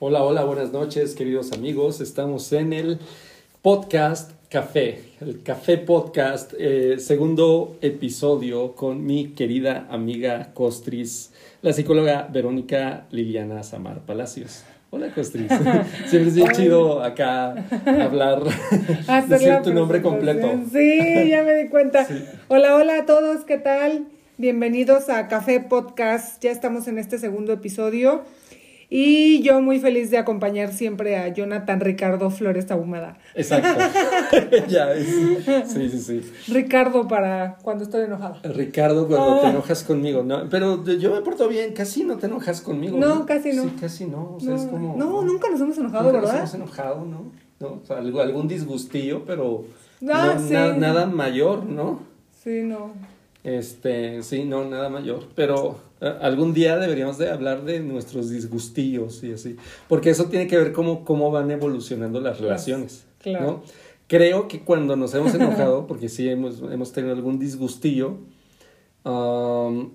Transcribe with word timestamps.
Hola, 0.00 0.22
hola, 0.22 0.44
buenas 0.44 0.70
noches, 0.70 1.16
queridos 1.16 1.50
amigos. 1.50 2.00
Estamos 2.00 2.52
en 2.52 2.72
el 2.72 3.00
podcast 3.62 4.30
Café, 4.48 5.00
el 5.20 5.42
Café 5.42 5.76
Podcast, 5.76 6.52
eh, 6.56 6.98
segundo 7.00 7.76
episodio 7.80 8.76
con 8.76 9.04
mi 9.04 9.30
querida 9.30 9.88
amiga 9.90 10.52
Costris, 10.54 11.32
la 11.62 11.72
psicóloga 11.72 12.28
Verónica 12.32 13.06
Liliana 13.10 13.64
Samar 13.64 14.02
Palacios. 14.02 14.62
Hola 14.90 15.12
Costris, 15.12 15.50
siempre 16.06 16.28
es 16.28 16.34
bien 16.36 16.52
chido 16.52 17.02
acá 17.02 17.66
hablar, 18.00 18.44
decir 19.28 19.62
tu 19.64 19.74
nombre 19.74 20.00
completo. 20.00 20.60
Sí, 20.70 21.28
ya 21.28 21.42
me 21.42 21.54
di 21.54 21.68
cuenta. 21.70 22.04
Sí. 22.04 22.22
Hola, 22.46 22.76
hola 22.76 22.98
a 22.98 23.04
todos, 23.04 23.44
¿qué 23.44 23.58
tal? 23.58 24.06
Bienvenidos 24.36 25.08
a 25.08 25.26
Café 25.26 25.58
Podcast. 25.58 26.40
Ya 26.40 26.52
estamos 26.52 26.86
en 26.86 26.98
este 26.98 27.18
segundo 27.18 27.52
episodio. 27.52 28.22
Y 28.90 29.42
yo 29.42 29.60
muy 29.60 29.78
feliz 29.80 30.10
de 30.10 30.16
acompañar 30.16 30.72
siempre 30.72 31.16
a 31.18 31.28
Jonathan 31.28 31.78
Ricardo 31.80 32.30
Flores 32.30 32.70
Ahumada. 32.70 33.18
Exacto, 33.34 33.68
ya 34.68 34.92
es, 34.94 35.06
sí, 35.66 35.90
sí, 35.90 35.98
sí. 35.98 36.32
Ricardo 36.52 37.06
para 37.06 37.58
cuando 37.62 37.84
estoy 37.84 38.04
enojada. 38.06 38.40
Ricardo, 38.44 39.06
cuando 39.06 39.40
te 39.40 39.46
Ah. 39.46 39.50
enojas 39.50 39.82
conmigo, 39.84 40.22
no, 40.22 40.48
pero 40.48 40.82
yo 40.84 41.14
me 41.14 41.20
porto 41.20 41.48
bien, 41.48 41.74
casi 41.74 42.02
no 42.04 42.16
te 42.16 42.26
enojas 42.26 42.62
conmigo. 42.62 42.96
No, 42.98 43.26
casi 43.26 43.52
no. 43.52 43.64
Sí, 43.64 43.70
casi 43.78 44.04
no, 44.06 44.36
o 44.36 44.40
sea, 44.40 44.50
No, 44.50 44.56
es 44.56 44.62
como... 44.62 44.96
no, 44.96 45.22
nunca 45.22 45.50
nos 45.50 45.60
hemos 45.60 45.76
enojado, 45.76 46.04
Nunca 46.04 46.20
¿verdad? 46.20 46.40
Nos 46.40 46.54
hemos 46.54 46.66
enojado, 46.68 47.04
¿no? 47.04 47.32
¿No? 47.60 47.80
O 47.82 47.86
sea, 47.86 47.98
algún 47.98 48.48
disgustillo, 48.48 49.24
pero 49.26 49.64
Ah, 50.10 50.34
no, 50.36 50.46
sí. 50.46 50.54
na- 50.54 50.72
nada 50.74 51.04
mayor, 51.06 51.66
¿no? 51.66 52.00
Sí, 52.42 52.62
no. 52.62 52.92
Este, 53.44 54.22
sí, 54.22 54.44
no, 54.44 54.64
nada 54.64 54.88
mayor. 54.88 55.24
Pero 55.34 55.78
algún 56.00 56.54
día 56.54 56.78
deberíamos 56.78 57.18
de 57.18 57.30
hablar 57.30 57.64
de 57.64 57.80
nuestros 57.80 58.30
disgustillos 58.30 59.22
y 59.24 59.32
así. 59.32 59.56
Porque 59.88 60.10
eso 60.10 60.26
tiene 60.26 60.46
que 60.46 60.56
ver 60.56 60.72
cómo, 60.72 61.04
cómo 61.04 61.30
van 61.30 61.50
evolucionando 61.50 62.20
las 62.20 62.40
relaciones. 62.40 63.04
claro. 63.22 63.44
¿no? 63.46 63.62
Creo 64.06 64.48
que 64.48 64.60
cuando 64.60 64.96
nos 64.96 65.12
hemos 65.14 65.34
enojado, 65.34 65.86
porque 65.86 66.08
sí 66.08 66.28
hemos, 66.30 66.62
hemos 66.62 66.92
tenido 66.92 67.14
algún 67.14 67.38
disgustillo, 67.38 68.16
um, 69.04 69.90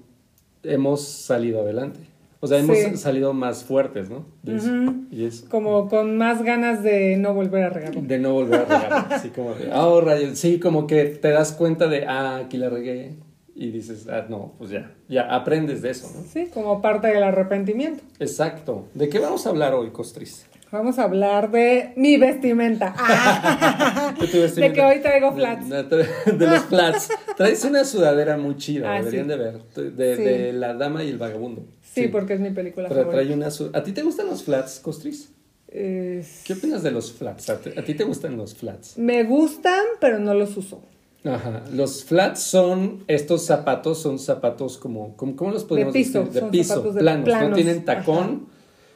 hemos 0.63 1.01
salido 1.01 1.61
adelante. 1.61 1.99
O 2.39 2.47
sea, 2.47 2.59
hemos 2.59 2.77
Sí. 2.77 2.97
salido 2.97 3.33
más 3.33 3.63
fuertes, 3.63 4.09
¿no? 4.09 4.25
De 4.43 4.57
eso. 4.57 4.67
Ujú. 4.69 5.05
Y 5.11 5.23
es 5.23 5.41
Como 5.49 5.87
con 5.87 6.17
más 6.17 6.43
ganas 6.43 6.83
de 6.83 7.15
no 7.17 7.33
volver 7.33 7.63
a 7.63 7.69
regarlo. 7.69 8.01
de 8.01 8.19
no 8.19 8.33
volver 8.33 8.59
a 8.61 8.65
regar. 8.65 9.07
Así 9.13 9.29
como 9.29 9.53
de, 9.55 9.71
oh, 9.73 10.01
rayos. 10.01 10.37
Sí, 10.37 10.59
como 10.59 10.85
que 10.85 11.05
te 11.05 11.29
das 11.29 11.53
cuenta 11.53 11.87
de, 11.87 12.05
ah, 12.05 12.35
aquí 12.37 12.57
la 12.57 12.69
regué. 12.69 13.15
Y 13.55 13.69
dices, 13.69 14.07
ah, 14.09 14.25
no, 14.29 14.53
pues 14.57 14.71
ya, 14.71 14.91
ya 15.07 15.33
aprendes 15.33 15.81
de 15.83 15.91
eso, 15.91 16.09
¿no? 16.15 16.23
Sí, 16.27 16.47
como 16.53 16.81
parte 16.81 17.07
del 17.07 17.21
arrepentimiento. 17.23 18.03
Exacto. 18.19 18.87
¿De 18.95 19.09
qué 19.09 19.19
vamos 19.19 19.45
a 19.45 19.49
hablar 19.49 19.73
hoy, 19.75 19.91
Costris? 19.91 20.47
Vamos 20.71 20.97
a 20.97 21.03
hablar 21.03 21.51
de 21.51 21.93
mi 21.95 22.17
vestimenta. 22.17 22.95
Ah. 22.97 24.15
¿Qué 24.19 24.25
te 24.25 24.37
iba 24.37 24.45
a 24.45 24.49
decir? 24.49 24.63
De 24.63 24.73
que 24.73 24.81
hoy 24.81 25.01
traigo 25.01 25.31
flats. 25.33 25.69
De, 25.69 25.83
de- 25.83 26.31
de 26.35 26.47
los 26.47 26.63
flats. 26.63 27.09
Traes 27.37 27.63
una 27.63 27.85
sudadera 27.85 28.37
muy 28.37 28.57
chida, 28.57 28.91
Ah, 28.91 28.97
deberían 28.97 29.25
sí. 29.25 29.29
de 29.29 29.37
ver. 29.37 29.61
De, 29.93 30.15
Sí. 30.17 30.23
de 30.23 30.53
La 30.53 30.73
Dama 30.73 31.03
y 31.03 31.09
el 31.09 31.19
Vagabundo. 31.19 31.63
Sí, 31.83 32.07
porque 32.07 32.33
es 32.33 32.39
mi 32.39 32.49
película 32.49 32.89
Pero 32.89 33.01
favorita. 33.01 33.21
trae 33.23 33.35
una 33.35 33.77
¿A 33.77 33.83
ti 33.83 33.91
te 33.91 34.01
gustan 34.01 34.25
los 34.25 34.41
flats, 34.43 34.79
Costris? 34.79 35.31
Es- 35.67 36.41
¿Qué 36.43 36.53
opinas 36.53 36.81
de 36.81 36.89
los 36.89 37.11
flats? 37.13 37.51
¿A 37.51 37.59
ti, 37.59 37.69
a 37.77 37.83
ti 37.83 37.93
te 37.93 38.03
gustan 38.03 38.35
los 38.35 38.55
flats? 38.55 38.97
Me 38.97 39.23
gustan, 39.25 39.83
pero 39.99 40.17
no 40.17 40.33
los 40.33 40.57
uso. 40.57 40.81
Ajá. 41.25 41.63
Los 41.73 42.03
flats 42.03 42.41
son 42.41 43.03
estos 43.07 43.45
zapatos, 43.45 44.01
son 44.01 44.19
zapatos 44.19 44.77
como, 44.77 45.15
como 45.15 45.35
¿cómo 45.35 45.51
los 45.51 45.63
podemos 45.63 45.93
piso, 45.93 46.19
decir? 46.19 46.33
De 46.33 46.39
son 46.41 46.51
piso, 46.51 46.81
de 46.93 46.99
planos, 47.01 47.49
no 47.49 47.55
tienen 47.55 47.85
tacón. 47.85 48.47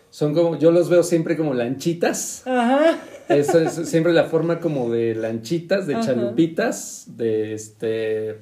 Son 0.09 0.33
como, 0.33 0.57
yo 0.57 0.71
los 0.71 0.89
veo 0.89 1.03
siempre 1.03 1.35
como 1.37 1.53
lanchitas. 1.53 2.43
Ajá. 2.45 2.97
Eso 3.29 3.59
es 3.59 3.73
siempre 3.89 4.13
la 4.13 4.23
forma 4.25 4.59
como 4.59 4.89
de 4.89 5.15
lanchitas, 5.15 5.85
de 5.85 5.95
Ajá. 5.95 6.05
chalupitas, 6.05 7.05
de 7.17 7.53
este, 7.53 8.37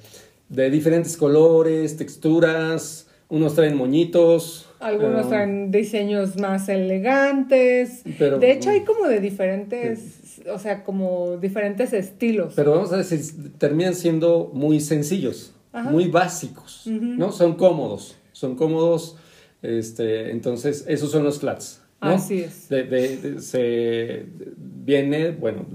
de 0.50 0.70
diferentes 0.70 1.18
colores, 1.18 1.98
texturas. 1.98 3.08
Unos 3.28 3.56
traen 3.56 3.76
moñitos. 3.76 4.68
Algunos 4.80 5.24
um, 5.24 5.30
traen 5.30 5.72
diseños 5.72 6.38
más 6.38 6.70
elegantes. 6.70 8.04
Pero- 8.20 8.38
de 8.38 8.52
hecho, 8.52 8.70
hay 8.70 8.82
como 8.82 9.08
de 9.08 9.20
diferentes, 9.20 10.20
o 10.54 10.60
sea, 10.60 10.84
como 10.84 11.38
diferentes 11.38 11.94
estilos. 11.94 12.54
Pero 12.56 12.72
vamos 12.72 12.92
a 12.94 12.98
decir, 12.98 13.20
terminan 13.58 13.96
siendo 13.96 14.52
muy 14.54 14.80
sencillos, 14.80 15.54
Ajá. 15.74 15.90
muy 15.90 16.08
básicos. 16.08 16.84
¿no? 16.86 17.32
Son 17.32 17.56
cómodos, 17.56 18.16
son 18.32 18.56
cómodos, 18.56 19.18
este, 19.62 20.32
entonces 20.32 20.86
esos 20.88 21.12
son 21.12 21.24
los 21.24 21.40
flats, 21.40 21.82
¿no? 22.02 22.10
Así 22.10 22.42
es. 22.42 22.70
De, 22.70 22.84
de- 22.84 23.18
de- 23.18 23.42
se 23.42 24.26
viene, 24.58 25.32
bueno, 25.32 25.66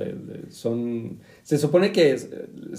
son, 0.51 1.19
se 1.51 1.59
supone 1.59 1.91
que 1.91 2.13
es- 2.13 2.29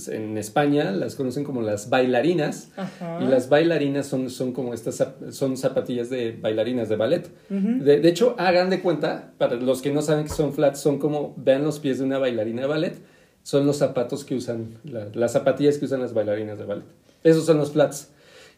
en 0.07 0.37
España 0.37 0.91
las 0.91 1.15
conocen 1.15 1.43
como 1.43 1.61
las 1.61 1.89
bailarinas 1.89 2.69
Ajá. 2.77 3.19
y 3.21 3.25
las 3.27 3.49
bailarinas 3.49 4.07
son, 4.07 4.29
son 4.29 4.53
como 4.53 4.73
estas, 4.73 5.05
son 5.31 5.57
zapatillas 5.57 6.09
de 6.09 6.31
bailarinas 6.31 6.87
de 6.87 6.95
ballet. 6.95 7.29
De, 7.49 7.99
de 7.99 8.07
hecho, 8.07 8.33
hagan 8.37 8.69
de 8.69 8.79
cuenta, 8.79 9.33
para 9.37 9.55
los 9.57 9.81
que 9.81 9.91
no 9.91 10.01
saben 10.01 10.23
que 10.23 10.29
son 10.29 10.53
flats, 10.53 10.79
son 10.79 10.99
como, 10.99 11.33
vean 11.35 11.65
los 11.65 11.79
pies 11.79 11.99
de 11.99 12.05
una 12.05 12.17
bailarina 12.17 12.61
de 12.61 12.67
ballet, 12.69 12.93
son 13.43 13.65
los 13.67 13.75
zapatos 13.75 14.23
que 14.23 14.35
usan, 14.35 14.75
la- 14.85 15.09
las 15.15 15.33
zapatillas 15.33 15.77
que 15.77 15.83
usan 15.83 15.99
las 15.99 16.13
bailarinas 16.13 16.57
de 16.57 16.63
ballet. 16.63 16.85
Esos 17.25 17.45
son 17.45 17.57
los 17.57 17.71
flats, 17.73 18.11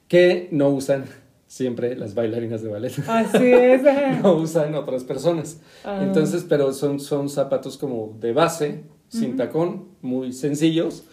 que 0.07 0.47
no 0.51 0.69
usan 0.69 1.05
siempre 1.47 1.95
las 1.95 2.13
bailarinas 2.13 2.61
de 2.61 2.69
ballet. 2.69 2.93
Así 3.07 3.51
es. 3.51 3.81
no 4.21 4.35
usan 4.35 4.75
otras 4.75 5.03
personas. 5.05 5.59
Ah. 5.83 6.01
Entonces, 6.03 6.45
pero 6.47 6.71
son, 6.71 6.99
son 6.99 7.29
zapatos 7.29 7.79
como 7.79 8.15
de 8.19 8.31
base, 8.31 8.83
sin 9.19 9.37
tacón, 9.37 9.85
muy 10.01 10.33
sencillos 10.33 11.03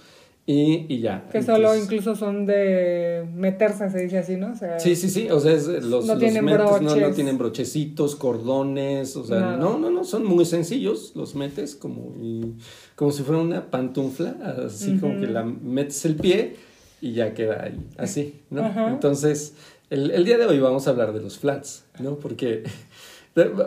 y, 0.47 0.87
y 0.88 1.00
ya. 1.00 1.28
Que 1.31 1.43
solo 1.43 1.59
Entonces- 1.75 1.84
incluso 1.84 2.16
son 2.16 2.47
de 2.47 3.25
meterse, 3.34 3.88
se 3.91 4.00
dice 4.03 4.19
así, 4.19 4.37
¿no? 4.37 4.53
O 4.53 4.56
sea, 4.56 4.81
Sí, 4.81 4.97
sí, 4.97 5.09
sí, 5.09 5.31
o 5.31 5.38
sea, 5.38 5.53
es, 5.53 5.69
eh, 5.69 5.81
los, 5.83 6.06
No 6.06 6.15
los 6.15 6.19
tienen 6.19 6.44
metes, 6.44 6.81
no, 6.83 7.10
tienen 7.12 7.39
brochecitos, 7.39 8.16
cordones, 8.16 9.15
o 9.16 9.25
sea, 9.25 9.39
Nada. 9.41 9.56
no, 9.59 9.78
no, 9.78 9.91
no, 9.91 10.03
son 10.05 10.25
muy 10.25 10.44
sencillos, 10.44 11.12
los 11.15 11.34
metes 11.34 11.77
como, 11.77 12.15
y- 12.21 12.55
como 12.97 13.12
si 13.12 13.22
fuera 13.22 13.41
una 13.41 13.71
pantufla, 13.71 14.37
así 14.66 14.97
como 14.99 15.21
que 15.21 15.27
la 15.28 15.44
metes 15.44 16.05
el 16.05 16.16
pie 16.16 16.56
y 17.00 17.12
ya 17.12 17.33
queda 17.34 17.65
ahí, 17.65 17.78
así, 17.99 18.41
¿no? 18.50 18.89
Entonces, 18.89 19.55
el, 19.91 20.10
el 20.10 20.25
día 20.25 20.39
de 20.39 20.47
hoy 20.47 20.59
vamos 20.59 20.87
a 20.87 20.91
hablar 20.91 21.12
de 21.12 21.21
los 21.21 21.39
flats, 21.39 21.84
¿no? 22.00 22.16
Porque, 22.16 22.65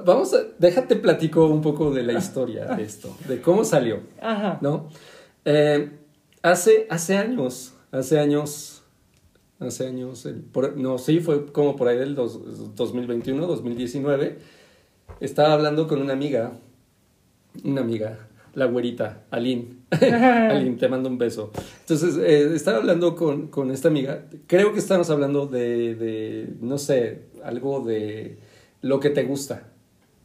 vamos 0.05 0.33
a, 0.33 0.37
déjate 0.59 0.95
platico 0.95 1.47
un 1.47 1.61
poco 1.61 1.91
de 1.91 2.03
la 2.03 2.13
historia 2.19 2.65
de 2.75 2.83
esto, 2.83 3.15
de 3.27 3.41
cómo 3.41 3.63
salió. 3.63 4.01
Ajá. 4.21 4.59
¿no? 4.61 4.89
Eh, 5.45 5.89
hace, 6.41 6.87
hace 6.89 7.17
años, 7.17 7.73
hace 7.91 8.19
años, 8.19 8.83
hace 9.59 9.87
años, 9.87 10.25
el- 10.25 10.41
por- 10.41 10.77
no, 10.77 10.97
sí, 10.97 11.19
fue 11.19 11.45
como 11.51 11.75
por 11.75 11.87
ahí 11.87 11.97
del 11.97 12.15
dos- 12.15 12.75
2021, 12.75 13.45
2019, 13.47 14.37
estaba 15.19 15.53
hablando 15.53 15.87
con 15.87 16.01
una 16.01 16.13
amiga, 16.13 16.53
una 17.63 17.81
amiga, 17.81 18.27
la 18.55 18.65
güerita, 18.65 19.23
Aline. 19.31 19.77
Aline, 19.91 20.75
te 20.77 20.87
mando 20.89 21.09
un 21.09 21.17
beso. 21.17 21.51
Entonces, 21.81 22.17
eh, 22.17 22.53
estaba 22.55 22.77
hablando 22.77 23.15
con, 23.15 23.47
con 23.47 23.71
esta 23.71 23.87
amiga, 23.87 24.25
creo 24.47 24.73
que 24.73 24.79
estamos 24.79 25.09
hablando 25.09 25.47
de, 25.47 25.95
de, 25.95 26.53
no 26.61 26.77
sé, 26.77 27.23
algo 27.43 27.79
de 27.85 28.37
lo 28.83 28.99
que 28.99 29.09
te 29.09 29.23
gusta, 29.23 29.71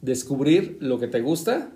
descubrir 0.03 0.77
lo 0.79 0.99
que 0.99 1.07
te 1.07 1.21
gusta 1.21 1.71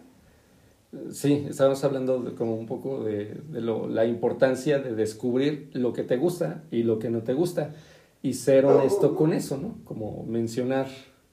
Sí, 1.12 1.48
estábamos 1.50 1.84
hablando 1.84 2.20
de 2.20 2.34
como 2.36 2.54
un 2.56 2.68
poco 2.68 3.04
de, 3.04 3.34
de 3.50 3.62
lo- 3.62 3.88
la 3.88 4.06
importancia 4.06 4.78
de 4.78 4.94
descubrir 4.94 5.72
lo 5.74 5.92
que 5.92 6.04
te 6.04 6.18
gusta 6.18 6.66
y 6.70 6.84
lo 6.84 7.00
que 7.00 7.10
no 7.10 7.24
te 7.24 7.34
gusta 7.34 7.74
y 8.22 8.34
ser 8.34 8.66
honesto 8.66 9.16
con 9.16 9.34
eso, 9.34 9.58
¿no? 9.58 9.80
Como 9.86 10.24
mencionar 10.24 10.86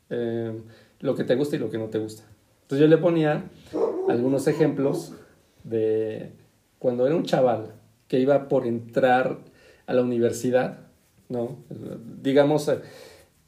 eh, 0.08 0.58
lo 1.00 1.14
que 1.14 1.24
te 1.24 1.34
gusta 1.36 1.56
y 1.56 1.58
lo 1.58 1.68
que 1.68 1.76
no 1.76 1.88
te 1.88 1.98
gusta. 1.98 2.22
Entonces 2.62 2.80
yo 2.80 2.86
le 2.88 2.96
ponía 2.96 3.50
algunos 4.08 4.48
ejemplos 4.48 5.12
de 5.62 6.32
cuando 6.78 7.06
era 7.06 7.14
un 7.14 7.24
chaval 7.24 7.74
que 8.08 8.18
iba 8.18 8.48
por 8.48 8.66
entrar 8.66 9.40
a 9.86 9.92
la 9.92 10.00
universidad, 10.02 10.86
¿no? 11.28 11.58
Digamos, 12.22 12.66
eh, 12.68 12.78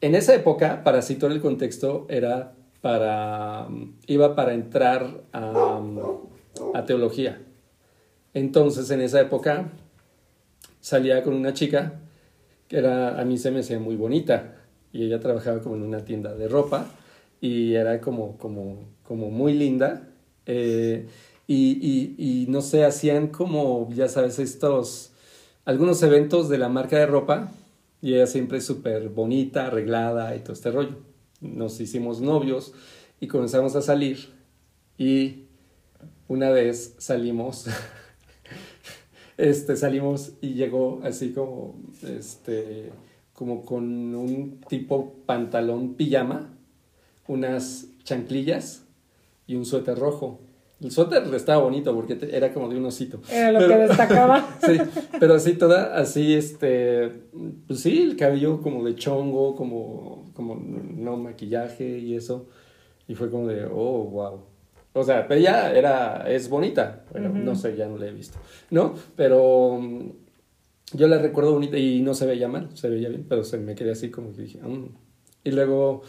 en 0.03 0.15
esa 0.15 0.35
época, 0.35 0.83
para 0.83 1.01
situar 1.01 1.31
el 1.31 1.39
contexto, 1.39 2.05
era 2.09 2.55
para, 2.81 3.69
iba 4.05 4.35
para 4.35 4.53
entrar 4.53 5.21
a, 5.31 5.81
a 6.73 6.85
teología. 6.85 7.41
Entonces, 8.33 8.91
en 8.91 8.99
esa 8.99 9.21
época, 9.21 9.69
salía 10.81 11.23
con 11.23 11.33
una 11.33 11.53
chica 11.53 12.01
que 12.67 12.79
era, 12.79 13.17
a 13.17 13.23
mí 13.23 13.37
se 13.37 13.49
me 13.49 13.61
hacía 13.61 13.79
muy 13.79 13.95
bonita 13.95 14.55
y 14.91 15.05
ella 15.05 15.21
trabajaba 15.21 15.61
como 15.61 15.75
en 15.75 15.83
una 15.83 16.03
tienda 16.03 16.35
de 16.35 16.49
ropa 16.49 16.87
y 17.39 17.75
era 17.75 18.01
como, 18.01 18.37
como, 18.37 18.79
como 19.03 19.31
muy 19.31 19.53
linda. 19.53 20.09
eh, 20.45 21.07
y, 21.47 21.77
y, 21.81 22.15
y 22.17 22.47
no 22.51 22.61
sé, 22.61 22.83
hacían 22.83 23.27
como, 23.27 23.89
ya 23.93 24.09
sabes, 24.09 24.37
estos, 24.39 25.13
algunos 25.63 26.03
eventos 26.03 26.49
de 26.49 26.57
la 26.57 26.67
marca 26.67 26.97
de 26.97 27.05
ropa 27.05 27.51
y 28.03 28.15
ella 28.15 28.27
siempre 28.27 28.59
súper 28.59 29.07
bonita, 29.07 29.67
arreglada 29.67 30.35
y 30.35 30.41
todo 30.41 30.51
este 30.51 30.69
rollo. 30.71 30.97
Nos 31.39 31.79
hicimos 31.79 32.19
novios 32.19 32.73
y 33.21 33.27
comenzamos 33.27 33.77
a 33.77 33.81
salir 33.81 34.27
y 34.97 35.45
una 36.27 36.49
vez 36.49 36.95
salimos, 36.97 37.67
este, 39.37 39.77
salimos 39.77 40.33
y 40.41 40.55
llegó 40.55 40.99
así 41.05 41.31
como, 41.31 41.79
este, 42.05 42.91
como 43.31 43.63
con 43.63 43.85
un 44.13 44.59
tipo 44.67 45.13
pantalón 45.25 45.93
pijama, 45.93 46.53
unas 47.29 47.87
chanclillas 48.03 48.83
y 49.47 49.55
un 49.55 49.63
suéter 49.63 49.97
rojo. 49.97 50.41
El 50.83 50.91
suéter 50.91 51.23
estaba 51.33 51.63
bonito 51.63 51.93
porque 51.95 52.15
te- 52.15 52.35
era 52.35 52.53
como 52.53 52.67
de 52.69 52.77
un 52.77 52.85
osito. 52.85 53.21
Era 53.31 53.51
lo 53.51 53.59
Pero- 53.59 53.69
que 53.73 53.77
destacaba. 53.87 54.47
Sí, 54.65 54.77
pero 55.19 55.35
así 55.35 55.53
toda, 55.53 55.95
así 55.97 56.33
este, 56.33 57.09
pues 57.67 57.79
sí, 57.79 58.01
el 58.01 58.15
cabello 58.17 58.61
como 58.61 58.83
de 58.83 58.95
chongo, 58.95 59.55
como, 59.55 60.25
como 60.33 60.55
no 60.55 61.17
maquillaje 61.17 61.97
y 61.99 62.15
eso. 62.15 62.47
Y 63.07 63.15
fue 63.15 63.29
como 63.29 63.47
de, 63.47 63.65
oh, 63.65 64.03
wow. 64.05 64.41
O 64.93 65.03
sea, 65.03 65.27
pero 65.27 65.39
ella 65.39 65.73
era, 65.73 66.25
es 66.29 66.49
bonita, 66.49 67.03
bueno, 67.11 67.29
no 67.29 67.55
sé, 67.55 67.75
ya 67.75 67.87
no 67.87 67.97
la 67.97 68.07
he 68.07 68.11
visto, 68.11 68.37
¿no? 68.69 68.93
Pero 69.15 69.79
mm, 69.81 70.09
yo 70.93 71.07
la 71.07 71.17
recuerdo 71.17 71.53
bonita 71.53 71.77
y 71.79 72.01
no 72.01 72.13
se 72.13 72.27
veía 72.27 72.47
mal, 72.47 72.69
se 72.75 72.89
veía 72.89 73.09
bien, 73.09 73.25
pero 73.27 73.43
se 73.43 73.57
me 73.57 73.73
quedé 73.73 73.91
así 73.91 74.11
como 74.11 74.33
que 74.33 74.43
dije, 74.43 74.59
"Mm". 74.61 74.89
Y 75.45 75.51
luego 75.51 76.03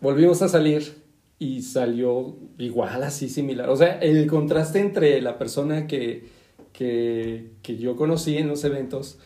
volvimos 0.00 0.40
a 0.40 0.48
salir 0.48 1.03
y 1.44 1.60
salió 1.62 2.36
igual, 2.58 3.02
así 3.02 3.28
similar. 3.28 3.68
O 3.68 3.76
sea, 3.76 3.98
el 3.98 4.26
contraste 4.26 4.80
entre 4.80 5.20
la 5.20 5.36
persona 5.36 5.86
que, 5.86 6.24
que, 6.72 7.50
que 7.62 7.76
yo 7.76 7.96
conocí 7.96 8.38
en 8.38 8.48
los 8.48 8.64
eventos 8.64 9.18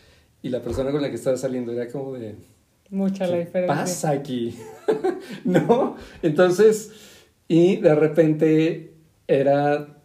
y 0.43 0.49
la 0.49 0.61
persona 0.61 0.91
con 0.91 1.01
la 1.01 1.11
que 1.11 1.15
estaba 1.15 1.37
saliendo 1.37 1.73
era 1.73 1.87
como 1.89 2.15
de, 2.15 2.35
Mucha 2.91 3.27
la 3.27 3.35
¿qué 3.35 3.45
diferencia. 3.45 3.75
pasa 3.75 4.11
aquí? 4.11 4.57
¿No? 5.45 5.97
Entonces, 6.23 6.91
y 7.47 7.77
de 7.77 7.95
repente 7.95 8.95
era 9.29 10.01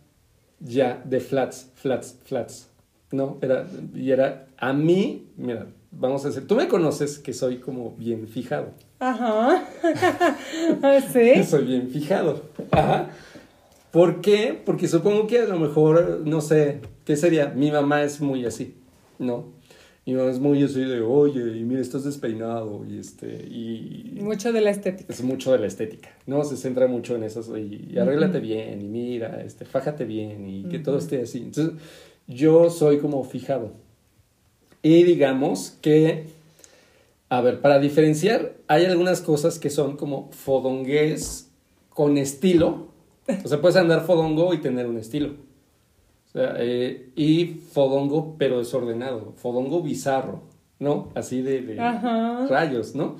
ya 0.60 1.02
de 1.04 1.20
flats, 1.20 1.72
flats, 1.74 2.20
flats. 2.26 2.70
¿No? 3.12 3.40
Era, 3.42 3.66
y 3.96 4.12
era, 4.12 4.48
a 4.58 4.74
mí, 4.74 5.30
mira, 5.38 5.68
vamos 5.92 6.26
a 6.26 6.28
decir, 6.28 6.48
tú 6.48 6.56
me 6.56 6.68
conoces 6.68 7.18
que 7.20 7.34
soy 7.34 7.58
como 7.58 7.92
bien 7.98 8.28
fijado. 8.28 8.72
Ajá. 9.04 9.68
sí. 11.12 11.44
Soy 11.50 11.66
bien 11.66 11.90
fijado. 11.90 12.44
Ajá. 12.72 13.10
¿Por 13.92 14.22
qué? 14.22 14.60
Porque 14.66 14.88
supongo 14.88 15.28
que 15.28 15.40
a 15.40 15.46
lo 15.46 15.60
mejor, 15.60 16.22
no 16.26 16.40
sé, 16.40 16.80
¿qué 17.04 17.18
sería? 17.18 17.50
Mi 17.50 17.70
mamá 17.70 18.04
es 18.04 18.22
muy 18.22 18.46
así, 18.46 18.76
¿no? 19.20 19.52
Mi 20.06 20.14
mamá 20.14 20.32
es 20.32 20.40
muy 20.40 20.64
así 20.64 20.82
de, 20.82 21.02
oye, 21.02 21.58
y 21.58 21.64
mira, 21.64 21.82
estás 21.82 22.04
despeinado, 22.04 22.86
y 22.90 22.98
este, 22.98 23.28
y... 23.28 24.18
Mucho 24.22 24.52
de 24.52 24.62
la 24.62 24.72
estética. 24.72 25.14
Es 25.14 25.22
mucho 25.22 25.52
de 25.52 25.60
la 25.60 25.68
estética, 25.68 26.10
¿no? 26.26 26.44
Se 26.44 26.58
centra 26.58 26.88
mucho 26.88 27.16
en 27.16 27.24
eso, 27.24 27.58
y, 27.58 27.90
y 27.94 27.98
arréglate 28.00 28.40
bien, 28.40 28.82
y 28.82 28.88
mira, 28.88 29.42
este, 29.46 29.64
fájate 29.64 30.06
bien, 30.06 30.48
y 30.50 30.64
que 30.64 30.80
todo 30.80 30.98
esté 30.98 31.22
así. 31.22 31.40
Entonces, 31.40 31.74
yo 32.28 32.70
soy 32.70 33.00
como 33.00 33.24
fijado. 33.24 33.74
Y 34.82 35.04
digamos 35.04 35.78
que, 35.82 36.26
a 37.38 37.42
ver, 37.42 37.62
para 37.62 37.80
diferenciar, 37.80 38.56
hay 38.68 38.86
algunas 38.86 39.22
cosas 39.22 39.58
que 39.60 39.70
son 39.70 39.98
como 39.98 40.30
fodongués 40.32 41.52
con 41.90 42.18
estilo. 42.18 42.88
O 43.44 43.48
sea, 43.48 43.62
puedes 43.62 43.78
andar 43.78 44.02
fodongo 44.06 44.54
y 44.54 44.60
tener 44.60 44.88
un 44.88 44.98
estilo. 44.98 45.30
O 46.28 46.32
sea, 46.32 46.56
eh, 46.60 47.10
y 47.16 47.46
fodongo, 47.72 48.36
pero 48.38 48.60
desordenado. 48.60 49.34
Fodongo 49.38 49.82
bizarro, 49.82 50.42
¿no? 50.80 51.10
Así 51.16 51.42
de, 51.42 51.62
rayos, 52.50 52.96
¿no? 52.96 53.16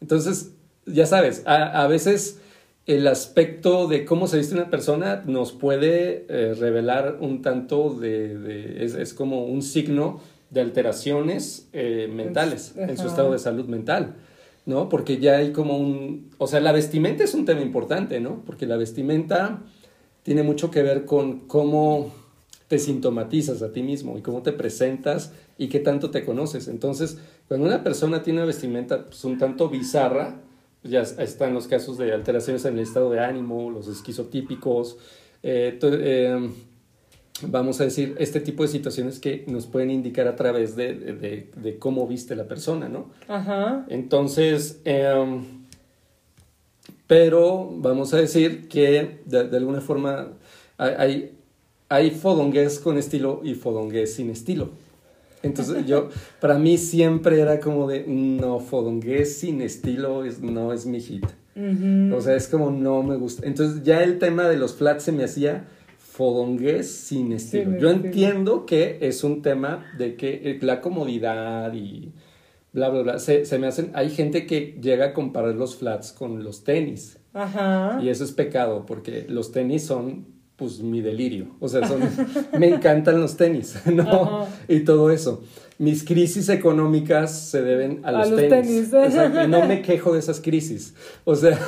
Entonces, 0.00 0.54
ya 0.86 1.06
sabes, 1.06 1.42
a, 1.46 1.82
a 1.82 1.86
veces 1.86 2.40
el 2.86 3.06
aspecto 3.06 3.86
de 3.88 4.04
cómo 4.04 4.26
se 4.26 4.38
viste 4.38 4.54
una 4.54 4.70
persona 4.70 5.22
nos 5.26 5.52
puede 5.52 6.26
eh, 6.28 6.54
revelar 6.54 7.18
un 7.20 7.42
tanto 7.42 7.90
de... 7.94 8.38
de- 8.38 8.84
es, 8.84 8.94
es 8.94 9.12
como 9.14 9.44
un 9.44 9.62
signo 9.62 10.20
de 10.50 10.60
alteraciones 10.60 11.68
eh, 11.72 12.10
mentales 12.12 12.74
en 12.76 12.96
su 12.98 13.06
estado 13.06 13.32
de 13.32 13.38
salud 13.38 13.66
mental, 13.66 14.16
¿no? 14.66 14.88
Porque 14.88 15.18
ya 15.18 15.36
hay 15.36 15.52
como 15.52 15.78
un... 15.78 16.30
O 16.38 16.46
sea, 16.46 16.60
la 16.60 16.72
vestimenta 16.72 17.24
es 17.24 17.34
un 17.34 17.44
tema 17.44 17.60
importante, 17.60 18.20
¿no? 18.20 18.42
Porque 18.44 18.66
la 18.66 18.76
vestimenta 18.76 19.62
tiene 20.22 20.42
mucho 20.42 20.70
que 20.70 20.82
ver 20.82 21.04
con 21.04 21.40
cómo 21.46 22.12
te 22.68 22.78
sintomatizas 22.78 23.62
a 23.62 23.72
ti 23.72 23.82
mismo 23.82 24.16
y 24.16 24.22
cómo 24.22 24.42
te 24.42 24.52
presentas 24.52 25.32
y 25.58 25.68
qué 25.68 25.80
tanto 25.80 26.10
te 26.10 26.24
conoces. 26.24 26.68
Entonces, 26.68 27.18
cuando 27.48 27.66
una 27.66 27.82
persona 27.82 28.22
tiene 28.22 28.40
una 28.40 28.46
vestimenta 28.46 29.06
pues, 29.06 29.24
un 29.24 29.38
tanto 29.38 29.68
bizarra, 29.68 30.40
pues, 30.82 30.92
ya 30.92 31.02
están 31.02 31.52
los 31.52 31.66
casos 31.66 31.98
de 31.98 32.12
alteraciones 32.12 32.64
en 32.64 32.74
el 32.74 32.80
estado 32.80 33.10
de 33.10 33.20
ánimo, 33.20 33.70
los 33.70 33.88
esquizotípicos, 33.88 34.98
eh, 35.42 35.78
eh, 35.82 36.50
vamos 37.42 37.80
a 37.80 37.84
decir, 37.84 38.14
este 38.18 38.40
tipo 38.40 38.62
de 38.62 38.68
situaciones 38.68 39.18
que 39.18 39.44
nos 39.46 39.66
pueden 39.66 39.90
indicar 39.90 40.28
a 40.28 40.36
través 40.36 40.76
de, 40.76 40.94
de- 40.94 41.48
de 41.56 41.78
cómo 41.78 42.06
viste 42.06 42.34
la 42.36 42.44
persona, 42.46 42.88
¿no? 42.88 43.10
Ajá. 43.28 43.86
Entonces, 43.88 44.80
em, 44.84 45.42
pero 47.06 47.70
vamos 47.78 48.14
a 48.14 48.18
decir 48.18 48.68
que 48.68 49.18
de, 49.24 49.44
de 49.48 49.56
alguna 49.56 49.80
forma 49.80 50.28
hay, 50.78 51.32
hay, 51.88 52.10
fodongués 52.10 52.78
con 52.78 52.98
estilo 52.98 53.40
y 53.42 53.54
fodongués 53.54 54.14
sin 54.14 54.30
estilo. 54.30 54.70
Entonces 55.42 55.86
yo, 55.86 56.08
para 56.40 56.58
mí 56.58 56.78
siempre 56.78 57.40
era 57.40 57.60
como 57.60 57.88
de, 57.88 58.04
no, 58.06 58.60
fodongués 58.60 59.38
sin 59.38 59.60
estilo 59.62 60.24
es, 60.24 60.40
no 60.40 60.72
es 60.72 60.86
mi 60.86 61.00
hit. 61.00 61.24
O 62.12 62.20
sea, 62.22 62.36
es 62.36 62.48
como 62.48 62.70
no 62.70 63.02
me 63.02 63.16
gusta. 63.16 63.46
Entonces 63.46 63.82
ya 63.82 64.02
el 64.02 64.18
tema 64.18 64.48
de 64.48 64.56
los 64.56 64.74
flats 64.74 65.02
se 65.04 65.12
me 65.12 65.24
hacía 65.24 65.66
fodongués 66.10 66.90
sin 66.90 67.32
estilo. 67.32 67.78
Yo 67.78 67.90
entiendo 67.90 68.66
que 68.66 68.98
es 69.00 69.22
un 69.22 69.42
tema 69.42 69.86
de 69.96 70.16
que 70.16 70.50
eh, 70.50 70.58
la 70.60 70.80
comodidad 70.80 71.72
y 71.72 72.12
bla, 72.72 72.88
bla, 72.88 73.02
bla. 73.02 73.18
Se, 73.18 73.44
se 73.44 73.58
me 73.58 73.68
hacen, 73.68 73.92
hay 73.94 74.10
gente 74.10 74.44
que 74.46 74.78
llega 74.82 75.06
a 75.06 75.12
comparar 75.12 75.54
los 75.54 75.76
flats 75.76 76.12
con 76.12 76.42
los 76.42 76.64
tenis. 76.64 77.18
Ajá. 77.32 78.00
Y 78.02 78.08
eso 78.08 78.24
es 78.24 78.32
pecado 78.32 78.86
porque 78.86 79.24
los 79.28 79.52
tenis 79.52 79.84
son 79.84 80.26
pues 80.56 80.80
mi 80.80 81.00
delirio. 81.00 81.54
O 81.60 81.68
sea, 81.68 81.86
son, 81.86 82.00
me 82.58 82.68
encantan 82.68 83.20
los 83.20 83.36
tenis, 83.36 83.76
¿no? 83.86 84.02
Ajá. 84.02 84.48
Y 84.68 84.80
todo 84.80 85.10
eso. 85.10 85.42
Mis 85.78 86.04
crisis 86.04 86.50
económicas 86.50 87.34
se 87.50 87.62
deben 87.62 88.00
a 88.04 88.08
A 88.08 88.12
los, 88.12 88.30
los 88.32 88.40
tenis. 88.40 88.90
tenis. 88.90 88.92
Exacto, 88.92 89.42
y 89.44 89.48
no 89.48 89.64
me 89.64 89.80
quejo 89.80 90.12
de 90.12 90.18
esas 90.18 90.40
crisis. 90.40 90.94
O 91.24 91.34
sea, 91.34 91.58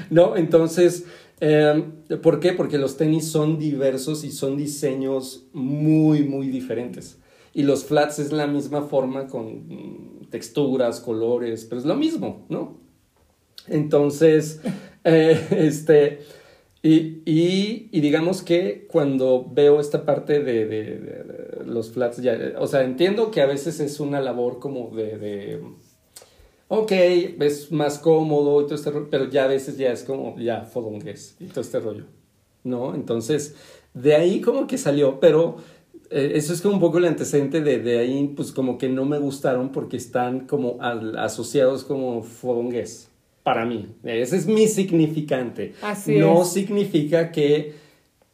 no, 0.10 0.36
entonces, 0.36 1.04
eh, 1.44 1.84
¿por 2.22 2.38
qué? 2.38 2.52
Porque 2.52 2.78
los 2.78 2.96
tenis 2.96 3.26
son 3.26 3.58
diversos 3.58 4.22
y 4.22 4.30
son 4.30 4.56
diseños 4.56 5.48
muy, 5.52 6.22
muy 6.22 6.46
diferentes. 6.46 7.18
Y 7.52 7.64
los 7.64 7.84
flats 7.84 8.20
es 8.20 8.30
la 8.30 8.46
misma 8.46 8.82
forma 8.82 9.26
con 9.26 10.28
texturas, 10.30 11.00
colores, 11.00 11.64
pero 11.64 11.80
es 11.80 11.84
lo 11.84 11.96
mismo, 11.96 12.46
¿no? 12.48 12.78
Entonces, 13.66 14.60
eh, 15.04 15.48
este, 15.50 16.20
y, 16.80 17.22
y, 17.24 18.00
digamos 18.00 18.42
que 18.42 18.86
cuando 18.88 19.44
veo 19.52 19.80
esta 19.80 20.04
parte 20.06 20.44
de, 20.44 21.24
los 21.66 21.90
flats, 21.90 22.22
o 22.56 22.66
sea, 22.68 22.84
entiendo 22.84 23.32
que 23.32 23.40
a 23.40 23.46
veces 23.46 23.80
es 23.80 23.98
una 23.98 24.20
labor 24.20 24.60
como 24.60 24.94
de 24.94 25.60
ok, 26.74 26.90
es 26.92 27.70
más 27.70 27.98
cómodo 27.98 28.62
y 28.62 28.64
todo 28.64 28.74
este 28.76 28.90
rollo, 28.90 29.08
pero 29.10 29.28
ya 29.28 29.44
a 29.44 29.48
veces 29.48 29.76
ya 29.76 29.92
es 29.92 30.04
como, 30.04 30.34
ya, 30.38 30.62
fodongués 30.62 31.36
y 31.38 31.44
todo 31.46 31.60
este 31.60 31.80
rollo, 31.80 32.04
¿no? 32.64 32.94
Entonces, 32.94 33.54
de 33.92 34.14
ahí 34.14 34.40
como 34.40 34.66
que 34.66 34.78
salió, 34.78 35.20
pero 35.20 35.56
eh, 36.10 36.32
eso 36.34 36.54
es 36.54 36.62
como 36.62 36.74
un 36.74 36.80
poco 36.80 36.96
el 36.96 37.04
antecedente 37.04 37.60
de, 37.60 37.78
de 37.78 37.98
ahí, 37.98 38.32
pues 38.34 38.52
como 38.52 38.78
que 38.78 38.88
no 38.88 39.04
me 39.04 39.18
gustaron 39.18 39.70
porque 39.70 39.98
están 39.98 40.46
como 40.46 40.78
al- 40.80 41.18
asociados 41.18 41.84
como 41.84 42.22
fodongués, 42.22 43.10
para 43.42 43.66
mí. 43.66 43.88
Ese 44.04 44.36
es 44.36 44.46
mi 44.46 44.66
significante. 44.68 45.74
Así 45.82 46.16
no 46.16 46.42
es. 46.42 46.48
significa 46.52 47.30
que 47.32 47.74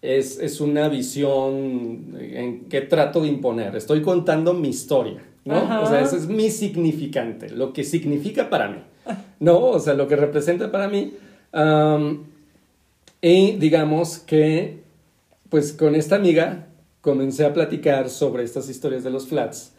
es, 0.00 0.38
es 0.38 0.60
una 0.60 0.88
visión 0.88 2.14
en 2.20 2.66
que 2.68 2.82
trato 2.82 3.20
de 3.20 3.28
imponer. 3.28 3.74
Estoy 3.74 4.02
contando 4.02 4.54
mi 4.54 4.68
historia, 4.68 5.24
¿no? 5.48 5.56
Ajá. 5.56 5.80
O 5.80 5.86
sea, 5.88 6.02
ese 6.02 6.16
es 6.16 6.26
mi 6.26 6.50
significante, 6.50 7.48
lo 7.48 7.72
que 7.72 7.82
significa 7.82 8.50
para 8.50 8.68
mí, 8.68 8.82
¿no? 9.40 9.58
O 9.58 9.80
sea, 9.80 9.94
lo 9.94 10.06
que 10.06 10.14
representa 10.14 10.70
para 10.70 10.88
mí. 10.88 11.14
Y 13.22 13.52
digamos 13.52 14.18
que, 14.18 14.82
pues 15.48 15.72
con 15.72 15.94
esta 15.94 16.16
amiga 16.16 16.66
comencé 17.00 17.46
a 17.46 17.54
platicar 17.54 18.10
sobre 18.10 18.44
estas 18.44 18.68
historias 18.68 19.02
de 19.02 19.10
los 19.10 19.26
flats 19.26 19.72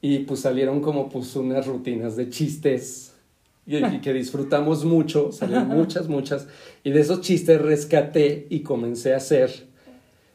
y 0.00 0.20
pues 0.20 0.40
salieron 0.40 0.80
como 0.80 1.10
pues 1.10 1.36
unas 1.36 1.66
rutinas 1.66 2.16
de 2.16 2.30
chistes 2.30 3.12
y, 3.66 3.76
y 3.76 4.00
que 4.00 4.14
disfrutamos 4.14 4.86
mucho, 4.86 5.30
salieron 5.32 5.68
muchas, 5.76 6.08
muchas, 6.08 6.48
y 6.82 6.90
de 6.90 7.00
esos 7.00 7.20
chistes 7.20 7.60
rescaté 7.60 8.46
y 8.48 8.60
comencé 8.60 9.12
a 9.12 9.18
hacer 9.18 9.68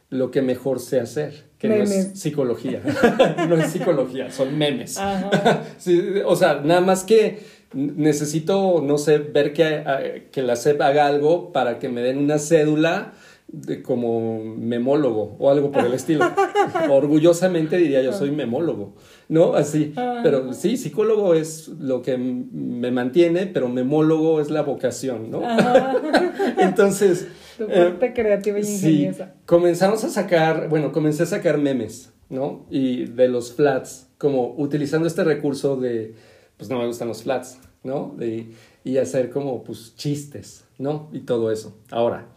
lo 0.10 0.32
que 0.32 0.42
mejor 0.42 0.80
sé 0.80 1.00
hacer, 1.00 1.46
que 1.58 1.68
no 1.68 1.76
es 1.76 2.12
psicología, 2.14 2.82
no 3.50 3.56
es 3.56 3.72
psicología, 3.72 4.32
son 4.32 4.58
memes. 4.58 5.00
Sí, 5.78 6.02
o 6.26 6.36
sea, 6.36 6.62
nada 6.64 6.82
más 6.82 7.04
que 7.04 7.40
necesito, 7.74 8.82
no 8.82 8.98
sé, 8.98 9.18
ver 9.18 9.54
que, 9.54 10.28
que 10.32 10.42
la 10.42 10.56
SEP 10.56 10.82
haga 10.82 11.08
algo 11.08 11.52
para 11.52 11.80
que 11.80 11.90
me 11.90 12.02
den 12.02 12.18
una 12.18 12.40
cédula 12.40 13.14
de 13.48 13.82
como 13.84 14.44
memólogo 14.44 15.36
o 15.40 15.50
algo 15.50 15.72
por 15.72 15.86
el 15.86 15.94
estilo. 15.94 16.26
Orgullosamente 16.90 17.78
diría 17.78 18.02
yo 18.02 18.14
soy 18.14 18.32
memólogo, 18.32 18.96
¿no? 19.30 19.54
Así. 19.54 19.94
Pero 20.24 20.54
sí, 20.54 20.78
psicólogo 20.78 21.34
es 21.34 21.68
lo 21.68 22.02
que 22.02 22.18
me 22.18 22.92
mantiene, 22.92 23.46
pero 23.48 23.68
memólogo 23.68 24.42
es 24.42 24.50
la 24.50 24.62
vocación, 24.62 25.32
¿no? 25.32 25.42
Entonces... 26.58 27.28
Tu 27.58 27.64
eh, 27.64 27.68
parte 27.92 28.14
creativa 28.14 28.60
y 28.60 28.62
ingeniosa. 28.62 29.34
comenzamos 29.46 30.04
a 30.04 30.10
sacar, 30.10 30.70
bueno, 30.70 30.92
comencé 30.92 31.24
a 31.24 31.26
sacar 31.26 31.58
memes, 31.58 32.12
¿no? 32.30 32.66
Y 32.70 33.06
de 33.06 33.28
los 33.28 33.54
flats, 33.54 34.08
como 34.18 34.56
utilizando 34.58 35.08
este 35.08 35.24
recurso 35.24 35.76
de, 35.78 36.16
pues 36.58 36.70
no 36.70 36.80
me 36.80 36.88
gustan 36.88 37.08
los 37.08 37.24
flats, 37.24 37.60
¿no? 37.84 38.14
De, 38.18 38.48
y 38.84 38.98
hacer 38.98 39.30
como, 39.30 39.64
pues, 39.64 39.96
chistes, 39.96 40.66
¿no? 40.78 41.10
Y 41.14 41.22
todo 41.22 41.52
eso. 41.52 41.78
Ahora, 41.92 42.28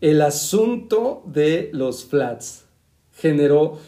el 0.00 0.22
asunto 0.22 1.22
de 1.26 1.70
los 1.72 2.04
flats 2.04 2.64
generó, 3.14 3.78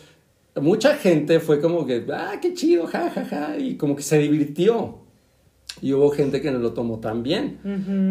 mucha 0.57 0.97
gente 0.97 1.41
fue 1.41 1.61
como 1.61 1.87
que, 1.87 2.05
ah, 2.13 2.39
qué 2.43 2.55
chido, 2.55 2.87
ja, 2.87 3.11
ja, 3.11 3.25
ja, 3.25 3.57
y 3.59 3.77
como 3.77 3.95
que 3.97 4.03
se 4.03 4.19
divirtió. 4.19 5.00
Y 5.83 5.93
hubo 5.93 6.11
gente 6.11 6.41
que 6.41 6.51
no 6.51 6.59
lo 6.59 6.73
tomó 6.73 6.99
tan 6.99 7.23
bien. 7.23 7.59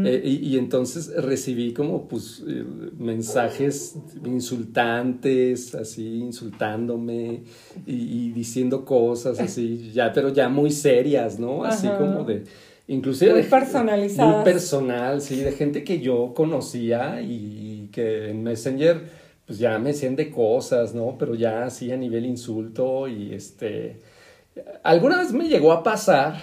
Eh, 0.05 0.21
y, 0.23 0.57
entonces 0.57 1.13
recibí 1.15 1.73
como 1.73 2.07
pues 2.07 2.43
eh, 2.47 2.63
mensajes 2.97 3.95
insultantes, 4.25 5.75
así 5.75 6.19
insultándome 6.19 7.43
y, 7.85 8.31
diciendo 8.31 8.85
cosas 8.85 9.39
así, 9.39 9.91
ya, 9.93 10.11
pero 10.13 10.29
ya 10.29 10.49
muy 10.49 10.71
serias, 10.71 11.39
¿no? 11.39 11.63
Así 11.63 11.87
como 11.87 12.23
de 12.23 12.43
inclusive 12.87 13.33
muy 13.33 13.43
personalizadas. 13.43 14.35
Muy 14.35 14.43
personal, 14.43 15.21
sí, 15.21 15.41
de 15.41 15.51
gente 15.51 15.83
que 15.83 15.99
yo 15.99 16.33
conocía 16.35 17.21
y 17.21 17.89
que 17.91 18.29
en 18.29 18.43
Messenger 18.43 19.19
pues 19.49 19.57
ya 19.57 19.79
me 19.79 19.93
decían 19.93 20.15
de 20.15 20.29
cosas, 20.29 20.93
¿no? 20.93 21.15
Pero 21.17 21.33
ya 21.33 21.63
así 21.63 21.91
a 21.91 21.97
nivel 21.97 22.23
insulto 22.27 23.07
y 23.07 23.33
este... 23.33 23.99
Alguna 24.83 25.17
vez 25.17 25.33
me 25.33 25.47
llegó 25.47 25.71
a 25.71 25.81
pasar 25.81 26.35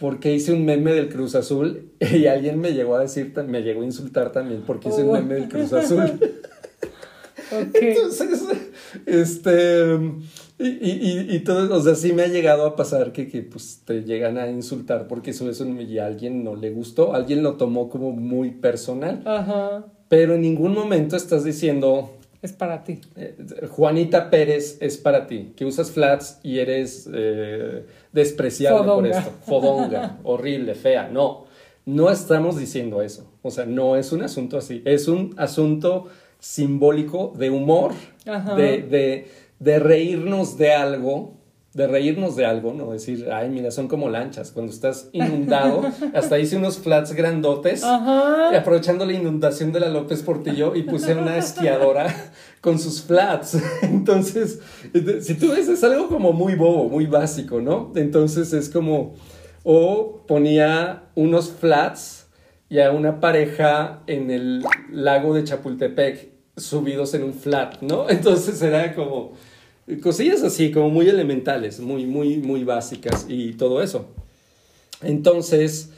porque 0.00 0.34
hice 0.34 0.52
un 0.52 0.64
meme 0.64 0.92
del 0.92 1.08
Cruz 1.08 1.34
Azul 1.34 1.92
y 2.00 2.26
alguien 2.26 2.58
me 2.58 2.72
llegó 2.72 2.96
a 2.96 3.00
decir, 3.00 3.32
me 3.46 3.62
llegó 3.62 3.82
a 3.82 3.84
insultar 3.84 4.32
también 4.32 4.62
porque 4.66 4.88
hice 4.88 5.02
un 5.02 5.10
oh. 5.10 5.12
meme 5.12 5.34
del 5.34 5.48
Cruz 5.48 5.72
Azul. 5.72 6.18
Entonces, 7.74 8.44
este, 9.06 9.98
y, 10.58 10.66
y, 10.66 11.26
y, 11.30 11.40
todo, 11.40 11.76
o 11.76 11.82
sea, 11.82 11.94
sí 11.94 12.12
me 12.12 12.22
ha 12.22 12.28
llegado 12.28 12.64
a 12.64 12.76
pasar 12.76 13.12
que, 13.12 13.28
que 13.28 13.42
pues 13.42 13.82
te 13.84 14.04
llegan 14.04 14.38
a 14.38 14.48
insultar 14.48 15.08
porque 15.08 15.30
eso, 15.30 15.48
eso 15.50 15.66
y 15.66 15.98
a 15.98 16.06
alguien 16.06 16.44
no 16.44 16.54
le 16.54 16.70
gustó, 16.70 17.14
alguien 17.14 17.42
lo 17.42 17.56
tomó 17.56 17.88
como 17.88 18.12
muy 18.12 18.50
personal. 18.52 19.22
Ajá. 19.24 19.86
Pero 20.08 20.34
en 20.34 20.42
ningún 20.42 20.74
momento 20.74 21.16
estás 21.16 21.44
diciendo... 21.44 22.10
Es 22.42 22.52
para 22.52 22.84
ti. 22.84 23.00
Eh, 23.16 23.36
Juanita 23.70 24.30
Pérez 24.30 24.78
es 24.80 24.96
para 24.96 25.26
ti, 25.26 25.52
que 25.56 25.66
usas 25.66 25.90
flats 25.90 26.40
y 26.42 26.58
eres 26.58 27.08
eh, 27.12 27.84
despreciable 28.12 28.90
por 28.90 29.06
esto. 29.06 29.30
Fodonga, 29.44 30.18
horrible, 30.24 30.74
fea. 30.74 31.08
No, 31.08 31.44
no 31.84 32.10
estamos 32.10 32.56
diciendo 32.56 33.02
eso. 33.02 33.30
O 33.42 33.50
sea, 33.50 33.66
no 33.66 33.96
es 33.96 34.12
un 34.12 34.22
asunto 34.22 34.56
así. 34.56 34.82
Es 34.86 35.06
un 35.06 35.34
asunto 35.36 36.06
simbólico 36.38 37.34
de 37.36 37.50
humor, 37.50 37.92
de, 38.24 38.82
de, 38.82 39.28
de, 39.58 39.78
reírnos 39.78 40.56
de 40.56 40.72
algo, 40.72 41.34
de 41.72 41.86
reírnos 41.86 42.34
de 42.34 42.46
algo, 42.46 42.72
¿no? 42.74 42.90
Decir, 42.90 43.28
ay, 43.32 43.48
mira, 43.48 43.70
son 43.70 43.86
como 43.86 44.08
lanchas. 44.08 44.50
Cuando 44.50 44.72
estás 44.72 45.08
inundado, 45.12 45.82
hasta 46.14 46.38
hice 46.38 46.56
unos 46.56 46.78
flats 46.78 47.12
grandotes, 47.12 47.84
aprovechando 47.84 49.06
la 49.06 49.12
inundación 49.12 49.70
de 49.72 49.80
la 49.80 49.88
López 49.88 50.22
Portillo 50.22 50.74
y 50.74 50.82
puse 50.82 51.14
una 51.14 51.38
esquiadora 51.38 52.12
con 52.60 52.78
sus 52.78 53.02
flats. 53.02 53.56
Entonces, 53.82 54.60
si 55.20 55.34
tú 55.34 55.52
ves, 55.52 55.68
es 55.68 55.84
algo 55.84 56.08
como 56.08 56.32
muy 56.32 56.56
bobo, 56.56 56.88
muy 56.88 57.06
básico, 57.06 57.60
¿no? 57.60 57.92
Entonces 57.94 58.52
es 58.52 58.68
como, 58.68 59.14
o 59.62 60.24
ponía 60.26 61.04
unos 61.14 61.50
flats 61.52 62.26
y 62.68 62.80
a 62.80 62.90
una 62.90 63.20
pareja 63.20 64.02
en 64.08 64.30
el 64.32 64.64
lago 64.90 65.34
de 65.34 65.44
Chapultepec 65.44 66.30
subidos 66.56 67.14
en 67.14 67.22
un 67.22 67.34
flat, 67.34 67.80
¿no? 67.80 68.10
Entonces 68.10 68.60
era 68.60 68.94
como 68.94 69.32
cosillas 70.02 70.42
así, 70.42 70.70
como 70.70 70.90
muy 70.90 71.08
elementales, 71.08 71.80
muy, 71.80 72.06
muy, 72.06 72.38
muy 72.38 72.64
básicas 72.64 73.26
y 73.28 73.54
todo 73.54 73.82
eso. 73.82 74.06
Entonces, 75.02 75.90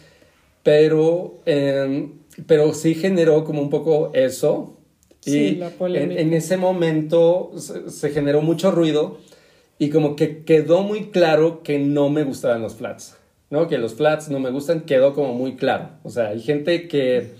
pero, 0.62 1.40
em, 1.46 2.12
pero 2.46 2.72
sí 2.75 2.94
generó 2.94 3.44
como 3.44 3.62
un 3.62 3.70
poco 3.70 4.11
eso. 4.14 4.78
Y 5.25 5.56
la 5.56 5.72
en, 5.80 6.12
en, 6.12 6.32
ese 6.32 6.56
momento 6.56 7.52
se 7.56 8.11
generó 8.11 8.42
mucho 8.42 8.72
ruido 8.72 9.18
y 9.78 9.90
como 9.90 10.16
que 10.16 10.42
quedó 10.42 10.82
muy 10.82 11.11
claro 11.11 11.62
que 11.62 11.78
no 11.78 12.08
me 12.08 12.25
gustaban 12.25 12.61
los 12.61 12.75
flats. 12.75 13.16
¿no? 13.52 13.68
Que 13.68 13.76
los 13.76 13.94
flats 13.94 14.30
no 14.30 14.40
me 14.40 14.50
gustan, 14.50 14.80
quedó 14.80 15.14
como 15.14 15.34
muy 15.34 15.56
claro. 15.56 15.90
O 16.04 16.11
sea, 16.11 16.28
hay 16.28 16.40
gente 16.40 16.88
que 16.88 17.32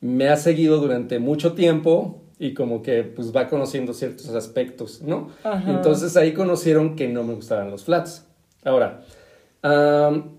me 0.00 0.28
ha 0.28 0.36
seguido 0.36 0.78
durante 0.78 1.20
mucho 1.20 1.52
tiempo 1.52 2.19
y 2.40 2.54
como 2.54 2.82
que 2.82 3.04
pues 3.04 3.36
va 3.36 3.46
conociendo 3.46 3.92
ciertos 3.92 4.30
aspectos, 4.30 5.02
¿no? 5.02 5.28
Entonces 5.66 6.16
ahí 6.16 6.32
conocieron 6.32 6.96
que 6.96 7.06
no 7.06 7.22
me 7.22 7.34
gustaban 7.34 7.70
los 7.70 7.84
flats. 7.84 8.24
Ahora, 8.64 9.04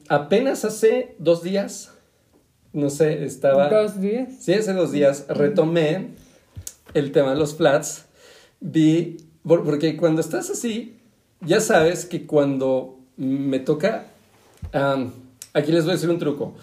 apenas 0.09 0.65
hace 0.65 1.15
dos 1.19 1.43
días, 1.43 1.93
no 2.73 2.89
sé, 2.89 3.23
estaba... 3.23 3.69
¿Dos 3.69 4.01
días? 4.01 4.29
Sí, 4.39 4.53
hace 4.53 4.73
dos 4.73 4.91
días 4.91 5.27
retomé 5.29 6.15
el 6.95 7.11
tema 7.11 7.31
de 7.33 7.37
los 7.37 7.55
flats. 7.55 8.05
Vi, 8.59 9.17
porque 9.43 9.95
cuando 9.95 10.21
estás 10.21 10.49
así, 10.49 10.97
ya 11.39 11.59
sabes 11.59 12.07
que 12.07 12.25
cuando 12.25 12.97
me 13.15 13.59
toca 13.59 14.07
aquí 15.53 15.71
les 15.71 15.83
voy 15.83 15.91
a 15.91 15.95
decir 15.95 16.09
un 16.09 16.19
truco. 16.19 16.55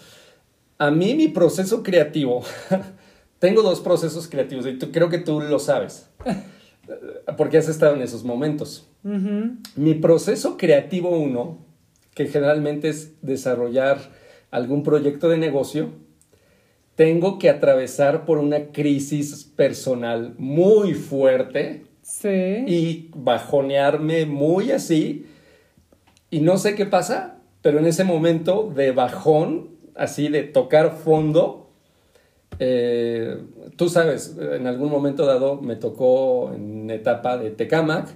A 0.77 0.91
mí 0.91 1.15
mi 1.15 1.29
proceso 1.29 1.83
creativo, 1.83 2.43
tengo 3.39 3.61
dos 3.61 3.79
procesos 3.79 4.27
creativos 4.27 4.65
y 4.67 4.77
creo 4.77 5.09
que 5.09 5.17
tú 5.17 5.41
lo 5.41 5.59
sabes, 5.59 6.09
porque 7.37 7.57
has 7.57 7.69
estado 7.69 7.95
en 7.95 8.01
esos 8.01 8.23
momentos. 8.23 8.87
Mi 9.03 9.93
proceso 9.95 10.57
creativo 10.57 11.09
uno, 11.09 11.57
que 12.13 12.27
generalmente 12.27 12.89
es 12.89 13.13
desarrollar 13.21 13.97
algún 14.51 14.83
proyecto 14.83 15.29
de 15.29 15.37
negocio, 15.37 15.89
tengo 16.95 17.39
que 17.39 17.49
atravesar 17.49 18.25
por 18.25 18.39
una 18.39 18.73
crisis 18.73 19.45
personal 19.45 20.35
muy 20.37 20.93
fuerte 20.95 21.85
y 22.67 23.09
bajonearme 23.15 24.25
muy 24.25 24.71
así. 24.71 25.25
Y 26.29 26.41
no 26.41 26.57
sé 26.57 26.75
qué 26.75 26.85
pasa, 26.85 27.37
pero 27.61 27.79
en 27.79 27.85
ese 27.85 28.03
momento 28.03 28.69
de 28.75 28.91
bajón, 28.91 29.69
así 29.95 30.27
de 30.27 30.43
tocar 30.43 30.97
fondo, 30.97 31.68
eh, 32.59 33.37
tú 33.77 33.87
sabes, 33.87 34.37
en 34.37 34.67
algún 34.67 34.91
momento 34.91 35.25
dado 35.25 35.61
me 35.61 35.77
tocó 35.77 36.53
en 36.53 36.89
etapa 36.89 37.37
de 37.37 37.51
Tecamac, 37.51 38.09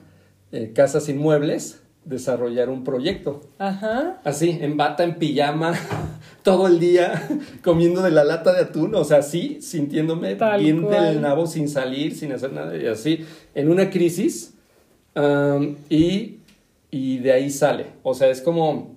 eh, 0.51 0.73
Casas 0.75 1.07
Inmuebles, 1.07 1.81
desarrollar 2.03 2.69
un 2.69 2.83
proyecto. 2.83 3.41
Ajá. 3.57 4.19
Así, 4.25 4.57
en 4.62 4.75
bata, 4.75 5.05
en 5.05 5.15
pijama, 5.15 5.73
todo 6.43 6.67
el 6.67 6.79
día 6.79 7.27
comiendo 7.63 8.01
de 8.01 8.12
la 8.12 8.25
lata 8.25 8.53
de 8.53 8.62
atún, 8.62 8.93
o 8.95 9.05
sea, 9.05 9.19
así, 9.19 9.62
sintiéndome 9.62 10.38
bien 10.59 10.89
del 10.89 11.21
nabo 11.21 11.47
sin 11.47 11.69
salir, 11.69 12.13
sin 12.15 12.33
hacer 12.33 12.51
nada, 12.51 12.75
y 12.75 12.85
así, 12.88 13.25
en 13.55 13.71
una 13.71 13.89
crisis, 13.89 14.53
y, 15.89 16.39
y 16.91 17.17
de 17.19 17.31
ahí 17.31 17.50
sale. 17.50 17.85
O 18.03 18.13
sea, 18.13 18.29
es 18.29 18.41
como 18.41 18.93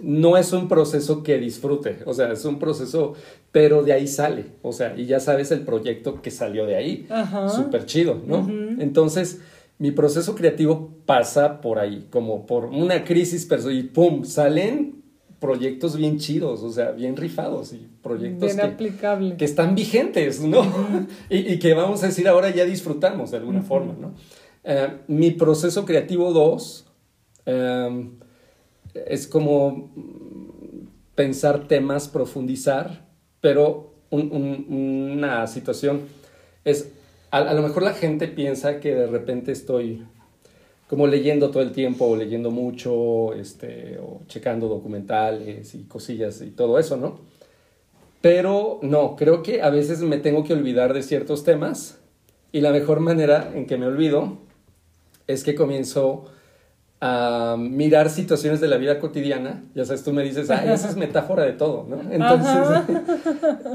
no 0.00 0.36
es 0.36 0.52
un 0.52 0.68
proceso 0.68 1.22
que 1.22 1.38
disfrute, 1.38 1.98
o 2.06 2.14
sea, 2.14 2.32
es 2.32 2.44
un 2.44 2.58
proceso, 2.58 3.14
pero 3.50 3.82
de 3.82 3.92
ahí 3.92 4.06
sale, 4.06 4.46
o 4.62 4.72
sea, 4.72 4.94
y 4.96 5.06
ya 5.06 5.20
sabes 5.20 5.50
el 5.50 5.60
proyecto 5.60 6.22
que 6.22 6.30
salió 6.30 6.66
de 6.66 6.76
ahí, 6.76 7.06
súper 7.54 7.84
chido, 7.86 8.20
¿no? 8.26 8.48
Entonces, 8.78 9.40
mi 9.78 9.90
proceso 9.90 10.34
creativo 10.34 10.94
pasa 11.04 11.60
por 11.60 11.78
ahí, 11.78 12.06
como 12.10 12.46
por 12.46 12.66
una 12.66 13.04
crisis 13.04 13.44
personal 13.44 13.76
y 13.76 13.82
¡pum! 13.82 14.24
salen 14.24 15.02
proyectos 15.40 15.96
bien 15.96 16.18
chidos, 16.18 16.62
o 16.62 16.70
sea, 16.70 16.92
bien 16.92 17.16
rifados 17.16 17.72
y 17.72 17.88
proyectos 18.00 18.54
que, 18.54 19.34
que, 19.36 19.44
están 19.44 19.74
vigentes, 19.74 20.40
¿no? 20.40 20.64
y, 21.28 21.58
que 21.58 21.74
vamos 21.74 22.02
a 22.04 22.06
decir 22.06 22.28
ahora 22.28 22.50
ya 22.50 22.64
disfrutamos 22.64 23.32
de 23.32 23.38
alguna 23.38 23.62
forma, 23.62 23.94
¿no? 24.00 24.14
Eh, 24.64 24.88
mi 25.08 25.32
proceso 25.32 25.84
creativo 25.84 26.32
2 26.32 26.86
es 28.94 29.26
como 29.26 29.90
pensar 31.14 31.68
temas, 31.68 32.08
profundizar, 32.08 33.06
pero 33.40 33.92
una 34.10 35.46
situación 35.46 36.02
es, 36.64 36.92
a, 37.30 37.54
lo 37.54 37.62
mejor 37.62 37.82
la 37.82 37.94
gente 37.94 38.28
piensa 38.28 38.78
que 38.80 38.94
de 38.94 39.06
repente 39.06 39.52
estoy 39.52 40.04
como 40.88 41.06
leyendo 41.06 41.50
todo 41.50 41.62
el 41.62 41.72
tiempo, 41.72 42.04
o 42.04 42.16
leyendo 42.16 42.50
mucho, 42.50 43.32
este, 43.32 43.98
o 43.98 44.20
checando 44.26 44.68
documentales 44.68 45.74
y 45.74 45.84
cosillas 45.84 46.42
y 46.42 46.50
todo 46.50 46.78
eso, 46.78 46.98
¿no? 46.98 47.20
Pero 48.20 48.78
no, 48.82 49.16
creo 49.16 49.42
que 49.42 49.62
a 49.62 49.70
veces 49.70 50.00
me 50.02 50.18
tengo 50.18 50.44
que 50.44 50.52
olvidar 50.52 50.92
de 50.92 51.02
ciertos 51.02 51.44
temas 51.44 51.98
y 52.52 52.60
la 52.60 52.70
mejor 52.70 53.00
manera 53.00 53.50
en 53.54 53.66
que 53.66 53.78
me 53.78 53.86
olvido 53.86 54.36
es 55.26 55.44
que 55.44 55.54
comienzo 55.54 56.26
a 57.04 57.56
mirar 57.58 58.10
situaciones 58.10 58.60
de 58.60 58.68
la 58.68 58.76
vida 58.76 59.00
cotidiana. 59.00 59.64
Ya 59.74 59.84
sabes, 59.84 60.04
tú 60.04 60.12
me 60.12 60.22
dices, 60.22 60.48
ah, 60.50 60.72
esa 60.72 60.88
es 60.88 60.96
metáfora 60.96 61.42
de 61.42 61.52
todo, 61.52 61.84
¿no? 61.88 62.00
Entonces, 62.12 62.56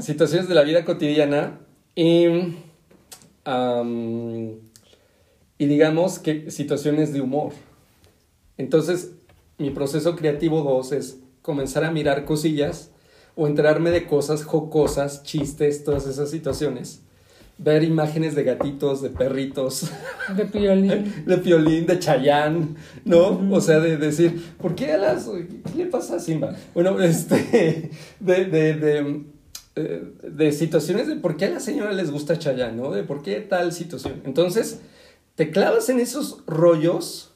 situaciones 0.00 0.48
de 0.48 0.54
la 0.54 0.62
vida 0.62 0.86
cotidiana 0.86 1.58
y, 1.94 2.24
y 5.58 5.66
digamos 5.66 6.18
que 6.20 6.50
situaciones 6.50 7.12
de 7.12 7.20
humor. 7.20 7.52
Entonces, 8.56 9.12
mi 9.58 9.68
proceso 9.68 10.16
creativo 10.16 10.62
2 10.62 10.92
es 10.92 11.18
comenzar 11.42 11.84
a 11.84 11.90
mirar 11.90 12.24
cosillas 12.24 12.92
o 13.36 13.46
enterarme 13.46 13.90
de 13.90 14.06
cosas 14.06 14.42
jocosas, 14.42 15.22
chistes, 15.22 15.84
todas 15.84 16.06
esas 16.06 16.30
situaciones 16.30 17.02
ver 17.58 17.82
imágenes 17.82 18.34
de 18.34 18.44
gatitos, 18.44 19.02
de 19.02 19.10
perritos. 19.10 19.90
De 20.36 20.44
piolín. 20.46 21.12
De 21.26 21.38
piolín, 21.38 21.86
de 21.86 21.98
chayán, 21.98 22.76
¿no? 23.04 23.40
O 23.50 23.60
sea, 23.60 23.80
de, 23.80 23.96
decir, 23.96 24.40
¿por 24.58 24.74
qué 24.74 24.92
a 24.92 24.96
las... 24.96 25.28
¿Qué 25.28 25.78
le 25.78 25.86
pasa 25.86 26.16
a 26.16 26.20
Simba? 26.20 26.56
Bueno, 26.72 27.00
este... 27.02 27.90
De, 28.20 28.44
de, 28.44 28.74
de, 28.74 29.24
eh, 29.74 30.02
de 30.22 30.52
situaciones 30.52 31.08
de 31.08 31.16
por 31.16 31.36
qué 31.36 31.46
a 31.46 31.50
la 31.50 31.60
señora 31.60 31.92
les 31.92 32.10
gusta 32.10 32.38
chayán, 32.38 32.76
¿no? 32.76 32.92
De 32.92 33.02
por 33.02 33.22
qué 33.22 33.40
tal 33.40 33.72
situación. 33.72 34.22
Entonces, 34.24 34.80
te 35.34 35.50
clavas 35.50 35.88
en 35.88 36.00
esos 36.00 36.44
rollos 36.46 37.32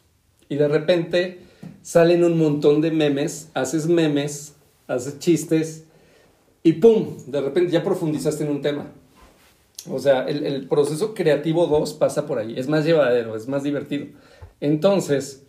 y 0.48 0.56
de 0.56 0.68
repente 0.68 1.40
salen 1.82 2.24
un 2.24 2.38
montón 2.38 2.80
de 2.80 2.90
memes, 2.90 3.50
haces 3.54 3.86
memes, 3.86 4.54
haces 4.86 5.18
chistes 5.18 5.84
y 6.62 6.74
¡pum! 6.74 7.16
De 7.26 7.40
repente 7.40 7.72
ya 7.72 7.82
profundizaste 7.82 8.44
en 8.44 8.50
un 8.50 8.62
tema. 8.62 8.92
O 9.90 9.98
sea, 9.98 10.26
el, 10.26 10.66
proceso 10.68 11.14
creativo 11.14 11.66
2 11.66 11.94
pasa 11.94 12.26
por 12.26 12.38
ahí, 12.38 12.58
es 12.58 12.68
más 12.68 12.84
llevadero, 12.84 13.36
es 13.36 13.48
más 13.48 13.62
divertido. 13.62 14.06
Entonces, 14.60 15.44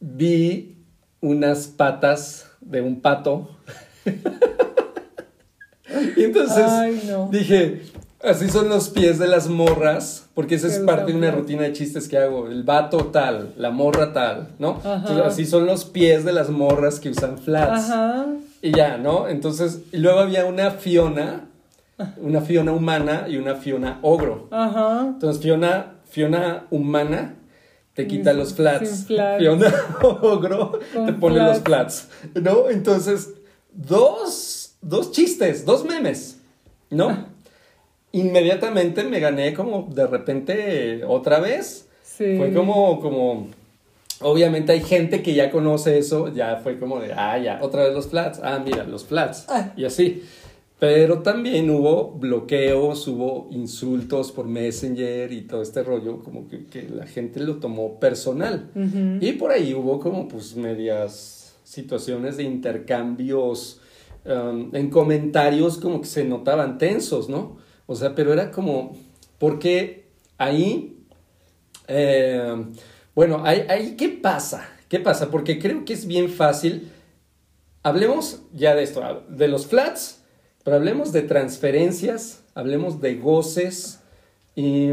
vi 0.00 0.78
unas 1.20 1.68
patas 1.68 2.50
de 2.60 2.82
un 2.82 3.00
pato. 3.00 3.56
y 6.16 6.24
entonces 6.24 6.66
dije, 7.30 7.82
así 8.22 8.48
son 8.48 8.68
los 8.68 8.88
pies 8.88 9.18
de 9.18 9.28
las 9.28 9.48
morras, 9.48 10.26
porque 10.34 10.56
esa 10.56 10.66
es 10.66 10.78
parte 10.80 11.12
de 11.12 11.18
una 11.18 11.30
rutina 11.30 11.62
de 11.62 11.72
chistes 11.72 12.08
que 12.08 12.18
hago. 12.18 12.48
El 12.48 12.64
vato 12.64 13.06
tal, 13.06 13.54
la 13.56 13.70
morra 13.70 14.12
tal, 14.12 14.48
¿no? 14.58 14.80
así 15.24 15.46
son 15.46 15.66
los 15.66 15.84
pies 15.84 16.24
de 16.24 16.32
las 16.32 16.50
morras 16.50 17.00
que 17.00 17.10
usan 17.10 17.38
flats. 17.38 17.92
Y 18.60 18.72
ya, 18.72 18.98
¿no? 18.98 19.28
Entonces, 19.28 19.82
y 19.92 19.98
luego 19.98 20.20
había 20.20 20.46
una 20.46 20.72
Fiona 20.72 21.44
una 22.18 22.40
Fiona 22.40 22.72
humana 22.72 23.26
y 23.28 23.36
una 23.36 23.54
Fiona 23.54 23.98
ogro. 24.02 24.48
Ajá. 24.50 25.06
Entonces, 25.14 25.42
Fiona, 25.42 25.94
Fiona 26.04 26.66
humana 26.70 27.36
te 27.94 28.06
quita 28.06 28.32
los 28.34 28.54
flats. 28.54 29.06
Fiona 29.06 29.72
ogro 30.02 30.78
te 30.92 31.12
pone 31.14 31.38
los 31.38 31.60
flats. 31.60 32.08
¿No? 32.34 32.68
Entonces, 32.68 33.34
dos, 33.72 34.76
dos 34.82 35.12
chistes, 35.12 35.64
dos 35.64 35.84
memes. 35.84 36.40
¿No? 36.90 37.08
Ah. 37.08 37.26
Inmediatamente 38.12 39.02
me 39.04 39.18
gané 39.18 39.54
como 39.54 39.88
de 39.90 40.06
repente 40.06 41.04
otra 41.04 41.40
vez. 41.40 41.88
Sí. 42.02 42.36
Fue 42.36 42.52
como, 42.52 43.00
como, 43.00 43.48
obviamente 44.20 44.72
hay 44.72 44.80
gente 44.80 45.22
que 45.22 45.34
ya 45.34 45.50
conoce 45.50 45.98
eso, 45.98 46.32
ya 46.32 46.56
fue 46.62 46.78
como 46.78 47.00
de, 47.00 47.12
ah, 47.12 47.38
ya, 47.38 47.58
otra 47.62 47.84
vez 47.84 47.94
los 47.94 48.08
flats, 48.08 48.40
ah, 48.42 48.60
mira, 48.64 48.84
los 48.84 49.04
flats, 49.04 49.46
ah. 49.48 49.72
y 49.76 49.84
así. 49.84 50.22
Pero 50.78 51.22
también 51.22 51.70
hubo 51.70 52.12
bloqueos, 52.12 53.08
hubo 53.08 53.48
insultos 53.50 54.30
por 54.30 54.46
Messenger 54.46 55.32
y 55.32 55.42
todo 55.42 55.62
este 55.62 55.82
rollo, 55.82 56.22
como 56.22 56.48
que, 56.48 56.66
que 56.66 56.82
la 56.82 57.06
gente 57.06 57.40
lo 57.40 57.56
tomó 57.56 57.98
personal. 57.98 58.70
Y 59.20 59.32
por 59.32 59.52
ahí 59.52 59.72
hubo 59.72 59.98
como 59.98 60.28
pues 60.28 60.54
medias 60.54 61.56
situaciones 61.64 62.36
de 62.36 62.42
intercambios 62.42 63.80
um, 64.26 64.74
en 64.74 64.90
comentarios 64.90 65.78
como 65.78 66.02
que 66.02 66.06
se 66.08 66.24
notaban 66.24 66.76
tensos, 66.76 67.30
¿no? 67.30 67.56
O 67.86 67.94
sea, 67.94 68.14
pero 68.14 68.34
era 68.34 68.50
como, 68.50 68.94
porque 69.38 70.10
ahí, 70.36 70.98
eh, 71.88 72.66
bueno, 73.14 73.40
ahí, 73.44 73.64
ahí, 73.70 73.96
¿qué 73.96 74.10
pasa? 74.10 74.68
¿Qué 74.90 75.00
pasa? 75.00 75.30
Porque 75.30 75.58
creo 75.58 75.86
que 75.86 75.94
es 75.94 76.06
bien 76.06 76.28
fácil. 76.28 76.92
Hablemos 77.82 78.42
ya 78.52 78.74
de 78.74 78.82
esto, 78.82 79.24
de 79.30 79.48
los 79.48 79.66
flats 79.66 80.25
pero 80.66 80.78
hablemos 80.78 81.12
de 81.12 81.22
transferencias, 81.22 82.42
hablemos 82.56 83.00
de 83.00 83.14
goces. 83.14 84.00
Y, 84.56 84.88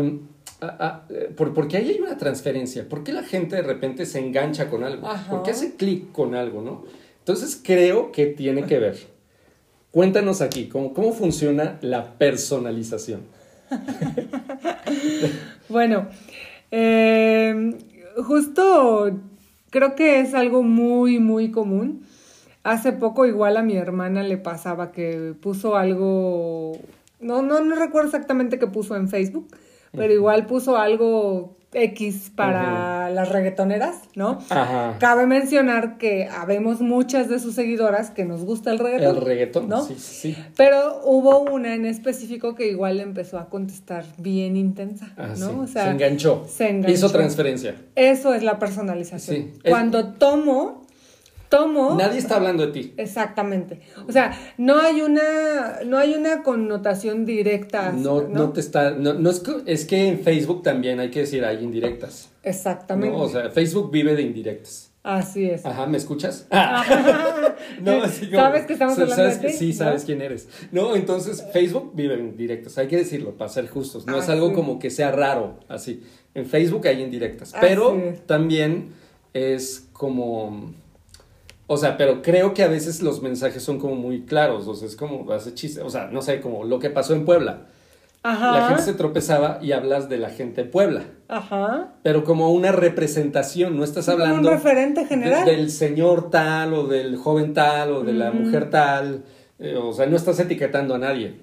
por, 1.35 1.67
qué 1.67 1.77
ahí 1.77 1.89
hay 1.89 1.99
una 1.99 2.15
transferencia? 2.15 2.87
¿Por 2.87 3.03
qué 3.03 3.11
la 3.11 3.23
gente 3.23 3.55
de 3.55 3.63
repente 3.63 4.05
se 4.05 4.19
engancha 4.19 4.69
con 4.69 4.83
algo? 4.83 5.09
¿Por 5.27 5.41
qué 5.41 5.49
hace 5.49 5.75
clic 5.75 6.11
con 6.11 6.35
algo? 6.35 6.61
¿no? 6.61 6.83
Entonces 7.17 7.59
creo 7.63 8.11
que 8.11 8.27
tiene 8.27 8.65
que 8.65 8.77
ver. 8.77 8.99
Cuéntanos 9.89 10.41
aquí, 10.41 10.67
¿cómo, 10.67 10.93
cómo 10.93 11.11
funciona 11.11 11.79
la 11.81 12.19
personalización? 12.19 13.21
bueno, 15.69 16.07
eh, 16.69 17.79
justo 18.23 19.19
creo 19.71 19.95
que 19.95 20.19
es 20.19 20.35
algo 20.35 20.61
muy, 20.61 21.17
muy 21.17 21.49
común 21.49 22.05
Hace 22.63 22.93
poco 22.93 23.25
igual 23.25 23.57
a 23.57 23.63
mi 23.63 23.75
hermana 23.75 24.23
le 24.23 24.37
pasaba 24.37 24.91
que 24.91 25.33
puso 25.41 25.75
algo, 25.75 26.77
no, 27.19 27.41
no, 27.41 27.59
no 27.59 27.75
recuerdo 27.75 28.07
exactamente 28.07 28.57
qué 28.57 28.67
puso 28.67 28.95
en 28.95 29.09
Facebook, 29.09 29.47
pero 29.91 30.13
igual 30.13 30.45
puso 30.45 30.77
algo 30.77 31.57
X 31.73 32.31
para 32.35 33.09
las 33.09 33.29
reggaetoneras, 33.29 33.95
¿no? 34.15 34.39
Ajá. 34.49 34.97
Cabe 34.99 35.25
mencionar 35.25 35.97
que 35.97 36.27
habemos 36.27 36.81
muchas 36.81 37.29
de 37.29 37.39
sus 37.39 37.55
seguidoras 37.55 38.11
que 38.11 38.25
nos 38.25 38.43
gusta 38.43 38.71
el 38.71 38.79
reggaetón. 38.79 39.17
El 39.17 39.23
reggaetón, 39.23 39.69
¿no? 39.69 39.83
Sí, 39.83 39.95
sí. 39.97 40.37
Pero 40.55 41.01
hubo 41.03 41.39
una 41.39 41.73
en 41.73 41.85
específico 41.85 42.55
que 42.55 42.67
igual 42.67 42.99
empezó 42.99 43.39
a 43.39 43.49
contestar 43.49 44.05
bien 44.17 44.55
intensa, 44.55 45.13
ah, 45.17 45.33
¿no? 45.37 45.61
O 45.61 45.67
sea, 45.67 45.85
se 45.85 45.91
enganchó. 45.91 46.45
Se 46.47 46.69
enganchó. 46.69 46.93
Hizo 46.93 47.09
transferencia. 47.09 47.75
Eso 47.95 48.33
es 48.33 48.43
la 48.43 48.59
personalización. 48.59 49.37
Sí. 49.37 49.53
Cuando 49.67 50.13
tomo 50.13 50.82
tomo. 51.53 51.95
Nadie 51.95 52.19
está 52.19 52.37
hablando 52.37 52.65
de 52.65 52.71
ti. 52.71 52.93
Exactamente. 52.97 53.81
O 54.07 54.11
sea, 54.11 54.37
no 54.57 54.79
hay 54.79 55.01
una, 55.01 55.81
no 55.85 55.97
hay 55.99 56.15
una 56.15 56.41
connotación 56.41 57.25
directa. 57.25 57.91
No, 57.91 58.27
no, 58.27 58.51
te 58.51 58.59
está, 58.59 58.91
no, 58.91 59.29
es, 59.29 59.39
que, 59.39 59.51
es 59.65 59.85
que 59.85 60.07
en 60.07 60.19
Facebook 60.19 60.63
también 60.63 60.99
hay 60.99 61.11
que 61.11 61.19
decir 61.19 61.45
hay 61.45 61.63
indirectas. 61.63 62.31
Exactamente. 62.41 63.15
O 63.15 63.29
sea, 63.29 63.49
Facebook 63.51 63.91
vive 63.91 64.15
de 64.15 64.23
indirectas. 64.23 64.89
Así 65.03 65.49
es. 65.49 65.65
Ajá, 65.65 65.85
¿me 65.85 65.97
escuchas? 65.97 66.47
no, 67.81 67.91
así 68.03 68.27
como, 68.27 68.37
¿Sabes 68.37 68.65
que 68.65 68.73
estamos 68.73 68.97
hablando 68.97 69.23
de 69.23 69.35
ti? 69.35 69.49
Sí, 69.49 69.73
sabes 69.73 70.05
quién 70.05 70.21
eres. 70.21 70.47
No, 70.71 70.95
entonces 70.95 71.45
Facebook 71.51 71.91
vive 71.93 72.15
en 72.15 72.37
directas, 72.37 72.77
hay 72.77 72.87
que 72.87 72.97
decirlo 72.97 73.37
para 73.37 73.49
ser 73.49 73.67
justos. 73.67 74.07
No 74.07 74.17
es 74.17 74.29
ah, 74.29 74.31
algo 74.31 74.53
como 74.53 74.79
que 74.79 74.89
sea 74.89 75.11
raro, 75.11 75.59
así. 75.67 76.03
En 76.33 76.45
Facebook 76.45 76.87
hay 76.87 77.01
indirectas, 77.01 77.53
pero 77.59 77.95
también 78.25 78.93
es 79.33 79.89
como 79.91 80.73
o 81.67 81.77
sea, 81.77 81.97
pero 81.97 82.21
creo 82.21 82.53
que 82.53 82.63
a 82.63 82.67
veces 82.67 83.01
los 83.01 83.21
mensajes 83.21 83.63
son 83.63 83.79
como 83.79 83.95
muy 83.95 84.23
claros, 84.23 84.67
o 84.67 84.75
sea, 84.75 84.87
es 84.87 84.95
como, 84.95 85.31
hace 85.31 85.53
chiste, 85.53 85.81
o 85.81 85.89
sea, 85.89 86.07
no 86.07 86.21
sé, 86.21 86.41
como 86.41 86.63
lo 86.63 86.79
que 86.79 86.89
pasó 86.89 87.13
en 87.13 87.25
Puebla. 87.25 87.67
Ajá. 88.23 88.51
La 88.53 88.67
gente 88.69 88.83
se 88.83 88.93
tropezaba 88.93 89.59
y 89.61 89.73
hablas 89.73 90.07
de 90.07 90.17
la 90.17 90.29
gente 90.29 90.63
de 90.63 90.69
Puebla. 90.69 91.03
Ajá. 91.27 91.95
Pero 92.03 92.23
como 92.23 92.51
una 92.51 92.71
representación, 92.71 93.75
no 93.75 93.83
estás 93.83 94.07
hablando. 94.07 94.49
Un 94.49 94.55
referente 94.55 95.05
general. 95.05 95.45
del 95.45 95.69
señor 95.69 96.29
tal, 96.29 96.73
o 96.73 96.87
del 96.87 97.17
joven 97.17 97.53
tal, 97.53 97.91
o 97.91 98.03
de 98.03 98.13
la 98.13 98.31
mujer 98.31 98.69
tal. 98.69 99.25
Eh, 99.59 99.75
o 99.75 99.91
sea, 99.91 100.05
no 100.05 100.15
estás 100.15 100.39
etiquetando 100.39 100.95
a 100.95 100.99
nadie. 100.99 101.41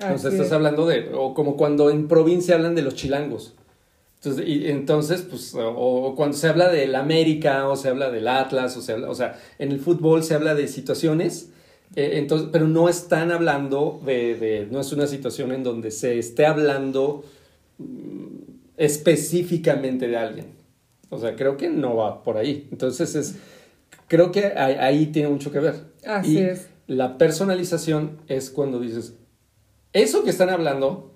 o 0.00 0.16
sea, 0.16 0.30
estás 0.30 0.50
hablando 0.52 0.86
de. 0.86 1.10
O 1.14 1.34
como 1.34 1.58
cuando 1.58 1.90
en 1.90 2.08
provincia 2.08 2.54
hablan 2.54 2.74
de 2.74 2.82
los 2.82 2.94
chilangos. 2.94 3.54
Entonces, 4.20 4.48
y, 4.48 4.68
entonces 4.68 5.22
pues, 5.22 5.54
o, 5.56 6.14
cuando 6.16 6.36
se 6.36 6.48
habla 6.48 6.68
del 6.68 6.94
América, 6.96 7.68
o 7.68 7.76
se 7.76 7.88
habla 7.88 8.10
del 8.10 8.26
Atlas, 8.26 8.76
o, 8.76 8.82
se 8.82 8.92
habla, 8.92 9.10
o 9.10 9.14
sea, 9.14 9.38
en 9.58 9.70
el 9.70 9.78
fútbol 9.78 10.24
se 10.24 10.34
habla 10.34 10.54
de 10.54 10.66
situaciones, 10.66 11.50
eh, 11.94 12.12
entonces, 12.14 12.48
pero 12.50 12.66
no 12.66 12.88
están 12.88 13.30
hablando 13.30 14.00
de, 14.04 14.34
de, 14.34 14.66
no 14.70 14.80
es 14.80 14.92
una 14.92 15.06
situación 15.06 15.52
en 15.52 15.62
donde 15.62 15.90
se 15.90 16.18
esté 16.18 16.46
hablando 16.46 17.24
mm, 17.78 18.26
específicamente 18.76 20.08
de 20.08 20.16
alguien. 20.16 20.58
O 21.10 21.18
sea, 21.18 21.36
creo 21.36 21.56
que 21.56 21.70
no 21.70 21.96
va 21.96 22.22
por 22.22 22.36
ahí. 22.36 22.68
Entonces, 22.70 23.14
es, 23.14 23.36
creo 24.08 24.32
que 24.32 24.46
ahí, 24.46 25.06
tiene 25.06 25.28
mucho 25.28 25.50
que 25.50 25.60
ver. 25.60 25.74
Así 26.04 26.38
es. 26.38 26.68
La 26.86 27.18
personalización 27.18 28.18
es 28.28 28.50
cuando 28.50 28.80
dices, 28.80 29.14
eso 29.92 30.24
que 30.24 30.30
están 30.30 30.50
hablando 30.50 31.14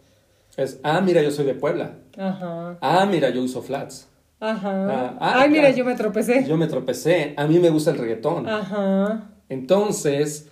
es, 0.57 0.81
ah, 0.83 1.01
mira, 1.01 1.23
yo 1.23 1.31
soy 1.31 1.45
de 1.47 1.55
Puebla. 1.55 1.97
Ajá. 2.17 2.79
Ah, 2.81 3.07
mira, 3.11 3.31
yo 3.31 3.43
uso 3.43 3.63
flats. 3.63 4.09
Ajá. 4.41 4.71
Ah, 4.91 5.17
ah, 5.21 5.41
Ay, 5.43 5.51
mira, 5.51 5.71
yo 5.71 5.85
me 5.85 5.95
tropecé. 5.95 6.45
Yo 6.47 6.57
me 6.57 6.67
tropecé, 6.67 7.35
a 7.37 7.47
mí 7.47 7.59
me 7.59 7.71
gusta 7.71 7.93
el 7.93 7.99
reggaetón. 7.99 8.49
Ajá. 8.49 9.31
Entonces, 9.49 10.49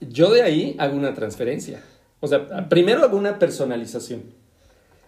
yo 0.00 0.30
de 0.32 0.42
ahí 0.42 0.76
hago 0.78 0.96
una 0.96 1.14
transferencia. 1.14 1.82
O 2.20 2.26
sea, 2.26 2.68
primero 2.68 3.02
hago 3.04 3.16
una 3.16 3.38
personalización. 3.38 4.22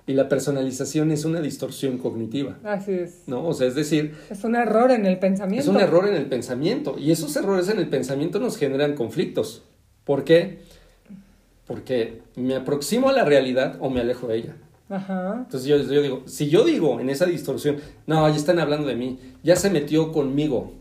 Y 0.07 0.15
la 0.15 0.29
personalización 0.29 1.13
es 1.13 1.25
una 1.25 1.41
distorsión 1.41 1.99
cognitiva, 1.99 2.59
Así 2.65 2.93
es. 2.93 3.23
¿no? 3.27 3.47
O 3.47 3.53
sea, 3.53 3.69
es 3.69 3.77
decir, 3.77 4.17
Es 4.29 4.43
un 4.43 4.57
error 4.57 4.91
en 4.91 5.07
el 5.07 5.19
pensamiento. 5.21 5.63
es 5.63 5.69
un 5.69 5.81
error 5.81 6.09
en 6.09 6.15
el 6.15 6.27
pensamiento. 6.27 6.97
Y 6.99 7.13
esos 7.13 7.37
errores 7.37 7.69
en 7.69 7.79
el 7.79 7.89
pensamiento 7.89 8.41
nos 8.41 8.57
generan 8.57 8.95
conflictos. 8.95 9.63
¿Por 10.05 10.25
qué? 10.25 10.63
Porque 11.71 12.23
me 12.35 12.57
aproximo 12.57 13.09
a 13.09 13.13
la 13.13 13.25
realidad 13.25 13.77
o 13.79 13.91
me 13.91 14.01
alejo 14.01 14.27
de 14.27 14.39
ella. 14.39 14.57
Ajá. 14.89 15.37
Entonces 15.45 15.69
yo, 15.69 15.77
yo 15.79 16.03
digo, 16.03 16.23
si 16.27 16.49
yo 16.49 16.65
digo 16.65 16.99
en 16.99 17.11
esa 17.11 17.27
distorsión, 17.27 17.77
no, 18.09 18.29
ya 18.29 18.35
están 18.35 18.59
hablando 18.59 18.89
de 18.89 18.97
mí, 18.97 19.21
ya 19.45 19.55
se 19.55 19.71
metió 19.71 20.11
conmigo. 20.11 20.73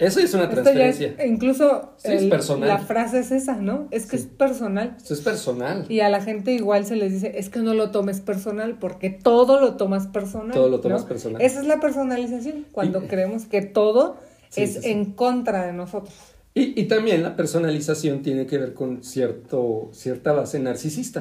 Eso 0.00 0.18
es 0.18 0.34
una 0.34 0.50
transferencia. 0.50 1.14
es, 1.16 1.30
incluso 1.30 1.92
Sí, 1.98 2.10
es 2.12 2.22
el- 2.22 2.28
personal. 2.28 2.68
la 2.68 2.78
frase 2.78 3.20
es 3.20 3.30
esa, 3.30 3.54
¿no? 3.54 3.86
Es 3.92 4.06
que 4.06 4.18
Sí. 4.18 4.24
es 4.24 4.28
personal. 4.28 4.94
Esto 4.96 5.14
es 5.14 5.20
personal. 5.20 5.86
Y 5.88 6.00
a 6.00 6.08
la 6.08 6.20
gente 6.20 6.50
igual 6.50 6.84
se 6.84 6.96
les 6.96 7.12
dice, 7.12 7.38
es 7.38 7.48
que 7.48 7.60
no 7.60 7.74
lo 7.74 7.92
tomes 7.92 8.20
personal, 8.20 8.76
porque 8.80 9.10
todo 9.10 9.60
lo 9.60 9.76
tomas 9.76 10.08
personal. 10.08 10.50
Todo 10.50 10.68
lo 10.68 10.80
tomas 10.80 11.02
¿no? 11.02 11.08
personal. 11.08 11.40
Esa 11.40 11.60
es 11.60 11.66
la 11.68 11.78
personalización, 11.78 12.66
cuando 12.72 13.04
Y- 13.04 13.06
creemos 13.06 13.44
que 13.46 13.62
todo 13.62 14.16
Sí, 14.48 14.62
es 14.62 14.84
en 14.84 15.12
contra 15.12 15.64
de 15.64 15.72
nosotros. 15.72 16.14
Y, 16.56 16.80
y 16.80 16.84
también 16.84 17.24
la 17.24 17.34
personalización 17.34 18.22
tiene 18.22 18.46
que 18.46 18.58
ver 18.58 18.74
con 18.74 19.02
cierto, 19.02 19.88
cierta 19.92 20.32
base 20.32 20.60
narcisista. 20.60 21.20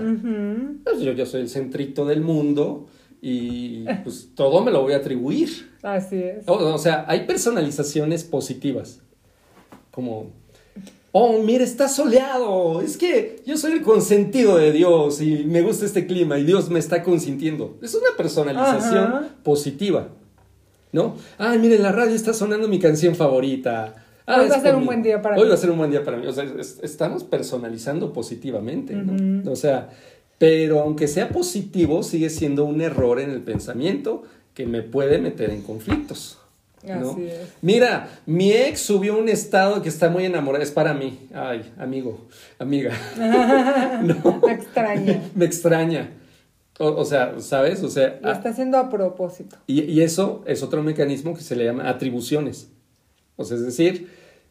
Pues 0.83 0.99
yo, 1.01 1.11
yo 1.13 1.25
soy 1.25 1.41
el 1.41 1.49
centrito 1.49 2.05
del 2.05 2.21
mundo 2.21 2.85
y 3.19 3.85
pues 4.03 4.29
todo 4.35 4.63
me 4.63 4.69
lo 4.69 4.83
voy 4.83 4.93
a 4.93 4.97
atribuir. 4.97 5.71
Así 5.81 6.17
es. 6.17 6.47
O, 6.47 6.53
o 6.53 6.77
sea, 6.77 7.05
hay 7.07 7.25
personalizaciones 7.25 8.23
positivas. 8.23 9.01
Como, 9.89 10.31
oh, 11.11 11.41
mira, 11.41 11.63
está 11.63 11.87
soleado. 11.87 12.81
Es 12.81 12.95
que 12.97 13.41
yo 13.43 13.57
soy 13.57 13.71
el 13.71 13.81
consentido 13.81 14.57
de 14.57 14.71
Dios 14.71 15.19
y 15.19 15.45
me 15.45 15.61
gusta 15.63 15.85
este 15.85 16.05
clima 16.05 16.37
y 16.37 16.43
Dios 16.43 16.69
me 16.69 16.77
está 16.77 17.01
consintiendo. 17.01 17.79
Es 17.81 17.95
una 17.95 18.15
personalización 18.15 19.03
Ajá. 19.05 19.29
positiva. 19.41 20.09
¿No? 20.91 21.15
Ay, 21.39 21.57
mire, 21.57 21.77
en 21.77 21.81
la 21.81 21.91
radio 21.91 22.13
está 22.13 22.33
sonando 22.33 22.67
mi 22.67 22.77
canción 22.77 23.15
favorita. 23.15 23.95
Ah, 24.25 24.41
Hoy 24.41 24.49
va 24.49 24.55
a 24.55 24.62
ser 24.62 24.75
un 24.75 24.86
buen 24.86 25.03
día 25.03 25.21
para 25.21 25.36
Hoy 25.36 25.43
mí. 25.43 25.49
va 25.49 25.55
a 25.55 25.57
ser 25.57 25.69
un 25.71 25.77
buen 25.77 25.91
día 25.91 26.03
para 26.03 26.17
mí. 26.17 26.25
O 26.27 26.31
sea, 26.33 26.43
es- 26.43 26.79
estamos 26.81 27.23
personalizando 27.23 28.13
positivamente. 28.13 28.95
O 29.47 29.55
sea, 29.55 29.89
pero 30.38 30.79
aunque 30.81 31.07
sea 31.07 31.29
positivo, 31.29 32.03
sigue 32.03 32.29
siendo 32.29 32.65
un 32.65 32.81
error 32.81 33.19
en 33.19 33.29
el 33.31 33.41
pensamiento 33.41 34.23
que 34.53 34.65
me 34.65 34.81
puede 34.81 35.17
meter 35.19 35.49
en 35.49 35.62
conflictos. 35.62 36.38
¿no? 36.86 37.12
Así 37.12 37.27
es. 37.27 37.39
Mira, 37.62 38.09
mi 38.25 38.51
ex 38.51 38.81
subió 38.81 39.17
un 39.17 39.29
estado 39.29 39.81
que 39.81 39.88
está 39.88 40.09
muy 40.09 40.25
enamorada. 40.25 40.63
Es 40.63 40.71
para 40.71 40.93
mí. 40.93 41.17
Ay, 41.33 41.71
amigo, 41.77 42.27
amiga. 42.59 42.91
no, 44.03 44.41
Me 44.45 44.51
extraña. 44.53 45.21
me 45.36 45.45
extraña. 45.45 46.09
O, 46.79 46.88
o 46.88 47.05
sea, 47.05 47.36
¿sabes? 47.39 47.83
O 47.83 47.89
sea, 47.89 48.19
Lo 48.21 48.31
está 48.31 48.49
haciendo 48.49 48.77
a 48.79 48.89
propósito. 48.89 49.55
y, 49.67 49.81
y 49.83 50.01
eso 50.01 50.43
es 50.45 50.62
otro 50.63 50.81
mecanismo 50.83 51.33
que 51.36 51.41
se 51.41 51.55
le 51.55 51.63
llama 51.65 51.88
atribuciones. 51.88 52.69
O 53.35 53.43
sea, 53.43 53.57
es 53.57 53.63
decir, 53.63 54.09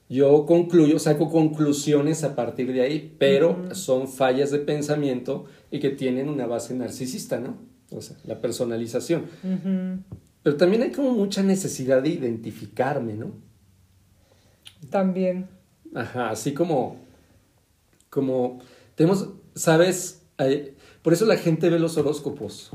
yo 0.09 0.45
concluyo, 0.45 0.99
saco 0.99 1.31
conclusiones 1.31 2.25
a 2.25 2.35
partir 2.37 2.73
de 2.73 2.83
ahí, 2.83 3.15
pero 3.19 3.75
son 3.75 4.09
fallas 4.09 4.51
de 4.51 4.59
pensamiento 4.59 5.47
y 5.71 5.81
que 5.81 5.91
tienen 5.91 6.29
una 6.29 6.47
base 6.47 6.75
narcisista, 6.75 7.41
¿no? 7.41 7.57
O 7.91 8.03
sea, 8.03 8.17
la 8.25 8.41
personalización. 8.41 9.25
Pero 10.43 10.57
también 10.57 10.83
hay 10.83 10.91
como 10.91 11.13
mucha 11.13 11.43
necesidad 11.43 12.03
de 12.03 12.11
identificarme, 12.11 13.15
¿no? 13.15 13.33
También. 14.91 15.49
Ajá, 15.95 16.31
así 16.31 16.53
como, 16.53 16.97
como, 18.11 18.61
tenemos, 18.95 19.29
¿sabes? 19.55 20.23
Por 21.03 21.13
eso 21.13 21.27
la 21.27 21.37
gente 21.37 21.71
ve 21.71 21.79
los 21.79 21.97
horóscopos, 21.97 22.73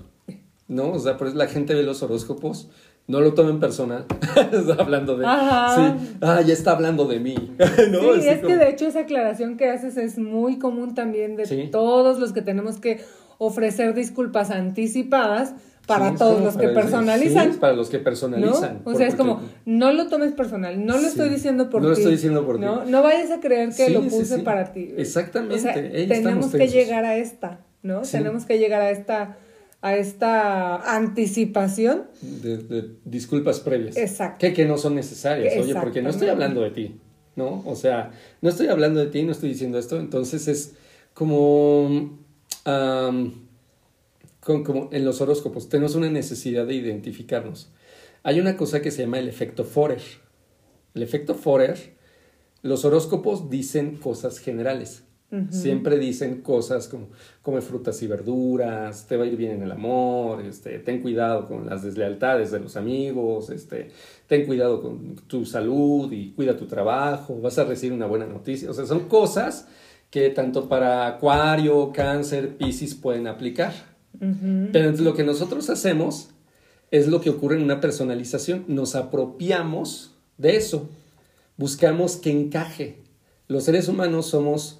¿no? 0.67 0.91
O 0.91 0.99
sea, 0.99 1.17
por 1.17 1.27
eso 1.27 1.35
la 1.35 1.47
gente 1.47 1.75
ve 1.75 1.83
los 1.83 2.01
horóscopos, 2.03 2.69
no 3.07 3.21
lo 3.21 3.33
tomen 3.33 3.59
personal, 3.59 4.05
está 4.51 4.73
hablando 4.81 5.17
de, 5.17 5.25
Ajá. 5.25 5.75
sí, 5.97 6.15
ah, 6.21 6.41
ya 6.41 6.53
está 6.53 6.71
hablando 6.71 7.05
de 7.07 7.19
mí, 7.19 7.35
¿no? 7.91 7.99
sí, 8.13 8.19
Así 8.19 8.27
es 8.29 8.35
como- 8.37 8.47
que 8.49 8.57
de 8.57 8.69
hecho 8.69 8.85
esa 8.87 8.99
aclaración 9.01 9.57
que 9.57 9.69
haces 9.69 9.97
es 9.97 10.17
muy 10.17 10.59
común 10.59 10.93
también 10.95 11.35
de 11.35 11.45
Sí. 11.45 11.69
todos 11.71 12.19
los 12.19 12.33
que 12.33 12.41
tenemos 12.41 12.77
que 12.77 12.99
ofrecer 13.37 13.93
disculpas 13.93 14.49
anticipadas 14.51 15.53
para 15.85 16.09
Sí, 16.09 16.15
todos 16.17 16.41
los 16.43 16.57
que 16.57 16.67
para 16.67 16.81
personalizan. 16.81 17.53
sí, 17.53 17.59
para 17.59 17.71
los 17.73 17.89
que 17.89 17.99
¿no? 17.99 18.03
personalizan. 18.03 18.81
O 18.83 18.93
sea, 18.93 19.07
es 19.07 19.15
como, 19.15 19.39
no 19.65 19.93
lo 19.93 20.07
tomes 20.09 20.33
personal, 20.33 20.85
no 20.85 20.95
lo 20.95 20.99
Sí, 20.99 21.05
estoy 21.07 21.29
diciendo 21.29 21.69
por 21.69 21.81
no 21.81 21.87
lo 21.89 21.93
ti. 21.95 22.01
estoy 22.01 22.15
diciendo 22.15 22.45
por 22.45 22.57
ti. 22.57 22.65
¿no? 22.65 22.83
No 22.83 23.03
vayas 23.03 23.31
a 23.31 23.39
creer 23.39 23.69
que 23.73 23.89
lo 23.91 24.01
puse 24.01 24.39
para 24.39 24.73
ti. 24.73 24.93
Exactamente, 24.97 25.55
O 25.55 25.59
sea, 25.59 25.73
tenemos 25.75 26.47
que 26.51 26.67
llegar 26.67 27.05
a 27.05 27.15
esta, 27.15 27.61
¿no? 27.83 28.01
Tenemos 28.01 28.45
que 28.45 28.59
llegar 28.59 28.81
a 28.81 28.89
esta, 28.89 29.37
a 29.87 29.97
esta 29.97 30.95
anticipación. 30.95 32.03
de, 32.21 32.57
de 32.57 32.89
disculpas 33.05 33.59
previas. 33.59 33.97
Exacto. 33.97 34.37
Que, 34.39 34.53
que 34.53 34.65
no 34.65 34.77
son 34.77 34.95
necesarias. 34.95 35.53
Oye, 35.59 35.73
porque 35.75 36.01
no 36.01 36.09
estoy 36.09 36.29
hablando 36.29 36.61
de 36.61 36.71
ti, 36.71 36.99
¿no? 37.35 37.63
O 37.65 37.75
sea, 37.75 38.11
no 38.41 38.49
estoy 38.49 38.67
hablando 38.67 38.99
de 38.99 39.07
ti, 39.07 39.23
no 39.23 39.31
estoy 39.31 39.49
diciendo 39.49 39.77
esto. 39.79 39.99
Entonces 39.99 40.47
es 40.47 40.73
como, 41.13 42.17
con- 44.41 44.63
como 44.63 44.89
en 44.91 45.03
los 45.05 45.21
horóscopos, 45.21 45.69
tenemos 45.69 45.95
una 45.95 46.09
necesidad 46.09 46.65
de 46.65 46.75
identificarnos. 46.75 47.69
Hay 48.23 48.39
una 48.39 48.57
cosa 48.57 48.81
que 48.81 48.91
se 48.91 49.03
llama 49.03 49.19
el 49.19 49.27
efecto 49.27 49.63
Forer. 49.63 50.01
El 50.93 51.03
efecto 51.03 51.35
Forer, 51.35 51.95
los 52.61 52.85
horóscopos 52.85 53.49
dicen 53.49 53.97
cosas 53.97 54.39
generales. 54.39 55.03
Siempre 55.49 55.99
dicen 55.99 56.41
cosas 56.41 56.87
como 56.87 57.09
come 57.41 57.59
frutas 57.59 58.01
y 58.01 58.07
verduras, 58.07 59.07
te 59.07 59.17
va 59.17 59.25
a 59.25 59.27
ir 59.27 59.35
bien 59.35 59.51
en 59.51 59.63
el 59.63 59.71
amor, 59.73 60.41
este, 60.45 60.79
ten 60.79 61.01
cuidado 61.01 61.49
con 61.49 61.65
las 61.65 61.83
deslealtades 61.83 62.49
de 62.51 62.61
los 62.61 62.77
amigos, 62.77 63.49
este, 63.49 63.91
ten 64.27 64.45
cuidado 64.45 64.81
con 64.81 65.15
tu 65.27 65.45
salud 65.45 66.09
y 66.13 66.31
cuida 66.31 66.55
tu 66.55 66.65
trabajo, 66.65 67.41
vas 67.41 67.57
a 67.57 67.65
recibir 67.65 67.91
una 67.91 68.05
buena 68.05 68.25
noticia. 68.25 68.71
O 68.71 68.73
sea, 68.73 68.85
son 68.85 69.09
cosas 69.09 69.67
que 70.09 70.29
tanto 70.29 70.69
para 70.69 71.07
Acuario, 71.07 71.91
Cáncer, 71.93 72.55
Piscis 72.57 72.95
pueden 72.95 73.27
aplicar. 73.27 73.73
Pero 74.71 74.91
lo 74.93 75.13
que 75.13 75.23
nosotros 75.23 75.69
hacemos 75.69 76.29
es 76.89 77.07
lo 77.07 77.21
que 77.21 77.29
ocurre 77.29 77.57
en 77.57 77.63
una 77.63 77.81
personalización. 77.81 78.65
Nos 78.67 78.95
apropiamos 78.95 80.15
de 80.37 80.55
eso. 80.55 80.89
Buscamos 81.57 82.15
que 82.15 82.31
encaje. 82.31 83.03
Los 83.47 83.65
seres 83.65 83.87
humanos 83.87 84.27
somos, 84.27 84.79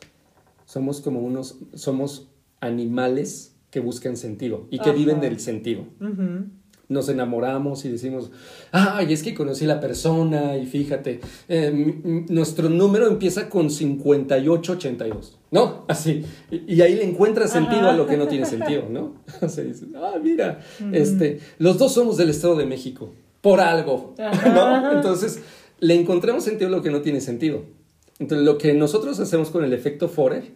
somos 0.68 1.00
como 1.02 1.22
unos, 1.22 1.56
somos 1.74 2.28
animales 2.60 3.56
que 3.72 3.80
buscan 3.80 4.18
sentido 4.18 4.68
y 4.70 4.78
que 4.80 4.90
Ajá. 4.90 5.00
viven 5.00 5.22
del 5.22 5.40
sentido. 5.40 5.86
Ujú. 6.02 6.46
Nos 6.90 7.10
enamoramos 7.10 7.84
y 7.86 7.90
decimos, 7.90 8.32
ay, 8.72 9.12
es 9.12 9.24
que 9.24 9.34
conocí 9.34 9.66
a 9.66 9.70
la 9.70 9.80
persona 9.80 10.56
y 10.58 10.66
fíjate, 10.66 11.20
eh, 11.50 12.26
nuestro 12.30 12.70
número 12.70 13.08
empieza 13.08 13.50
con 13.50 13.70
5882, 13.70 15.38
¿no? 15.52 15.86
Así. 15.88 16.24
Y, 16.52 16.76
y 16.76 16.82
ahí 16.82 16.96
le 16.96 17.04
encuentras 17.04 17.52
sentido 17.52 17.82
Ajá. 17.82 17.90
a 17.92 17.98
lo 17.98 18.06
que 18.08 18.16
no 18.18 18.28
tiene 18.28 18.46
sentido, 18.46 18.84
¿no? 18.90 19.16
O 19.42 19.50
sea, 19.50 19.64
dices, 19.66 19.88
ah, 19.96 20.16
mira, 20.22 20.60
este, 20.94 21.40
los 21.60 21.78
dos 21.78 21.94
somos 21.94 22.16
del 22.18 22.30
Estado 22.30 22.56
de 22.56 22.66
México, 22.66 23.14
por 23.42 23.60
algo, 23.60 24.16
Ajá. 24.18 24.50
¿no? 24.82 24.92
Entonces, 24.94 25.42
le 25.80 25.94
encontramos 26.00 26.44
sentido 26.44 26.68
a 26.68 26.72
lo 26.72 26.82
que 26.82 26.92
no 26.92 27.02
tiene 27.02 27.20
sentido. 27.22 27.64
Entonces, 28.20 28.46
lo 28.46 28.58
que 28.58 28.74
nosotros 28.74 29.20
hacemos 29.20 29.50
con 29.50 29.64
el 29.64 29.74
efecto 29.74 30.10
Forer 30.10 30.52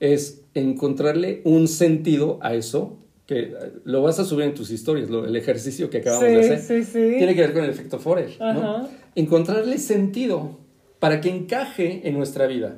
es 0.00 0.42
encontrarle 0.54 1.40
un 1.44 1.68
sentido 1.68 2.38
a 2.42 2.54
eso, 2.54 2.98
que 3.26 3.40
eh, 3.40 3.54
lo 3.84 4.02
vas 4.02 4.18
a 4.18 4.24
subir 4.24 4.46
en 4.46 4.54
tus 4.54 4.70
historias, 4.70 5.08
lo- 5.10 5.24
el 5.24 5.36
ejercicio 5.36 5.88
que 5.90 5.98
acabamos 5.98 6.24
de 6.28 6.40
hacer. 6.40 6.84
sí, 6.84 6.84
sí. 6.84 7.14
Tiene 7.18 7.34
que 7.34 7.40
ver 7.42 7.52
con 7.52 7.64
el 7.64 7.70
efecto 7.70 7.98
Forer, 7.98 8.30
¿no? 8.40 8.88
Encontrarle 9.14 9.78
sentido 9.78 10.58
para 10.98 11.20
que 11.20 11.28
encaje 11.30 12.06
en 12.08 12.16
nuestra 12.16 12.46
vida. 12.46 12.76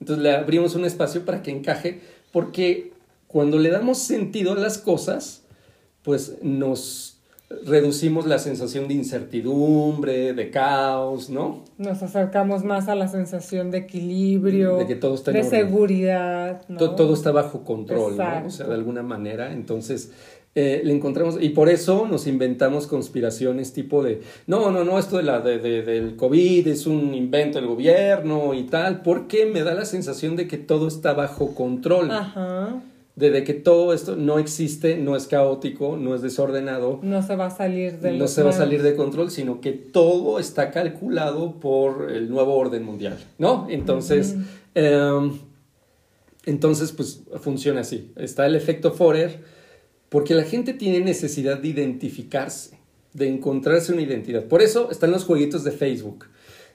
Entonces 0.00 0.22
le 0.22 0.32
abrimos 0.32 0.74
un 0.74 0.84
espacio 0.84 1.24
para 1.24 1.42
que 1.42 1.50
encaje, 1.50 2.00
porque 2.32 2.92
cuando 3.26 3.58
le 3.58 3.70
damos 3.70 3.98
sentido 3.98 4.52
a 4.52 4.56
las 4.56 4.78
cosas, 4.78 5.44
pues 6.02 6.36
nos 6.42 7.09
reducimos 7.66 8.26
la 8.26 8.38
sensación 8.38 8.86
de 8.88 8.94
incertidumbre, 8.94 10.32
de 10.34 10.50
caos, 10.50 11.30
¿no? 11.30 11.64
Nos 11.78 12.02
acercamos 12.02 12.64
más 12.64 12.88
a 12.88 12.94
la 12.94 13.08
sensación 13.08 13.70
de 13.70 13.78
equilibrio, 13.78 14.76
De 14.76 14.86
que 14.86 14.94
todo 14.94 15.14
está 15.14 15.32
de 15.32 15.42
seguridad. 15.42 16.62
¿no? 16.68 16.76
To- 16.78 16.94
Todo 16.94 17.14
está 17.14 17.32
bajo 17.32 17.64
control, 17.64 18.16
¿no? 18.16 18.46
O 18.46 18.50
sea, 18.50 18.66
de 18.66 18.74
alguna 18.74 19.02
manera. 19.02 19.52
Entonces, 19.52 20.12
eh, 20.54 20.80
le 20.84 20.92
encontramos, 20.92 21.38
y 21.40 21.50
por 21.50 21.68
eso 21.68 22.06
nos 22.10 22.26
inventamos 22.26 22.86
conspiraciones 22.88 23.72
tipo 23.72 24.02
de, 24.02 24.20
no, 24.48 24.70
no, 24.70 24.82
no, 24.84 24.98
esto 24.98 25.16
de 25.16 25.22
la, 25.22 25.40
de, 25.40 25.58
de- 25.58 25.82
del 25.82 26.16
COVID 26.16 26.66
es 26.66 26.86
un 26.86 27.14
invento 27.14 27.58
del 27.58 27.68
gobierno 27.68 28.54
y 28.54 28.64
tal, 28.64 29.02
porque 29.02 29.46
me 29.46 29.62
da 29.62 29.74
la 29.74 29.84
sensación 29.84 30.34
de 30.36 30.48
que 30.48 30.56
todo 30.56 30.88
está 30.88 31.12
bajo 31.14 31.54
control. 31.54 32.10
Ajá. 32.10 32.82
De, 33.20 33.30
de 33.30 33.44
que 33.44 33.54
todo 33.54 33.92
esto 33.92 34.16
no 34.16 34.38
existe, 34.38 34.96
no 34.96 35.14
es 35.14 35.26
caótico, 35.26 35.96
no 35.96 36.14
es 36.14 36.22
desordenado, 36.22 36.98
No 37.02 37.22
se 37.22 37.36
va 37.36 37.46
a 37.46 37.50
salir 37.50 37.98
de 38.00 38.14
no 38.14 38.26
se 38.26 38.42
va 38.42 38.50
a 38.50 38.54
salir 38.54 38.82
de 38.82 38.96
control, 38.96 39.30
sino 39.30 39.60
que 39.60 39.72
todo 39.72 40.38
está 40.38 40.70
calculado 40.70 41.60
por 41.60 42.10
el 42.10 42.30
nuevo 42.30 42.56
orden 42.56 42.82
mundial, 42.82 43.18
¿no? 43.38 43.66
Entonces, 43.68 44.36
em, 44.74 45.38
entonces, 46.46 46.92
pues 46.92 47.22
funciona 47.40 47.82
así. 47.82 48.10
Está 48.16 48.46
el 48.46 48.56
efecto 48.56 48.92
Forer, 48.92 49.40
porque 50.08 50.34
la 50.34 50.44
gente 50.44 50.72
tiene 50.72 51.00
necesidad 51.00 51.58
de 51.58 51.68
identificarse, 51.68 52.78
de 53.12 53.28
encontrarse 53.28 53.92
una 53.92 54.02
identidad. 54.02 54.44
Por 54.44 54.62
eso 54.62 54.90
están 54.90 55.10
los 55.10 55.24
jueguitos 55.24 55.62
de 55.62 55.72
Facebook, 55.72 56.24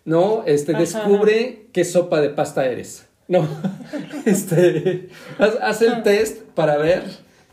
¿no? 0.06 0.44
Este, 0.46 0.74
Ajá. 0.74 0.80
descubre 0.82 1.68
qué 1.74 1.84
sopa 1.84 2.22
de 2.22 2.30
pasta 2.30 2.68
eres. 2.68 3.05
No, 3.28 3.48
este, 4.26 5.10
haz, 5.40 5.58
haz 5.62 5.82
el 5.82 6.04
test 6.04 6.44
para 6.54 6.78
ver 6.78 7.04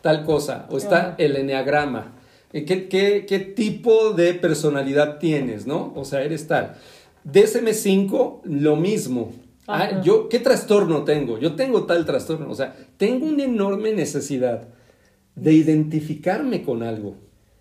tal 0.02 0.24
cosa. 0.24 0.66
O 0.70 0.76
está 0.76 0.98
Ajá. 0.98 1.14
el 1.18 1.36
enneagrama. 1.36 2.12
Eh, 2.52 2.64
¿Qué, 2.64 2.88
qué, 2.88 3.24
qué 3.26 3.38
tipo 3.38 4.12
de 4.12 4.34
personalidad 4.34 5.18
tienes, 5.18 5.66
no? 5.66 5.92
O 5.96 6.04
sea, 6.04 6.22
eres 6.22 6.46
tal. 6.46 6.74
DSM5, 7.30 8.40
lo 8.44 8.76
mismo. 8.76 9.32
Ah, 9.66 10.02
yo, 10.02 10.28
¿qué 10.28 10.40
trastorno 10.40 11.04
tengo? 11.04 11.38
Yo 11.38 11.54
tengo 11.54 11.84
tal 11.84 12.04
trastorno. 12.04 12.50
O 12.50 12.54
sea, 12.54 12.74
tengo 12.96 13.26
una 13.26 13.44
enorme 13.44 13.92
necesidad 13.92 14.68
de 15.34 15.52
identificarme 15.52 16.62
con 16.62 16.82
algo, 16.82 17.16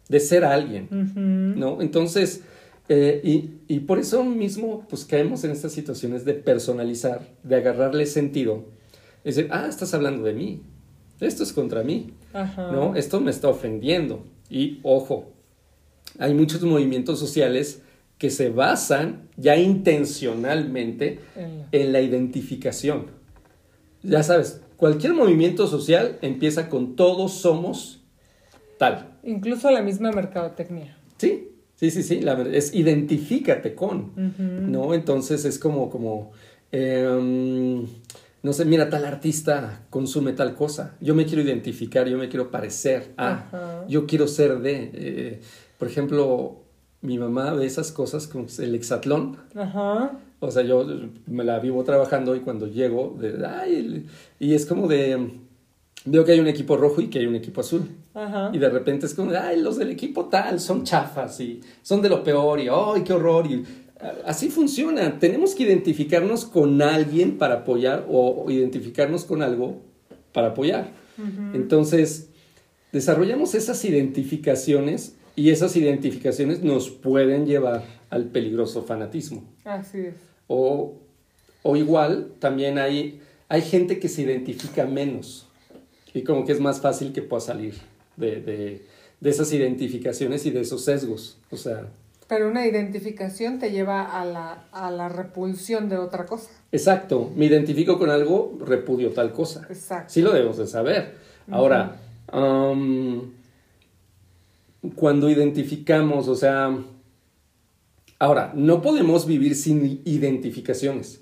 de 0.09 0.19
ser 0.19 0.43
alguien. 0.43 0.87
¿no? 1.57 1.81
Entonces, 1.81 2.41
eh, 2.89 3.21
y, 3.23 3.51
y 3.67 3.79
por 3.81 3.99
eso 3.99 4.23
mismo, 4.23 4.85
pues 4.89 5.05
caemos 5.05 5.43
en 5.43 5.51
estas 5.51 5.71
situaciones 5.71 6.25
de 6.25 6.33
personalizar, 6.33 7.21
de 7.43 7.55
agarrarle 7.55 8.05
sentido. 8.05 8.65
Es 9.23 9.35
decir, 9.35 9.51
ah, 9.53 9.67
estás 9.69 9.93
hablando 9.93 10.23
de 10.23 10.33
mí. 10.33 10.61
Esto 11.19 11.43
es 11.43 11.53
contra 11.53 11.83
mí. 11.83 12.13
Ajá. 12.33 12.71
¿no? 12.71 12.95
Esto 12.95 13.21
me 13.21 13.31
está 13.31 13.47
ofendiendo. 13.47 14.23
Y 14.49 14.79
ojo, 14.83 15.31
hay 16.19 16.33
muchos 16.33 16.61
movimientos 16.63 17.19
sociales 17.19 17.81
que 18.17 18.29
se 18.29 18.49
basan 18.49 19.29
ya 19.37 19.55
intencionalmente 19.57 21.19
En 21.35 21.59
la- 21.59 21.67
en 21.71 21.93
la 21.93 22.01
identificación. 22.01 23.07
Ya 24.03 24.23
sabes, 24.23 24.61
cualquier 24.77 25.13
movimiento 25.13 25.67
social 25.67 26.17
empieza 26.21 26.69
con 26.69 26.95
todos 26.95 27.33
somos 27.33 28.03
tal. 28.77 29.17
Incluso 29.23 29.69
la 29.71 29.81
misma 29.81 30.11
mercadotecnia. 30.11 30.97
Sí, 31.17 31.49
sí, 31.81 31.89
sí, 31.89 32.03
sí. 32.03 32.21
La, 32.21 32.35
verdad 32.35 32.53
es 32.53 32.75
identifícate 32.75 33.73
con. 33.73 34.11
¿no? 34.37 34.93
Entonces 34.93 35.43
es 35.45 35.57
como, 35.57 35.89
como, 35.89 36.31
em, 36.71 37.87
no 38.43 38.53
sé, 38.53 38.65
mira, 38.65 38.89
tal 38.89 39.03
artista 39.03 39.85
consume 39.89 40.33
tal 40.33 40.53
cosa. 40.53 40.95
Yo 41.01 41.15
me 41.15 41.25
quiero 41.25 41.41
identificar, 41.41 42.07
yo 42.07 42.17
me 42.19 42.29
quiero 42.29 42.51
parecer 42.51 43.13
a, 43.17 43.83
yo 43.87 44.05
quiero 44.05 44.27
ser 44.27 44.59
de. 44.59 44.91
eh, 44.93 45.41
por 45.79 45.87
ejemplo, 45.87 46.61
mi 47.01 47.17
mamá 47.17 47.51
ve 47.53 47.65
esas 47.65 47.91
cosas 47.91 48.27
como 48.27 48.45
el 48.59 48.75
hexatlón. 48.75 49.37
Ajá. 49.55 50.19
O 50.39 50.51
sea, 50.51 50.61
yo 50.63 50.85
me 51.25 51.43
la 51.43 51.59
vivo 51.59 51.83
trabajando 51.83 52.35
y 52.35 52.41
cuando 52.41 52.67
llego, 52.67 53.17
de, 53.19 53.43
ay, 53.45 54.07
y 54.39 54.53
es 54.53 54.67
como 54.67 54.87
de, 54.87 55.39
veo 56.05 56.25
que 56.25 56.31
hay 56.31 56.39
un 56.39 56.47
equipo 56.47 56.77
rojo 56.77 57.01
y 57.01 57.07
que 57.07 57.19
hay 57.19 57.27
un 57.27 57.35
equipo 57.35 57.61
azul. 57.61 57.89
Ajá. 58.13 58.51
Y 58.53 58.57
de 58.57 58.69
repente 58.69 59.05
es 59.05 59.13
como, 59.13 59.31
ay, 59.31 59.59
los 59.61 59.77
del 59.77 59.91
equipo 59.91 60.25
tal 60.25 60.59
son 60.59 60.83
chafas 60.83 61.39
y 61.39 61.61
son 61.81 62.01
de 62.01 62.09
lo 62.09 62.23
peor 62.23 62.59
y, 62.59 62.67
ay, 62.67 63.03
qué 63.03 63.13
horror. 63.13 63.45
Y 63.47 63.63
ah, 63.99 64.13
así 64.25 64.49
funciona. 64.49 65.19
Tenemos 65.19 65.55
que 65.55 65.63
identificarnos 65.63 66.45
con 66.45 66.81
alguien 66.81 67.37
para 67.37 67.55
apoyar 67.55 68.05
o, 68.09 68.43
o 68.45 68.51
identificarnos 68.51 69.25
con 69.25 69.41
algo 69.41 69.81
para 70.33 70.49
apoyar. 70.49 70.89
Entonces, 71.53 72.29
desarrollamos 72.91 73.53
esas 73.53 73.85
identificaciones 73.85 75.15
y 75.35 75.51
esas 75.51 75.75
identificaciones 75.75 76.63
nos 76.63 76.89
pueden 76.89 77.45
llevar 77.45 77.83
al 78.09 78.25
peligroso 78.25 78.81
fanatismo. 78.81 79.43
Así 79.63 79.99
es. 79.99 80.15
O, 80.47 80.95
o 81.61 81.75
igual, 81.75 82.31
también 82.39 82.79
hay, 82.79 83.21
hay 83.49 83.61
gente 83.61 83.99
que 83.99 84.09
se 84.09 84.23
identifica 84.23 84.87
menos 84.87 85.47
y 86.13 86.23
como 86.23 86.45
que 86.45 86.51
es 86.51 86.59
más 86.59 86.81
fácil 86.81 87.13
que 87.13 87.21
pueda 87.21 87.41
salir 87.41 87.75
de, 88.17 88.41
de, 88.41 88.85
de 89.19 89.29
esas 89.29 89.51
identificaciones 89.53 90.45
y 90.45 90.51
de 90.51 90.61
esos 90.61 90.83
sesgos. 90.83 91.37
O 91.51 91.57
sea, 91.57 91.87
Pero 92.27 92.47
una 92.49 92.65
identificación 92.67 93.59
te 93.59 93.71
lleva 93.71 94.03
a 94.03 94.25
la, 94.25 94.65
a 94.71 94.91
la 94.91 95.09
repulsión 95.09 95.89
de 95.89 95.97
otra 95.97 96.25
cosa. 96.25 96.49
exacto, 96.71 97.31
me 97.35 97.45
identifico 97.45 97.97
con 97.99 98.09
algo, 98.09 98.57
repudio 98.65 99.11
tal 99.11 99.31
cosa. 99.33 99.65
Exacto. 99.69 100.13
Sí 100.13 100.21
lo 100.21 100.31
debemos 100.31 100.57
de 100.57 100.67
saber. 100.67 101.15
Ahora, 101.49 101.97
cuando 104.95 105.29
identificamos, 105.29 106.27
o 106.27 106.35
sea, 106.35 106.75
ahora, 108.19 108.51
no 108.55 108.81
podemos 108.81 109.25
vivir 109.25 109.55
sin 109.55 110.01
identificaciones, 110.05 111.21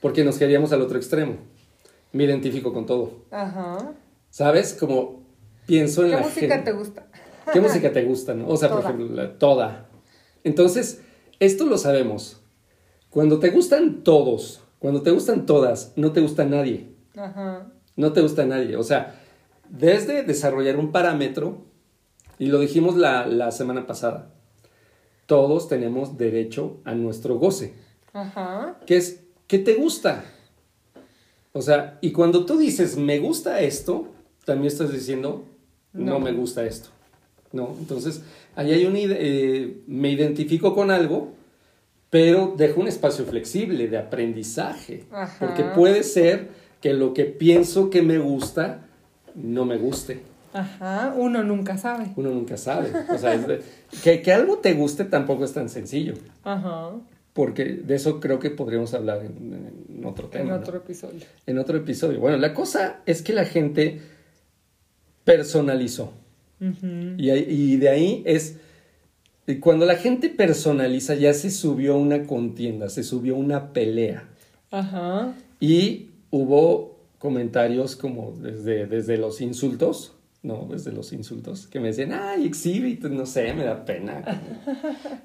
porque 0.00 0.24
nos 0.24 0.38
quedaríamos 0.38 0.72
al 0.72 0.82
otro 0.82 0.96
extremo. 0.98 1.36
Me 2.12 2.24
identifico 2.24 2.72
con 2.72 2.86
todo. 2.86 3.24
Ajá. 3.30 3.92
¿Sabes? 4.30 4.74
Como 4.78 5.22
pienso 5.66 6.02
en 6.04 6.10
¿Qué 6.10 6.16
la 6.16 6.22
música 6.22 6.54
gente- 6.56 6.70
te 6.70 6.76
gusta? 6.76 7.06
¿Qué 7.52 7.60
música 7.60 7.92
te 7.92 8.04
gusta? 8.04 8.34
no? 8.34 8.48
O 8.48 8.56
sea, 8.56 8.68
por 8.68 8.78
Toda. 8.82 8.90
ejemplo, 8.94 9.16
la- 9.16 9.38
toda. 9.38 9.88
Entonces, 10.44 11.00
esto 11.40 11.66
lo 11.66 11.76
sabemos. 11.78 12.40
Cuando 13.10 13.38
te 13.38 13.50
gustan 13.50 14.02
todos, 14.04 14.60
cuando 14.78 15.02
te 15.02 15.10
gustan 15.10 15.46
todas, 15.46 15.92
no 15.96 16.12
te 16.12 16.20
gusta 16.20 16.44
nadie. 16.44 16.88
Ajá. 17.16 17.70
No 17.96 18.12
te 18.12 18.20
gusta 18.22 18.44
nadie. 18.46 18.76
O 18.76 18.82
sea, 18.82 19.20
desde 19.68 20.22
desarrollar 20.22 20.76
un 20.78 20.92
parámetro, 20.92 21.64
y 22.38 22.46
lo 22.46 22.58
dijimos 22.58 22.96
la, 22.96 23.26
la 23.26 23.50
semana 23.52 23.86
pasada, 23.86 24.32
todos 25.26 25.68
tenemos 25.68 26.16
derecho 26.18 26.80
a 26.84 26.94
nuestro 26.94 27.36
goce, 27.38 27.74
Ajá. 28.12 28.78
que 28.86 28.96
es, 28.96 29.20
¿qué 29.46 29.58
te 29.58 29.74
gusta? 29.74 30.24
O 31.52 31.62
sea, 31.62 31.98
y 32.00 32.12
cuando 32.12 32.46
tú 32.46 32.56
dices, 32.58 32.96
me 32.96 33.18
gusta 33.18 33.60
esto, 33.60 34.08
también 34.44 34.68
estás 34.68 34.92
diciendo, 34.92 35.44
no, 35.92 36.12
No. 36.14 36.20
me 36.20 36.32
gusta 36.32 36.64
esto. 36.64 36.88
¿No? 37.52 37.76
Entonces, 37.78 38.22
ahí 38.56 38.72
hay 38.72 38.86
un, 38.86 38.94
eh, 38.96 39.82
me 39.86 40.10
identifico 40.10 40.74
con 40.74 40.90
algo, 40.90 41.32
pero 42.08 42.54
dejo 42.56 42.80
un 42.80 42.88
espacio 42.88 43.26
flexible 43.26 43.88
de 43.88 43.98
aprendizaje. 43.98 45.04
Ajá. 45.12 45.36
Porque 45.46 45.62
puede 45.64 46.02
ser 46.02 46.48
que 46.80 46.94
lo 46.94 47.12
que 47.12 47.24
pienso 47.26 47.90
que 47.90 48.00
me 48.02 48.18
gusta, 48.18 48.86
no 49.34 49.64
me 49.66 49.76
guste. 49.76 50.20
Ajá. 50.54 51.14
Uno 51.16 51.42
nunca 51.42 51.76
sabe. 51.78 52.12
Uno 52.16 52.30
nunca 52.30 52.56
sabe. 52.56 52.90
O 53.14 53.18
sea, 53.18 53.36
de- 53.36 53.60
que, 54.02 54.20
que 54.22 54.32
algo 54.32 54.58
te 54.58 54.72
guste 54.74 55.04
tampoco 55.04 55.44
es 55.44 55.52
tan 55.52 55.68
sencillo. 55.68 56.14
Ajá. 56.44 56.92
Porque 57.32 57.64
de 57.64 57.94
eso 57.94 58.20
creo 58.20 58.38
que 58.38 58.50
podríamos 58.50 58.92
hablar 58.92 59.24
en, 59.24 59.84
en 59.88 60.04
otro 60.04 60.28
tema. 60.28 60.44
En 60.44 60.50
¿no? 60.50 60.56
otro 60.56 60.76
episodio. 60.76 61.20
en 61.46 61.58
otro 61.58 61.78
episodio. 61.78 62.20
Bueno, 62.20 62.36
la 62.36 62.52
cosa 62.52 63.00
es 63.06 63.22
que 63.22 63.32
la 63.32 63.44
gente 63.44 64.00
personalizó. 65.24 66.12
Ujú. 66.60 67.16
Y, 67.18 67.76
de 67.76 67.88
ahí 67.88 68.22
es, 68.24 68.56
cuando 69.60 69.86
la 69.86 69.96
gente 69.96 70.28
personaliza 70.28 71.14
ya 71.14 71.34
se 71.34 71.50
subió 71.50 71.96
una 71.96 72.24
contienda, 72.24 72.88
se 72.88 73.02
subió 73.02 73.36
una 73.36 73.72
pelea. 73.72 74.28
Ajá. 74.70 75.34
Y 75.60 76.10
hubo 76.30 76.98
comentarios 77.18 77.96
como 77.96 78.32
desde, 78.32 78.86
desde 78.86 79.16
los 79.16 79.40
insultos, 79.40 80.14
no, 80.42 80.66
desde 80.68 80.90
los 80.90 81.12
insultos, 81.12 81.68
que 81.68 81.78
me 81.78 81.88
decían, 81.88 82.12
ay, 82.12 82.46
exhibit, 82.46 83.04
no 83.04 83.26
sé, 83.26 83.54
me 83.54 83.64
da 83.64 83.84
pena. 83.84 84.42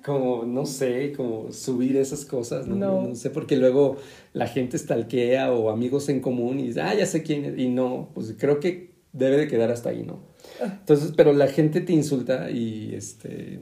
Como, 0.05 0.41
como, 0.41 0.45
no 0.45 0.65
sé, 0.65 1.11
como 1.13 1.51
subir 1.51 1.97
esas 1.97 2.23
cosas, 2.23 2.67
¿no? 2.67 2.75
No. 2.75 3.07
No 3.07 3.15
sé, 3.15 3.29
porque 3.29 3.57
luego 3.57 3.97
la 4.33 4.47
gente 4.47 4.77
stalkea 4.77 5.51
o 5.51 5.69
amigos 5.69 6.09
en 6.09 6.19
común 6.19 6.59
y 6.59 6.67
dice, 6.67 6.81
ah, 6.81 6.93
ya 6.93 7.05
sé 7.05 7.23
quién 7.23 7.45
es, 7.45 7.57
y 7.57 7.67
no, 7.69 8.11
pues 8.13 8.35
creo 8.37 8.59
que 8.59 8.95
debe 9.11 9.37
de 9.37 9.47
quedar 9.47 9.71
hasta 9.71 9.89
ahí, 9.89 10.03
¿no? 10.03 10.23
Entonces, 10.61 11.13
pero 11.17 11.33
la 11.33 11.47
gente 11.47 11.81
te 11.81 11.93
insulta 11.93 12.51
y 12.51 12.93
este, 12.93 13.59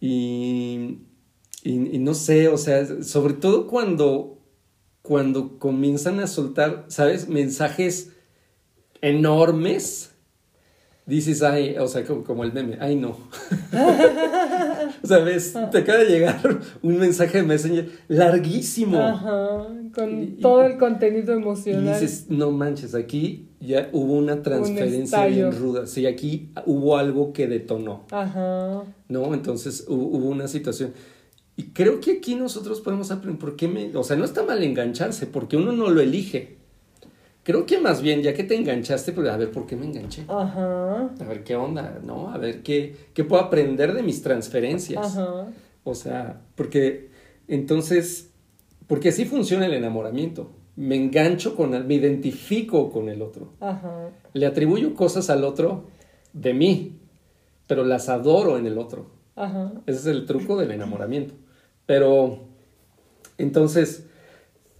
y, 0.00 0.98
y, 1.62 1.96
y 1.96 1.98
no 1.98 2.14
sé, 2.14 2.48
o 2.48 2.56
sea, 2.56 3.02
sobre 3.02 3.34
todo 3.34 3.66
cuando 3.66 4.42
cuando 5.02 5.58
comienzan 5.58 6.20
a 6.20 6.28
soltar, 6.28 6.86
¿sabes? 6.88 7.28
Mensajes 7.28 8.12
enormes, 9.00 10.11
dices, 11.06 11.42
ay, 11.42 11.76
o 11.78 11.88
sea, 11.88 12.04
como, 12.04 12.22
como 12.24 12.44
el 12.44 12.52
meme, 12.52 12.76
ay, 12.80 12.96
no. 12.96 13.10
o 15.02 15.06
sea, 15.06 15.18
ves, 15.18 15.54
te 15.70 15.78
acaba 15.78 15.98
de 15.98 16.06
llegar 16.06 16.60
un 16.82 16.98
mensaje 16.98 17.38
de 17.38 17.44
Messenger 17.44 17.88
larguísimo. 18.08 19.00
Ajá. 19.00 19.66
Con 19.94 20.22
Y- 20.22 20.26
todo 20.40 20.64
el 20.64 20.78
contenido 20.78 21.34
Y 21.34 21.36
emocional. 21.42 22.00
dices, 22.00 22.26
no 22.28 22.50
manches, 22.50 22.94
aquí 22.94 23.48
ya 23.60 23.88
hubo 23.92 24.14
una 24.14 24.42
transferencia 24.42 25.02
estallo. 25.26 25.50
bien 25.50 25.52
ruda. 25.60 25.86
Sí, 25.86 26.06
aquí 26.06 26.50
hubo 26.66 26.96
algo 26.96 27.32
que 27.32 27.46
detonó, 27.46 28.06
Ajá. 28.10 28.82
¿no? 29.08 29.34
Entonces 29.34 29.84
hubo, 29.88 30.06
hubo 30.06 30.28
una 30.30 30.48
situación. 30.48 30.92
Y 31.56 31.64
creo 31.64 32.00
que 32.00 32.12
aquí 32.12 32.34
nosotros 32.34 32.80
podemos 32.80 33.10
aprender, 33.10 33.38
¿por 33.38 33.56
qué 33.56 33.68
me...? 33.68 33.94
O 33.96 34.02
sea, 34.02 34.16
no 34.16 34.24
está 34.24 34.42
mal 34.42 34.62
engancharse, 34.62 35.26
porque 35.26 35.58
uno 35.58 35.72
no 35.72 35.90
lo 35.90 36.00
elige. 36.00 36.56
Creo 37.44 37.66
que 37.66 37.80
más 37.80 38.02
bien, 38.02 38.22
ya 38.22 38.34
que 38.34 38.44
te 38.44 38.54
enganchaste, 38.54 39.12
pues 39.12 39.28
a 39.28 39.36
ver 39.36 39.50
por 39.50 39.66
qué 39.66 39.74
me 39.74 39.86
enganché. 39.86 40.24
Ajá. 40.28 41.10
A 41.18 41.24
ver 41.24 41.42
qué 41.42 41.56
onda, 41.56 41.98
¿no? 42.04 42.30
A 42.30 42.38
ver 42.38 42.62
qué, 42.62 42.94
qué 43.14 43.24
puedo 43.24 43.42
aprender 43.42 43.94
de 43.94 44.02
mis 44.02 44.22
transferencias. 44.22 45.16
Ajá. 45.16 45.48
O 45.82 45.94
sea, 45.94 46.42
porque 46.54 47.10
entonces, 47.48 48.30
porque 48.86 49.08
así 49.08 49.24
funciona 49.24 49.66
el 49.66 49.74
enamoramiento. 49.74 50.52
Me 50.76 50.94
engancho 50.94 51.56
con 51.56 51.74
él, 51.74 51.84
me 51.84 51.94
identifico 51.94 52.92
con 52.92 53.08
el 53.08 53.20
otro. 53.22 53.52
Ajá. 53.60 54.10
Le 54.32 54.46
atribuyo 54.46 54.94
cosas 54.94 55.28
al 55.28 55.44
otro 55.44 55.88
de 56.32 56.54
mí, 56.54 57.00
pero 57.66 57.84
las 57.84 58.08
adoro 58.08 58.56
en 58.56 58.66
el 58.66 58.78
otro. 58.78 59.10
Ajá. 59.34 59.72
Ese 59.86 59.98
es 59.98 60.06
el 60.06 60.26
truco 60.26 60.56
del 60.56 60.70
enamoramiento. 60.70 61.34
Pero 61.86 62.38
entonces 63.36 64.06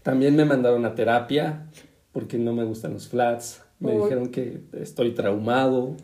también 0.02 0.36
me 0.36 0.44
mandaron 0.44 0.84
a 0.84 0.94
terapia 0.94 1.66
porque 2.12 2.38
no 2.38 2.52
me 2.52 2.64
gustan 2.64 2.92
los 2.94 3.08
flats. 3.08 3.62
Me 3.80 3.96
dijeron 3.96 4.28
que 4.28 4.60
estoy 4.72 5.12
traumado, 5.12 5.96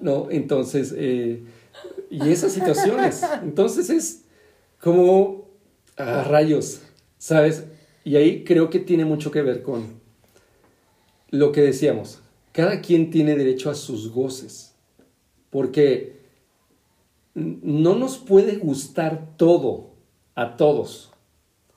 ¿no? 0.00 0.30
Entonces, 0.30 0.94
eh, 0.96 1.42
y 2.10 2.28
esas 2.28 2.52
situaciones. 2.52 3.22
Entonces 3.42 3.88
es 3.90 4.24
como 4.80 5.48
a 5.96 6.24
rayos, 6.24 6.82
¿sabes? 7.18 7.64
Y 8.04 8.16
ahí 8.16 8.44
creo 8.44 8.68
que 8.68 8.80
tiene 8.80 9.04
mucho 9.04 9.30
que 9.30 9.42
ver 9.42 9.62
con 9.62 10.00
lo 11.30 11.52
que 11.52 11.62
decíamos. 11.62 12.20
Cada 12.52 12.82
quien 12.82 13.10
tiene 13.10 13.34
derecho 13.34 13.70
a 13.70 13.74
sus 13.74 14.12
goces. 14.12 14.74
Porque 15.50 16.20
no 17.34 17.94
nos 17.94 18.18
puede 18.18 18.56
gustar 18.56 19.36
todo 19.36 19.90
a 20.34 20.56
todos. 20.56 21.10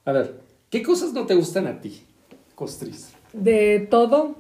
A 0.04 0.12
ver, 0.12 0.42
¿qué 0.70 0.84
cosas 0.84 1.14
no 1.14 1.26
te 1.26 1.36
gustan 1.36 1.68
a 1.68 1.80
ti, 1.80 2.02
Costris? 2.56 3.15
De 3.36 3.86
todo. 3.92 4.36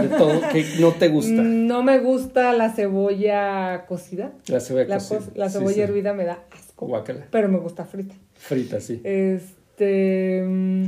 De 0.00 0.08
todo, 0.08 0.40
¿qué 0.52 0.64
no 0.80 0.92
te 0.92 1.08
gusta? 1.08 1.30
No 1.42 1.82
me 1.84 1.98
gusta 2.00 2.52
la 2.52 2.70
cebolla 2.70 3.86
cocida. 3.86 4.32
La 4.48 4.60
cebolla 4.60 4.86
La, 4.88 4.94
cocida. 4.96 5.20
la 5.34 5.48
cebolla 5.50 5.74
sí. 5.74 5.80
hervida 5.82 6.14
me 6.14 6.24
da 6.24 6.44
asco. 6.50 6.86
Guácala. 6.86 7.28
Pero 7.30 7.48
me 7.48 7.58
gusta 7.58 7.84
frita. 7.84 8.14
Frita, 8.34 8.80
sí. 8.80 9.00
Este. 9.04 10.42
mm, 10.46 10.86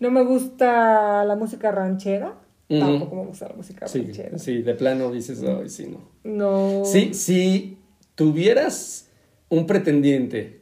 No 0.00 0.10
me 0.10 0.24
gusta 0.24 1.24
la 1.24 1.36
música 1.36 1.70
ranchera. 1.70 2.34
Tampoco 2.68 3.14
me 3.14 3.26
gusta 3.26 3.46
la 3.48 3.54
música 3.54 3.86
Sí, 3.86 4.02
ranchera. 4.02 4.38
sí, 4.38 4.62
de 4.62 4.74
plano 4.74 5.12
dices, 5.12 5.40
ay, 5.44 5.68
sí, 5.68 5.86
no. 5.86 6.00
No. 6.24 6.84
Sí, 6.84 7.14
si 7.14 7.78
tuvieras 8.16 9.08
un 9.48 9.66
pretendiente, 9.68 10.58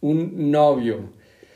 un 0.00 0.50
novio, 0.50 1.10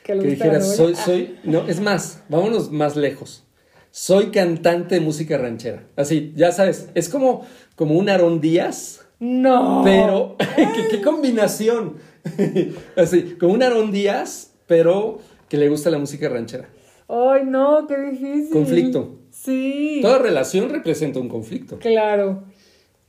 Que 0.05 0.13
que 0.17 0.29
dijeras, 0.29 0.77
soy, 0.77 0.95
soy, 0.95 1.39
no, 1.43 1.67
es 1.67 1.81
más, 1.81 2.23
vámonos 2.29 2.71
más 2.71 2.95
lejos. 2.95 3.45
Soy 3.91 4.27
cantante 4.27 4.97
de 4.97 5.01
música 5.01 5.37
ranchera. 5.39 5.85
Así, 5.97 6.33
ya 6.37 6.53
sabes, 6.53 6.91
es 6.95 7.09
como, 7.09 7.45
como 7.75 7.99
un 7.99 8.09
Aarón 8.09 8.41
Díaz, 8.41 9.05
No. 9.19 9.83
pero, 9.85 10.37
¿qué, 10.57 10.69
qué 10.91 11.03
combinación? 11.03 11.97
Así, 12.97 13.37
como 13.41 13.55
un 13.55 13.63
Aarón 13.63 13.91
Díaz, 13.91 14.53
pero 14.67 15.19
que 15.49 15.57
le 15.57 15.69
gusta 15.69 15.91
la 15.91 15.99
música 15.99 16.29
ranchera. 16.29 16.69
Ay, 17.09 17.43
no, 17.45 17.87
qué 17.89 17.97
difícil. 17.99 18.51
Conflicto. 18.53 19.17
Sí. 19.31 19.99
Toda 20.03 20.19
relación 20.19 20.69
representa 20.71 21.19
un 21.19 21.29
conflicto. 21.29 21.79
Claro. 21.79 22.45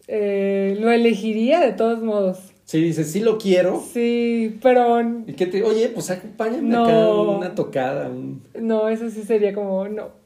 Eh, 0.07 0.75
lo 0.79 0.89
elegiría 0.91 1.59
de 1.59 1.73
todos 1.73 2.01
modos. 2.01 2.39
Si 2.65 2.81
dices, 2.81 3.11
sí 3.11 3.19
lo 3.19 3.37
quiero, 3.37 3.83
Sí, 3.93 4.57
pero 4.63 5.01
y 5.27 5.33
que 5.33 5.45
te, 5.45 5.61
oye, 5.63 5.89
pues 5.89 6.09
acompáñame 6.09 6.69
No. 6.69 6.85
acá 6.85 7.11
una 7.37 7.53
tocada, 7.53 8.07
un... 8.09 8.41
no, 8.59 8.87
eso 8.87 9.09
sí 9.09 9.23
sería 9.23 9.53
como, 9.53 9.87
no. 9.89 10.20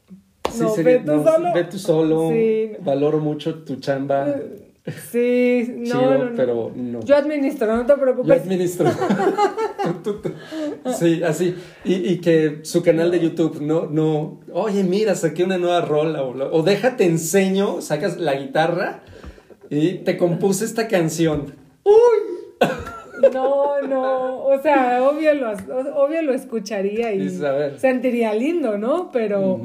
Sí, 0.55 0.63
no, 0.63 0.69
sería- 0.69 0.97
ve 0.97 1.03
tú 1.05 1.11
no, 1.15 1.23
solo. 1.23 1.53
ve 1.53 1.63
tú 1.65 1.77
solo, 1.77 2.29
Sí. 2.31 2.71
valoro 2.81 3.19
mucho 3.19 3.55
tu 3.63 3.75
chamba, 3.77 4.35
Sí, 5.11 5.65
no, 5.77 5.83
chido, 5.83 6.17
no, 6.25 6.31
pero 6.35 6.71
no. 6.75 6.99
Yo 7.01 7.15
administro, 7.15 7.75
no 7.75 7.87
te 7.87 7.93
Yo 7.93 7.99
preocupes. 7.99 8.41
administro. 8.43 8.85
Tú, 10.03 10.13
tú. 10.21 10.31
Sí, 10.99 11.23
así. 11.23 11.55
Y, 11.83 11.93
y 12.11 12.19
que 12.19 12.59
su 12.61 12.83
canal 12.83 13.09
de 13.09 13.19
YouTube, 13.19 13.61
no, 13.61 13.87
no, 13.87 14.41
oye, 14.53 14.83
mira, 14.83 15.15
saqué 15.15 15.43
una 15.43 15.57
nueva 15.57 15.81
rola. 15.81 16.21
O, 16.21 16.35
o 16.59 16.61
déjate 16.61 17.05
enseño, 17.05 17.81
sacas 17.81 18.19
la 18.19 18.35
guitarra 18.35 19.01
y 19.71 19.93
te 20.03 20.17
compuse 20.17 20.65
esta 20.65 20.87
canción. 20.87 21.55
No, 23.33 23.81
no. 23.81 24.43
O 24.43 24.61
sea, 24.61 25.01
obvio 25.03 25.33
lo, 25.33 25.51
obvio 25.95 26.21
lo 26.21 26.33
escucharía 26.33 27.13
y 27.13 27.27
ver. 27.39 27.79
sentiría 27.79 28.33
lindo, 28.33 28.77
¿no? 28.77 29.09
Pero. 29.11 29.59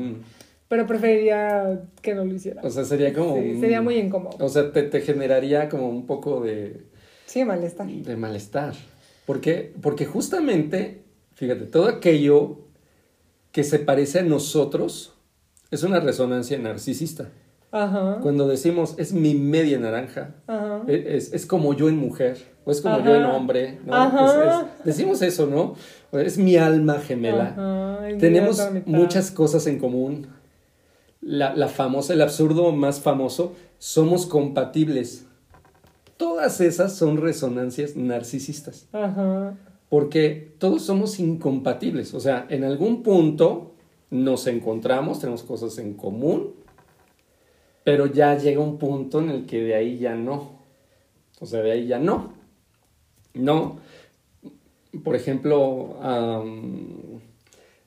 Pero 0.70 0.86
preferiría 0.86 1.82
que 2.00 2.14
no 2.14 2.24
lo 2.24 2.32
hiciera. 2.32 2.62
O 2.62 2.70
sea, 2.70 2.84
sería 2.84 3.12
como... 3.12 3.34
Sí, 3.36 3.50
un- 3.54 3.60
sería 3.60 3.82
muy 3.82 3.96
incómodo. 3.96 4.36
O 4.38 4.48
sea, 4.48 4.70
te, 4.72 4.84
te 4.84 5.00
generaría 5.00 5.68
como 5.68 5.88
un 5.88 6.06
poco 6.06 6.40
de, 6.40 6.86
Sí, 7.26 7.44
malestar. 7.44 7.88
de 7.88 8.16
malestar. 8.16 8.74
¿Por 9.26 9.40
qué? 9.40 9.74
Porque 9.82 10.06
justamente, 10.06 11.02
fíjate, 11.34 11.66
todo 11.66 11.88
aquello 11.88 12.58
que 13.50 13.64
se 13.64 13.80
parece 13.80 14.20
a 14.20 14.22
nosotros 14.22 15.12
es 15.72 15.82
una 15.82 15.98
resonancia 15.98 16.56
narcisista. 16.58 17.30
Ajá. 17.72 18.18
Cuando 18.22 18.46
decimos 18.48 18.94
es 18.96 19.12
mi 19.12 19.34
media 19.34 19.78
naranja, 19.78 20.34
Ajá. 20.46 20.82
e- 20.88 21.16
es, 21.16 21.32
es 21.32 21.46
como 21.46 21.74
yo 21.74 21.88
en 21.88 21.96
mujer, 21.98 22.36
o 22.64 22.70
es 22.70 22.80
como 22.80 22.94
Ajá. 22.96 23.04
yo 23.04 23.14
en 23.16 23.24
hombre, 23.24 23.78
¿no? 23.84 23.94
Ajá. 23.94 24.24
Es- 24.24 24.66
es- 24.78 24.84
decimos 24.84 25.22
eso, 25.22 25.46
¿no? 25.46 25.74
Es 26.18 26.38
mi 26.38 26.56
alma 26.56 26.98
gemela. 27.00 27.98
Tenemos 28.20 28.60
muchas 28.86 29.30
cosas 29.32 29.66
en 29.66 29.78
común. 29.80 30.26
La, 31.20 31.54
la 31.54 31.68
famosa, 31.68 32.14
el 32.14 32.22
absurdo 32.22 32.72
más 32.72 33.00
famoso, 33.00 33.52
somos 33.78 34.26
compatibles. 34.26 35.26
Todas 36.16 36.60
esas 36.60 36.96
son 36.96 37.16
resonancias 37.16 37.96
narcisistas, 37.96 38.88
Ajá. 38.92 39.56
porque 39.88 40.54
todos 40.58 40.82
somos 40.82 41.18
incompatibles. 41.18 42.14
O 42.14 42.20
sea, 42.20 42.46
en 42.50 42.64
algún 42.64 43.02
punto 43.02 43.72
nos 44.10 44.46
encontramos, 44.46 45.20
tenemos 45.20 45.42
cosas 45.42 45.78
en 45.78 45.94
común, 45.94 46.54
pero 47.84 48.06
ya 48.06 48.36
llega 48.36 48.60
un 48.60 48.78
punto 48.78 49.20
en 49.20 49.30
el 49.30 49.46
que 49.46 49.62
de 49.62 49.74
ahí 49.74 49.98
ya 49.98 50.14
no. 50.14 50.60
O 51.40 51.46
sea, 51.46 51.60
de 51.62 51.72
ahí 51.72 51.86
ya 51.86 51.98
no. 51.98 52.34
No. 53.34 53.78
Por 55.02 55.16
ejemplo, 55.16 55.96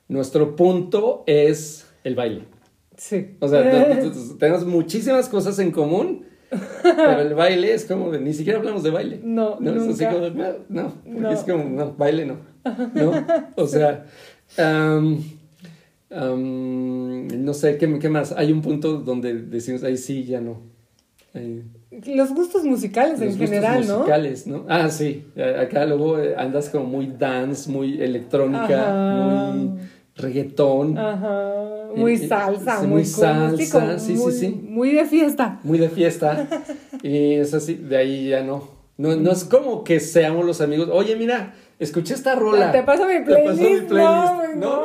nuestro 0.08 0.56
punto 0.56 1.22
es 1.26 1.86
el 2.02 2.14
baile. 2.14 2.53
Sí. 2.96 3.36
O 3.40 3.48
sea, 3.48 3.62
te- 3.62 3.94
te- 3.96 4.10
te- 4.10 4.34
tenemos 4.38 4.64
muchísimas 4.66 5.28
cosas 5.28 5.58
en 5.58 5.70
común, 5.72 6.24
pero 6.82 7.20
el 7.20 7.34
baile 7.34 7.74
es 7.74 7.84
como 7.84 8.10
de, 8.10 8.20
ni 8.20 8.32
siquiera 8.32 8.58
hablamos 8.60 8.82
de 8.82 8.90
baile. 8.90 9.20
No, 9.22 9.58
No, 9.60 9.70
es 9.72 9.82
así 9.82 10.04
nunca. 10.04 10.10
como, 10.12 10.24
de, 10.24 10.58
no, 10.68 10.92
no, 11.04 11.30
es 11.30 11.40
como, 11.40 11.64
no, 11.64 11.92
baile 11.94 12.26
no. 12.26 12.36
No, 12.94 13.12
o 13.56 13.66
sea, 13.66 14.04
no 16.10 17.54
sé, 17.54 17.76
¿qué, 17.78 17.98
¿qué 17.98 18.08
más? 18.08 18.32
Hay 18.32 18.52
un 18.52 18.62
punto 18.62 18.98
donde 18.98 19.34
decimos, 19.34 19.82
ahí 19.84 19.96
sí, 19.96 20.24
ya 20.24 20.40
no. 20.40 20.60
Ahí, 21.34 21.64
Los 22.14 22.30
gustos 22.32 22.64
musicales 22.64 23.14
los 23.14 23.22
en 23.22 23.28
gustos 23.30 23.48
general, 23.50 23.86
¿no? 23.88 23.98
musicales, 23.98 24.46
¿no? 24.46 24.66
Ah, 24.68 24.88
sí, 24.88 25.24
acá 25.60 25.84
luego 25.86 26.18
eh, 26.20 26.34
andas 26.36 26.68
como 26.68 26.84
muy 26.86 27.08
dance, 27.18 27.68
muy 27.70 28.00
electrónica, 28.00 28.66
Ajá. 29.48 29.52
muy 29.52 29.78
reggaetón. 30.16 30.96
Ajá. 30.98 31.52
Muy 31.96 32.16
salsa, 32.16 32.80
sí, 32.80 32.86
muy, 32.86 33.02
muy 33.02 33.12
cool, 33.12 33.56
sí, 33.56 33.66
salsa, 33.66 33.80
como 33.86 33.98
sí, 33.98 34.16
sí, 34.16 34.22
muy, 34.22 34.32
sí. 34.32 34.48
Muy 34.68 34.92
de 34.92 35.04
fiesta. 35.04 35.60
muy 35.62 35.78
de 35.78 35.88
fiesta. 35.88 36.48
y 37.02 37.34
es 37.34 37.54
así, 37.54 37.74
de 37.74 37.96
ahí 37.96 38.28
ya 38.30 38.42
no. 38.42 38.68
No, 38.96 39.16
no 39.16 39.32
es 39.32 39.44
como 39.44 39.82
que 39.82 39.98
seamos 39.98 40.44
los 40.44 40.60
amigos. 40.60 40.88
Oye, 40.92 41.16
mira, 41.16 41.54
escuché 41.80 42.14
esta 42.14 42.36
rola. 42.36 42.70
Te 42.70 42.82
paso 42.84 43.06
mi 43.06 43.24
Te 43.24 43.34
paso 43.42 43.56
mi 43.56 43.56
playlist. 43.56 43.88
playlist. 43.88 44.54
No, 44.56 44.82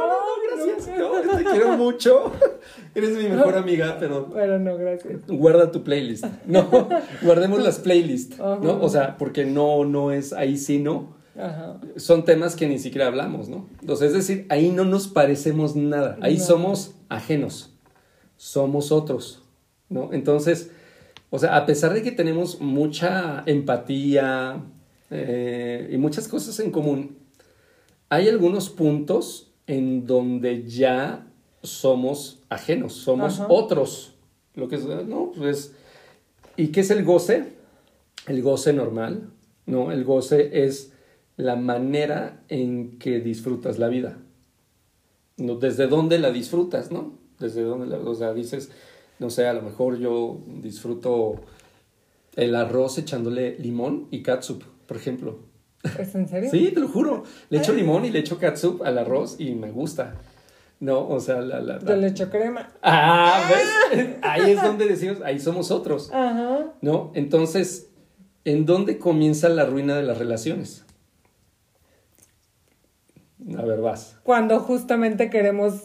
gracias. 0.51 0.97
No, 0.97 1.37
te 1.37 1.43
quiero 1.43 1.77
mucho. 1.77 2.31
Eres 2.95 3.11
mi 3.11 3.29
mejor 3.29 3.55
amiga, 3.55 3.97
pero 3.99 4.25
Bueno, 4.25 4.57
no, 4.57 4.77
gracias. 4.77 5.27
guarda 5.27 5.71
tu 5.71 5.83
playlist. 5.83 6.25
No, 6.47 6.67
guardemos 7.21 7.61
las 7.61 7.77
playlists, 7.77 8.39
Ajá. 8.39 8.57
¿no? 8.63 8.81
O 8.81 8.89
sea, 8.89 9.15
porque 9.17 9.45
no, 9.45 9.85
no 9.85 10.11
es 10.11 10.33
ahí 10.33 10.57
sí, 10.57 10.79
no. 10.79 11.18
Ajá. 11.39 11.79
Son 11.95 12.25
temas 12.25 12.55
que 12.55 12.67
ni 12.67 12.79
siquiera 12.79 13.07
hablamos, 13.07 13.47
¿no? 13.49 13.67
Entonces, 13.81 14.07
es 14.07 14.13
decir, 14.27 14.45
ahí 14.49 14.69
no 14.71 14.83
nos 14.85 15.07
parecemos 15.07 15.75
nada. 15.75 16.17
Ahí 16.21 16.37
No. 16.37 16.43
somos 16.43 16.95
ajenos. 17.07 17.73
Somos 18.37 18.91
otros, 18.91 19.43
¿no? 19.89 20.11
Entonces, 20.13 20.71
o 21.29 21.39
sea, 21.39 21.55
a 21.57 21.65
pesar 21.65 21.93
de 21.93 22.01
que 22.03 22.11
tenemos 22.11 22.59
mucha 22.61 23.43
empatía 23.45 24.63
eh, 25.11 25.89
y 25.91 25.97
muchas 25.97 26.27
cosas 26.27 26.59
en 26.59 26.71
común, 26.71 27.17
hay 28.09 28.27
algunos 28.27 28.69
puntos 28.69 29.51
en 29.67 30.05
donde 30.07 30.63
ya 30.67 31.27
somos 31.61 32.39
ajenos, 32.49 32.93
somos 32.93 33.39
Ajá. 33.39 33.47
otros. 33.49 34.15
Lo 34.55 34.67
que 34.67 34.75
es, 34.77 34.85
no, 34.85 35.31
pues, 35.35 35.73
¿y 36.57 36.67
qué 36.69 36.79
es 36.81 36.89
el 36.91 37.03
goce? 37.03 37.53
El 38.25 38.41
goce 38.41 38.73
normal, 38.73 39.29
¿no? 39.65 39.91
El 39.91 40.03
goce 40.03 40.65
es 40.65 40.91
la 41.39 41.55
manera 41.55 42.41
en 42.49 42.99
que 42.99 43.21
disfrutas 43.21 43.79
la 43.79 43.87
vida. 43.87 44.17
¿no? 45.37 45.55
¿Desde 45.55 45.87
dónde 45.87 46.19
la 46.19 46.31
disfrutas, 46.31 46.91
no? 46.91 47.13
Desde 47.39 47.63
dónde 47.63 47.87
la, 47.87 47.97
o 47.97 48.13
sea, 48.13 48.33
dices, 48.33 48.69
No 49.19 49.29
sé, 49.29 49.47
a 49.47 49.53
lo 49.53 49.61
mejor 49.61 49.97
yo 49.99 50.41
disfruto 50.61 51.35
el 52.35 52.55
arroz 52.55 52.97
echándole 52.97 53.57
limón 53.57 54.09
y 54.11 54.21
catsup, 54.21 54.63
por 54.85 54.97
ejemplo. 54.97 55.39
¿Es 55.97 56.13
en 56.13 56.27
serio? 56.27 56.49
Sí, 56.51 56.71
te 56.73 56.81
lo 56.81 56.89
juro. 56.89 57.23
Le 57.49 57.59
echo 57.59 57.71
limón 57.71 58.03
y 58.03 58.11
le 58.11 58.19
echo 58.19 58.37
catsup 58.37 58.83
al 58.83 58.97
arroz 58.97 59.37
y 59.39 59.55
me 59.55 59.71
gusta. 59.71 60.15
No, 60.81 61.07
o 61.07 61.21
sea, 61.21 61.39
la... 61.39 61.61
la, 61.61 61.77
le 61.77 62.07
echo 62.07 62.29
crema. 62.29 62.69
Ah, 62.81 63.41
¿ves? 63.93 64.17
Ahí 64.23 64.51
es 64.51 64.61
donde 64.61 64.87
decimos, 64.87 65.19
ahí 65.23 65.39
somos 65.39 65.71
otros. 65.71 66.11
Ajá. 66.11 66.73
¿No? 66.81 67.11
Entonces, 67.15 67.89
¿en 68.43 68.65
dónde 68.65 68.97
comienza 68.97 69.47
la 69.47 69.65
ruina 69.65 69.95
de 69.95 70.03
las 70.03 70.17
relaciones? 70.17 70.85
A 73.57 73.63
ver, 73.63 73.81
vas. 73.81 74.17
Cuando 74.23 74.59
justamente 74.59 75.29
queremos 75.29 75.83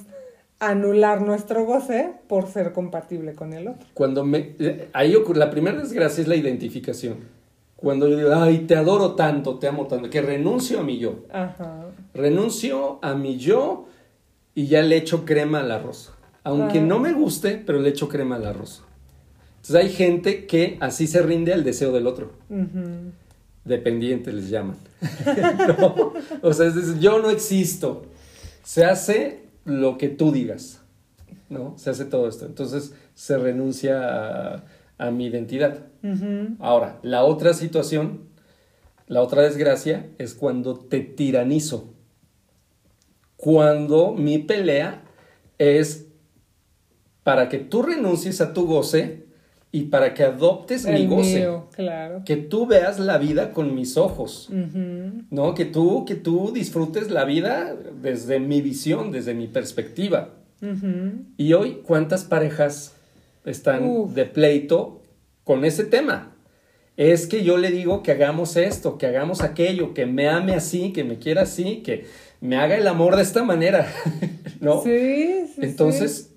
anular 0.59 1.21
nuestro 1.21 1.65
goce 1.65 2.13
por 2.29 2.49
ser 2.49 2.73
compatible 2.73 3.35
con 3.35 3.53
el 3.53 3.69
otro. 3.69 3.87
Cuando 3.95 4.25
me... 4.25 4.55
Ahí 4.93 5.15
ocurre, 5.15 5.39
la 5.39 5.51
primera 5.51 5.79
desgracia 5.79 6.23
es 6.23 6.29
la 6.29 6.37
identificación. 6.37 7.17
Cuando 7.77 8.09
yo 8.09 8.17
digo, 8.17 8.35
ay, 8.35 8.61
te 8.61 8.77
adoro 8.77 9.15
tanto, 9.15 9.59
te 9.59 9.69
amo 9.69 9.87
tanto, 9.87 10.09
que 10.09 10.23
renuncio 10.23 10.81
a 10.81 10.83
mi 10.83 10.99
yo. 10.99 11.25
Ajá. 11.33 11.87
Renuncio 12.15 12.99
a 13.03 13.15
mi 13.15 13.37
yo 13.37 13.87
y 14.55 14.67
ya 14.67 14.83
le 14.83 14.97
echo 14.97 15.25
crema 15.25 15.61
al 15.61 15.71
arroz. 15.71 16.13
Aunque 16.45 16.81
no 16.81 16.99
me 16.99 17.13
guste, 17.13 17.63
pero 17.65 17.81
le 17.81 17.91
echo 17.91 18.09
crema 18.09 18.37
al 18.37 18.47
arroz. 18.47 18.85
Entonces 19.57 19.77
hay 19.77 19.91
gente 19.91 20.47
que 20.47 20.77
así 20.81 21.07
se 21.07 21.23
rinde 21.23 21.53
al 21.53 21.65
deseo 21.65 21.93
del 21.93 22.07
otro. 22.07 22.33
Ujú. 22.51 23.13
Dependiente 23.65 24.33
les 24.33 24.51
llaman. 24.51 24.77
No, 25.79 26.13
O 26.43 26.53
sea, 26.53 26.67
es 26.67 26.75
decir, 26.75 26.99
yo 26.99 27.19
no 27.21 27.31
existo. 27.31 28.07
Se 28.63 28.85
hace 28.85 29.45
lo 29.65 29.99
que 29.99 30.09
tú 30.09 30.33
digas. 30.33 30.81
¿No? 31.49 31.75
Se 31.79 31.91
hace 31.91 32.05
todo 32.05 32.29
esto. 32.29 32.47
Entonces 32.47 32.95
se 33.15 33.39
renuncia 33.39 34.55
a, 34.55 34.65
a 34.99 35.11
mi 35.11 35.27
identidad. 35.27 35.87
Ahora, 36.59 36.99
la 37.03 37.25
otra 37.25 37.55
situación, 37.55 38.29
la 39.07 39.23
otra 39.23 39.43
desgracia 39.43 40.11
es 40.19 40.35
cuando 40.35 40.79
te 40.79 41.01
tiranizo. 41.01 41.95
Cuando 43.37 44.13
mi 44.13 44.39
pelea 44.39 45.03
es 45.59 46.09
para 47.23 47.49
que 47.49 47.59
tú 47.59 47.83
renuncies 47.83 48.41
a 48.41 48.53
tu 48.53 48.67
goce 48.67 49.24
y 49.75 49.87
para 49.87 50.15
que 50.15 50.23
adoptes 50.23 50.87
mi 50.87 51.05
goce. 51.05 51.41
mío, 51.41 51.67
claro. 51.75 52.23
Que 52.25 52.37
tú 52.37 52.65
veas 52.65 53.01
la 53.01 53.19
vida 53.19 53.51
con 53.51 53.75
mis 53.75 53.97
ojos. 53.97 54.49
¿No? 55.31 55.55
Que 55.57 55.65
tú, 55.65 56.05
que 56.05 56.15
tú 56.15 56.53
disfrutes 56.55 57.11
la 57.11 57.25
vida 57.25 57.75
desde 58.01 58.39
mi 58.39 58.63
visión, 58.63 59.11
desde 59.11 59.35
mi 59.35 59.49
perspectiva. 59.49 60.29
Y 61.37 61.55
hoy, 61.55 61.81
¿cuántas 61.85 62.23
parejas 62.23 62.95
están 63.45 63.85
Uf. 63.85 64.15
de 64.15 64.27
pleito 64.27 65.03
con 65.43 65.65
ese 65.65 65.83
tema? 65.83 66.37
Es 66.97 67.27
que 67.27 67.43
yo 67.43 67.59
le 67.59 67.73
digo 67.73 68.05
que 68.05 68.13
hagamos 68.13 68.57
esto, 68.57 68.97
que 68.97 69.07
hagamos 69.07 69.41
aquello, 69.41 69.93
que 69.93 70.07
me 70.07 70.29
ame 70.29 70.55
así, 70.55 70.93
que 70.93 71.03
me 71.03 71.19
quiera 71.19 71.43
así, 71.43 71.83
que 71.85 72.07
me 72.41 72.59
haga 72.59 72.77
el 72.77 72.87
amor 72.87 73.17
de 73.17 73.23
esta 73.23 73.43
manera, 73.43 73.93
¿no? 74.61 74.81
Sí, 74.85 75.47
sí, 75.53 75.61
Entonces, 75.63 76.31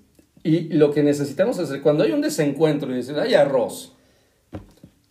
y 0.48 0.68
lo 0.70 0.92
que 0.92 1.02
necesitamos 1.02 1.58
hacer, 1.58 1.82
cuando 1.82 2.04
hay 2.04 2.12
un 2.12 2.22
desencuentro 2.22 2.90
y 2.90 2.96
dices, 2.96 3.18
hay 3.18 3.34
arroz, 3.34 3.92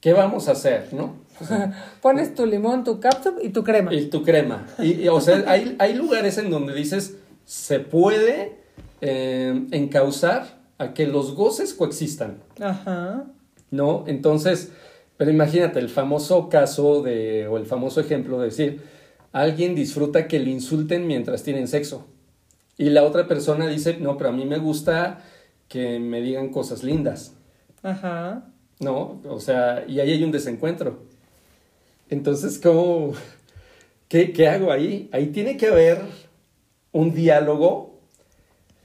¿qué 0.02 0.12
vamos 0.12 0.48
a 0.48 0.54
hacer, 0.54 0.88
no? 0.94 1.14
Pones 2.02 2.34
tu 2.34 2.48
limón, 2.48 2.84
tu 2.84 3.00
catsup 3.00 3.36
y 3.44 3.50
tu 3.50 3.64
crema. 3.64 3.94
Y 3.94 4.08
tu 4.08 4.24
crema. 4.24 4.66
Y, 4.80 5.04
y, 5.04 5.08
o 5.10 5.22
sea, 5.22 5.44
hay, 5.46 5.76
hay 5.78 5.94
lugares 5.94 6.40
en 6.40 6.50
donde 6.50 6.74
dices, 6.74 7.18
se 7.46 7.80
puede 7.80 8.58
eh, 9.02 9.68
encauzar 9.70 10.58
a 10.80 10.96
que 10.96 11.06
los 11.06 11.36
goces 11.36 11.76
coexistan, 11.76 12.40
Ajá. 12.60 13.26
¿no? 13.70 14.06
Entonces, 14.08 14.72
pero 15.18 15.30
imagínate 15.30 15.78
el 15.78 15.90
famoso 15.90 16.50
caso 16.50 17.04
de, 17.04 17.48
o 17.48 17.58
el 17.58 17.68
famoso 17.68 18.02
ejemplo 18.02 18.40
de 18.40 18.46
decir, 18.46 18.82
alguien 19.34 19.76
disfruta 19.76 20.28
que 20.28 20.40
le 20.40 20.50
insulten 20.50 21.06
mientras 21.06 21.44
tienen 21.44 21.68
sexo. 21.68 22.08
Y 22.78 22.90
la 22.92 23.04
otra 23.04 23.28
persona 23.28 23.68
dice, 23.68 23.98
no, 23.98 24.18
pero 24.18 24.30
a 24.30 24.34
mí 24.34 24.46
me 24.46 24.60
gusta 24.60 25.24
que 25.68 26.00
me 26.00 26.22
digan 26.22 26.50
cosas 26.50 26.84
lindas, 26.84 27.34
Ajá. 27.82 28.46
¿no? 28.80 29.22
O 29.28 29.40
sea, 29.40 29.84
y 29.88 30.00
ahí 30.00 30.12
hay 30.12 30.24
un 30.24 30.32
desencuentro. 30.32 31.04
Entonces, 32.10 32.60
¿cómo, 32.60 33.14
qué, 34.08 34.32
qué 34.32 34.48
hago 34.48 34.72
ahí? 34.72 35.10
Ahí 35.12 35.28
tiene 35.28 35.58
que 35.58 35.68
haber 35.68 36.02
un 36.92 37.14
diálogo 37.14 38.00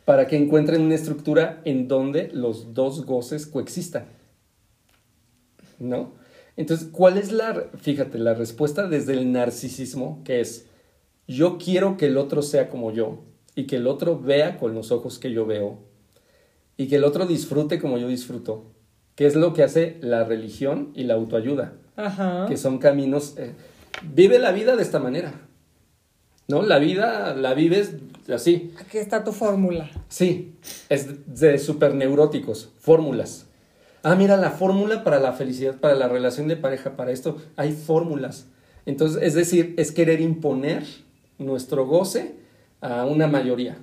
para 0.07 0.26
que 0.26 0.36
encuentren 0.36 0.82
una 0.82 0.95
estructura 0.95 1.61
en 1.64 1.86
donde 1.86 2.28
los 2.32 2.74
dos 2.74 3.05
goces 3.05 3.47
coexistan. 3.47 4.07
¿No? 5.78 6.14
Entonces, 6.57 6.88
¿cuál 6.90 7.18
es 7.18 7.30
la, 7.30 7.68
fíjate, 7.78 8.18
la 8.18 8.34
respuesta 8.34 8.88
desde 8.88 9.12
el 9.12 9.32
narcisismo, 9.32 10.22
que 10.24 10.40
es, 10.40 10.66
yo 11.28 11.59
quiero 11.59 11.97
que 11.97 12.07
el 12.07 12.16
otro 12.16 12.43
sea 12.43 12.68
como 12.68 12.90
yo 12.93 13.22
y 13.55 13.64
que 13.64 13.76
el 13.76 13.86
otro 13.86 14.18
vea 14.18 14.59
con 14.59 14.74
los 14.74 14.90
ojos 14.92 15.18
que 15.18 15.32
yo 15.32 15.46
veo 15.46 15.78
y 16.76 16.88
que 16.88 16.96
el 16.96 17.05
otro 17.05 17.26
disfrute 17.26 17.78
como 17.78 17.98
yo 17.98 18.09
disfruto, 18.09 18.64
que 19.14 19.26
es 19.26 19.36
lo 19.36 19.53
que 19.53 19.62
hace 19.62 19.98
la 20.00 20.24
religión 20.24 20.90
y 20.94 21.05
la 21.05 21.14
autoayuda, 21.14 21.74
Ajá. 21.96 22.46
que 22.48 22.57
son 22.57 22.78
caminos, 22.78 23.34
eh, 23.36 23.53
vive 24.14 24.38
la 24.38 24.53
vida 24.53 24.74
de 24.76 24.82
esta 24.82 24.98
manera, 24.98 25.34
¿no? 26.48 26.62
La 26.62 26.78
vida 26.78 27.34
la 27.34 27.55
vives 27.55 27.94
así, 28.32 28.72
Aquí 28.80 28.98
está 28.98 29.22
tu 29.24 29.32
fórmula. 29.32 29.90
Sí, 30.09 30.55
es 30.88 31.09
de 31.38 31.59
super 31.59 31.94
neuróticos, 31.94 32.70
fórmulas. 32.78 33.46
Ah, 34.03 34.16
mira, 34.16 34.36
la 34.36 34.50
fórmula 34.50 35.05
para 35.05 35.20
la 35.20 35.32
felicidad, 35.32 35.78
para 35.78 35.94
la 35.94 36.09
relación 36.09 36.48
de 36.48 36.57
pareja, 36.57 36.96
para 36.96 37.12
esto, 37.12 37.36
hay 37.57 37.72
fórmulas. 37.72 38.46
Entonces, 38.84 39.22
es 39.22 39.34
decir, 39.34 39.74
es 39.76 39.92
querer 39.92 40.20
imponer 40.20 40.84
nuestro 41.38 41.86
goce 41.86 42.34
a 42.83 43.07
una 43.07 43.26
mayoría. 43.26 43.78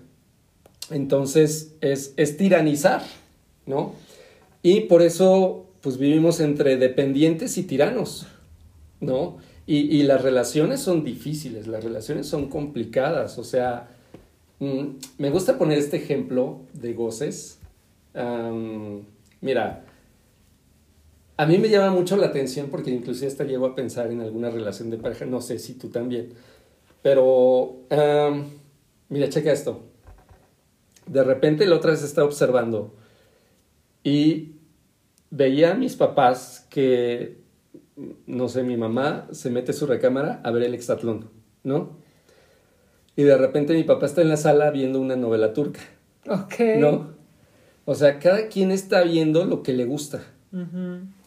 Entonces, 0.91 1.73
es, 1.81 2.37
tiranizar, 2.37 3.01
¿no? 3.65 3.93
Y 4.61 4.81
por 4.81 5.01
eso, 5.01 5.65
pues 5.81 5.97
vivimos 5.97 6.39
entre 6.39 6.77
dependientes 6.77 7.57
y 7.57 7.63
tiranos, 7.63 8.27
¿no? 8.99 9.37
Y, 9.65 9.97
y 9.97 10.03
las 10.03 10.21
relaciones 10.21 10.79
son 10.79 11.03
difíciles, 11.03 11.65
las 11.65 11.83
relaciones 11.83 12.27
son 12.27 12.49
complicadas, 12.49 13.39
o 13.39 13.43
sea, 13.43 13.89
Mm, 14.59 14.97
me 15.17 15.29
gusta 15.29 15.57
poner 15.57 15.77
este 15.77 15.97
ejemplo 15.97 16.61
de 16.73 16.93
goces. 16.93 17.59
Mira, 19.41 19.85
a 21.37 21.45
mí 21.45 21.57
me 21.57 21.69
llama 21.69 21.91
mucho 21.91 22.17
la 22.17 22.27
atención 22.27 22.67
porque 22.69 22.91
inclusive 22.91 23.27
hasta 23.27 23.45
llego 23.45 23.65
a 23.65 23.75
pensar 23.75 24.11
en 24.11 24.19
alguna 24.21 24.49
relación 24.49 24.89
de 24.89 24.97
pareja, 24.97 25.25
no 25.25 25.39
sé 25.39 25.59
si 25.59 25.75
tú 25.75 25.87
también, 25.87 26.33
pero 27.01 27.77
mira, 29.09 29.29
checa 29.29 29.51
esto. 29.51 29.83
De 31.05 31.23
repente 31.23 31.65
la 31.65 31.75
otra 31.75 31.91
vez 31.91 32.03
estaba 32.03 32.27
observando 32.27 32.95
y 34.03 34.55
veía 35.31 35.71
a 35.71 35.75
mis 35.75 35.95
papás 35.95 36.67
que, 36.69 37.41
no 38.25 38.47
sé, 38.47 38.63
mi 38.63 38.77
mamá 38.77 39.27
se 39.31 39.49
mete 39.49 39.71
a 39.71 39.73
su 39.73 39.85
recámara 39.87 40.39
a 40.43 40.51
ver 40.51 40.63
el 40.63 40.73
exatlón, 40.73 41.29
¿no? 41.63 41.97
Y 43.15 43.23
de 43.23 43.37
repente 43.37 43.73
mi 43.73 43.83
papá 43.83 44.05
está 44.05 44.21
en 44.21 44.29
la 44.29 44.37
sala 44.37 44.71
viendo 44.71 45.01
una 45.01 45.15
novela 45.15 45.53
turca, 45.53 45.81
Ok. 46.27 46.55
¿no? 46.77 47.17
O 47.85 47.95
sea, 47.95 48.19
cada 48.19 48.47
quien 48.47 48.71
está 48.71 49.01
viendo 49.03 49.45
lo 49.45 49.63
que 49.63 49.73
le 49.73 49.85
gusta. 49.85 50.21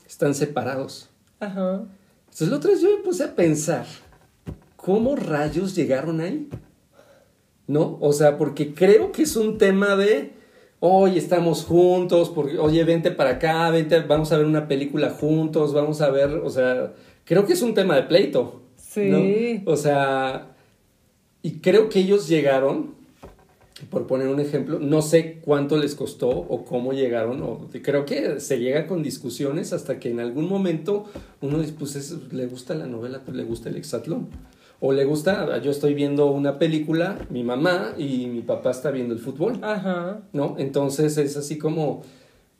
Están 0.06 0.34
separados. 0.34 1.10
Ajá. 1.40 1.82
Entonces 2.24 2.48
la 2.48 2.56
otra 2.56 2.70
vez 2.70 2.80
yo 2.80 2.96
me 2.96 3.02
puse 3.02 3.24
a 3.24 3.34
pensar, 3.34 3.84
¿cómo 4.76 5.16
rayos 5.16 5.74
llegaron 5.74 6.20
ahí? 6.20 6.48
¿No? 7.66 7.98
O 8.00 8.12
sea, 8.12 8.36
porque 8.38 8.74
creo 8.74 9.12
que 9.12 9.22
es 9.22 9.36
un 9.36 9.56
tema 9.58 9.96
de, 9.96 10.32
hoy 10.80 11.16
estamos 11.16 11.64
juntos, 11.64 12.28
porque, 12.30 12.58
oye, 12.58 12.82
vente 12.84 13.10
para 13.12 13.30
acá, 13.30 13.70
vente, 13.70 14.00
vamos 14.00 14.32
a 14.32 14.36
ver 14.36 14.46
una 14.46 14.66
película 14.68 15.10
juntos, 15.10 15.72
vamos 15.72 16.00
a 16.00 16.10
ver, 16.10 16.30
o 16.30 16.50
sea, 16.50 16.92
creo 17.24 17.46
que 17.46 17.52
es 17.52 17.62
un 17.62 17.72
tema 17.74 17.94
de 17.96 18.02
pleito. 18.02 18.62
Sí. 18.76 19.08
¿no? 19.64 19.72
O 19.72 19.76
sea, 19.76 20.48
y 21.42 21.60
creo 21.60 21.88
que 21.88 22.00
ellos 22.00 22.28
llegaron, 22.28 22.94
por 23.90 24.06
poner 24.06 24.28
un 24.28 24.38
ejemplo, 24.40 24.78
no 24.80 25.02
sé 25.02 25.38
cuánto 25.44 25.76
les 25.76 25.94
costó 25.94 26.28
o 26.28 26.64
cómo 26.64 26.92
llegaron, 26.92 27.42
o 27.42 27.68
creo 27.82 28.04
que 28.04 28.38
se 28.40 28.58
llega 28.58 28.86
con 28.86 29.02
discusiones 29.02 29.72
hasta 29.72 29.98
que 29.98 30.10
en 30.10 30.20
algún 30.20 30.48
momento 30.48 31.06
uno 31.40 31.58
dice, 31.60 31.74
pues 31.78 31.96
es- 31.96 32.32
le 32.32 32.46
gusta 32.46 32.74
la 32.74 32.86
novela, 32.86 33.22
pues 33.24 33.36
le 33.36 33.44
gusta 33.44 33.68
el 33.70 33.76
exatlón. 33.76 34.28
O 34.84 34.92
le 34.92 35.04
gusta, 35.04 35.58
yo 35.58 35.70
estoy 35.70 35.94
viendo 35.94 36.26
una 36.32 36.58
película, 36.58 37.16
mi 37.30 37.44
mamá 37.44 37.94
y 37.96 38.26
mi 38.26 38.40
papá 38.40 38.72
está 38.72 38.90
viendo 38.90 39.14
el 39.14 39.20
fútbol. 39.20 39.60
Ajá. 39.62 40.22
¿no? 40.32 40.56
Entonces 40.58 41.18
es 41.18 41.36
así 41.36 41.56
como, 41.56 42.02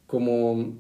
como 0.07 0.75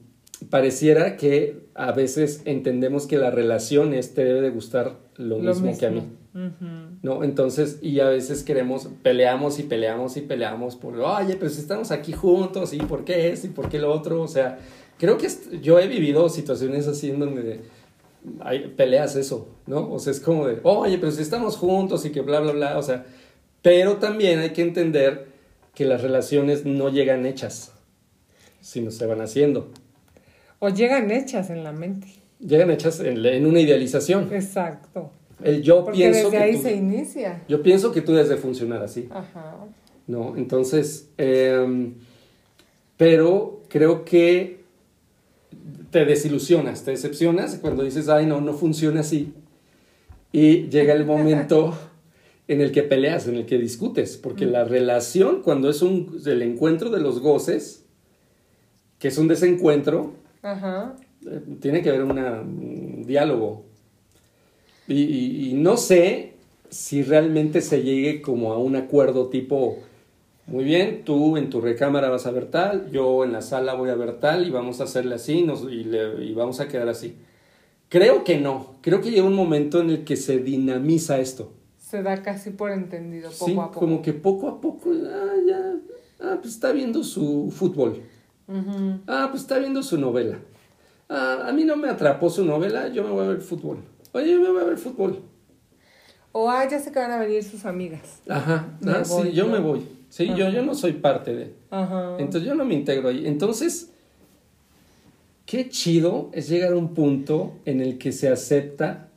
pareciera 0.50 1.16
que 1.16 1.66
a 1.74 1.90
veces 1.90 2.42
entendemos 2.44 3.08
que 3.08 3.18
la 3.18 3.32
relación 3.32 3.92
es 3.92 4.14
te 4.14 4.24
debe 4.24 4.40
de 4.40 4.50
gustar 4.50 4.96
lo, 5.16 5.40
Lo 5.40 5.52
mismo, 5.52 5.76
que 5.76 5.86
a 5.86 5.90
mí, 5.90 6.02
mismo. 6.32 6.98
¿no? 7.02 7.24
Entonces, 7.24 7.80
y 7.82 7.98
a 7.98 8.08
veces 8.08 8.44
queremos, 8.44 8.88
peleamos 9.02 9.58
y 9.58 9.64
peleamos 9.64 10.16
y 10.16 10.20
peleamos 10.20 10.76
por, 10.76 10.96
oye, 10.96 11.34
pero 11.34 11.50
si 11.50 11.60
estamos 11.60 11.90
aquí 11.90 12.12
juntos, 12.12 12.72
¿y 12.72 12.78
por 12.78 13.04
qué 13.04 13.32
esto 13.32 13.48
y 13.48 13.50
por 13.50 13.68
qué 13.68 13.80
lo 13.80 13.92
otro? 13.92 14.22
O 14.22 14.28
sea, 14.28 14.60
creo 14.96 15.18
que 15.18 15.28
yo 15.60 15.80
he 15.80 15.88
vivido 15.88 16.28
situaciones 16.28 16.86
así 16.86 17.10
en 17.10 17.18
donde 17.18 17.62
hay 18.40 18.68
peleas 18.68 19.16
eso, 19.16 19.48
¿no? 19.66 19.92
O 19.92 19.98
sea, 19.98 20.12
es 20.12 20.20
como 20.20 20.46
de, 20.46 20.60
oye, 20.62 20.98
pero 20.98 21.12
si 21.12 21.22
estamos 21.22 21.56
juntos 21.56 22.04
y 22.04 22.10
que 22.10 22.20
bla, 22.20 22.40
bla, 22.40 22.52
bla, 22.52 22.78
o 22.78 22.82
sea, 22.82 23.04
pero 23.62 23.96
también 23.96 24.40
hay 24.40 24.50
que 24.50 24.62
entender 24.62 25.28
que 25.74 25.84
las 25.84 26.02
relaciones 26.02 26.64
no 26.64 26.88
llegan 26.88 27.26
hechas, 27.26 27.72
sino 28.60 28.90
se 28.90 29.06
van 29.06 29.20
haciendo. 29.20 29.70
O 30.58 30.68
llegan 30.68 31.10
hechas 31.10 31.50
en 31.50 31.64
la 31.64 31.72
mente. 31.72 32.08
Llegan 32.38 32.70
hechas 32.70 33.00
en, 33.00 33.46
una 33.46 33.60
idealización. 33.60 34.32
Exacto. 34.32 35.10
El 35.42 35.62
yo 35.62 35.84
Porque 35.84 35.98
pienso 35.98 36.30
desde 36.30 36.30
que 36.30 36.42
ahí 36.42 36.56
tú- 36.56 36.62
se 36.62 36.74
inicia. 36.74 37.42
Yo 37.48 37.62
pienso 37.62 37.90
que 37.92 38.00
tú 38.00 38.12
debes 38.12 38.28
de 38.28 38.36
funcionar 38.36 38.82
así. 38.82 39.08
Ajá. 39.10 39.56
¿no? 40.06 40.36
Entonces, 40.36 41.08
em, 41.16 41.94
pero 42.96 43.62
creo 43.68 44.04
que 44.04 44.61
te 45.90 46.04
desilusionas, 46.04 46.84
te 46.84 46.92
decepcionas 46.92 47.56
cuando 47.56 47.82
dices, 47.84 48.08
ay, 48.08 48.26
no, 48.26 48.40
no 48.40 48.54
funciona 48.54 49.00
así. 49.00 49.32
Y 50.32 50.68
llega 50.68 50.94
el 50.94 51.04
momento 51.04 51.76
en 52.48 52.60
el 52.60 52.72
que 52.72 52.82
peleas, 52.82 53.28
en 53.28 53.36
el 53.36 53.46
que 53.46 53.58
discutes, 53.58 54.16
porque 54.16 54.46
la 54.46 54.64
relación, 54.64 55.42
cuando 55.42 55.68
es 55.70 55.82
un, 55.82 56.20
el 56.26 56.42
encuentro 56.42 56.90
de 56.90 57.00
los 57.00 57.20
goces, 57.20 57.84
que 58.98 59.08
es 59.08 59.18
un 59.18 59.28
desencuentro, 59.28 60.14
Ajá. 60.42 60.96
eh, 61.26 61.40
tiene 61.60 61.82
que 61.82 61.90
haber 61.90 62.04
una- 62.04 62.40
un 62.40 63.04
diálogo. 63.06 63.64
Y, 64.88 65.02
y- 65.02 65.50
y 65.50 65.54
no 65.54 65.76
sé 65.76 66.32
si 66.70 67.02
realmente 67.02 67.60
se 67.60 67.82
llegue 67.82 68.22
como 68.22 68.52
a 68.52 68.58
un 68.58 68.76
acuerdo 68.76 69.28
tipo, 69.28 69.78
muy 70.46 70.64
bien, 70.64 71.04
tú 71.04 71.36
en 71.36 71.50
tu 71.50 71.60
recámara 71.60 72.08
vas 72.10 72.26
a 72.26 72.30
ver 72.30 72.46
tal, 72.46 72.90
yo 72.90 73.24
en 73.24 73.32
la 73.32 73.42
sala 73.42 73.74
voy 73.74 73.90
a 73.90 73.94
ver 73.94 74.18
tal 74.20 74.46
y 74.46 74.50
vamos 74.50 74.80
a 74.80 74.84
hacerle 74.84 75.14
así 75.14 75.42
nos- 75.42 75.62
y, 75.64 75.84
le- 75.84 76.24
y 76.24 76.34
vamos 76.34 76.60
a 76.60 76.68
quedar 76.68 76.88
así. 76.88 77.16
Creo 77.88 78.24
que 78.24 78.38
no, 78.40 78.76
creo 78.80 79.00
que 79.00 79.10
llega 79.10 79.24
un 79.26 79.34
momento 79.34 79.80
en 79.80 79.90
el 79.90 80.04
que 80.04 80.16
se 80.16 80.38
dinamiza 80.38 81.18
esto. 81.20 81.52
Se 81.78 82.02
da 82.02 82.22
casi 82.22 82.50
por 82.50 82.70
entendido, 82.70 83.30
poco 83.30 83.44
sí, 83.44 83.52
a 83.52 83.66
poco. 83.66 83.80
como 83.80 84.02
que 84.02 84.12
poco 84.14 84.48
a 84.48 84.60
poco, 84.60 84.90
ah, 84.90 85.34
ya, 85.46 85.74
ah, 86.20 86.38
pues 86.40 86.54
está 86.54 86.72
viendo 86.72 87.04
su 87.04 87.52
fútbol. 87.54 88.00
Ujú. 88.48 89.00
Ah, 89.06 89.28
pues 89.30 89.42
está 89.42 89.58
viendo 89.58 89.82
su 89.82 89.98
novela. 89.98 90.38
Ah, 91.08 91.44
a 91.48 91.52
mí 91.52 91.64
no 91.64 91.76
me 91.76 91.88
atrapó 91.88 92.30
su 92.30 92.44
novela, 92.44 92.88
yo 92.88 93.04
me 93.04 93.10
voy 93.10 93.24
a 93.26 93.28
ver 93.28 93.40
fútbol. 93.42 93.78
Oye, 94.12 94.32
yo 94.32 94.40
me 94.40 94.50
voy 94.50 94.62
a 94.62 94.64
ver 94.64 94.78
fútbol. 94.78 95.20
O, 96.32 96.48
ah, 96.50 96.66
ya 96.66 96.78
sé 96.80 96.90
que 96.92 96.98
van 96.98 97.10
a 97.12 97.18
venir 97.18 97.44
sus 97.44 97.66
amigas. 97.66 98.20
Ajá, 98.28 98.78
ah, 98.86 99.02
voy 99.06 99.28
sí, 99.28 99.32
yo 99.36 99.44
yo. 99.46 99.52
me 99.52 99.58
voy. 99.58 99.86
Sí, 100.12 100.26
yo, 100.26 100.44
Ajá. 100.46 100.50
yo 100.50 100.62
no 100.62 100.74
soy 100.74 100.92
parte 100.92 101.34
de. 101.34 101.54
Ajá. 101.70 102.16
Entonces 102.18 102.46
yo 102.46 102.54
no 102.54 102.66
me 102.66 102.74
integro 102.74 103.08
ahí. 103.08 103.26
Entonces, 103.26 103.88
qué 105.46 105.70
chido 105.70 106.28
es 106.34 106.50
llegar 106.50 106.74
a 106.74 106.76
un 106.76 106.92
punto 106.92 107.54
en 107.64 107.80
el 107.80 107.96
que 107.96 108.12
se 108.12 108.28
acepta 108.28 109.08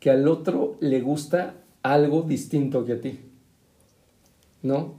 que 0.00 0.10
al 0.10 0.26
otro 0.26 0.78
le 0.80 1.02
gusta 1.02 1.56
algo 1.82 2.22
distinto 2.22 2.86
que 2.86 2.92
a 2.94 3.00
ti. 3.02 3.20
¿No? 4.62 4.94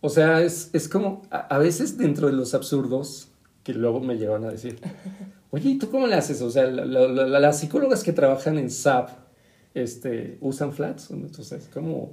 O 0.00 0.08
sea, 0.08 0.40
es, 0.40 0.70
es 0.72 0.88
como, 0.88 1.20
a, 1.30 1.40
a 1.54 1.58
veces 1.58 1.98
dentro 1.98 2.28
de 2.28 2.32
los 2.32 2.54
absurdos, 2.54 3.28
que 3.64 3.74
luego 3.74 4.00
me 4.00 4.16
llegaron 4.16 4.46
a 4.46 4.50
decir, 4.50 4.78
oye, 5.50 5.70
¿y 5.72 5.78
tú 5.78 5.90
cómo 5.90 6.06
le 6.06 6.14
haces? 6.14 6.40
O 6.40 6.50
sea, 6.50 6.64
la- 6.68 6.86
la- 6.86 7.06
la- 7.08 7.38
las 7.40 7.58
psicólogas 7.58 8.02
que 8.02 8.14
trabajan 8.14 8.56
en 8.56 8.70
SAP, 8.70 9.10
este, 9.74 10.38
¿usan 10.40 10.72
flats? 10.72 11.10
Entonces, 11.10 11.68
¿cómo? 11.74 12.12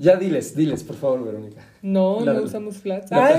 Ya 0.00 0.16
diles, 0.16 0.56
diles, 0.56 0.82
por 0.82 0.96
favor, 0.96 1.24
Verónica. 1.24 1.62
no, 1.82 2.20
La- 2.24 2.32
no 2.32 2.42
usamos 2.42 2.78
flats. 2.78 3.10
La- 3.10 3.30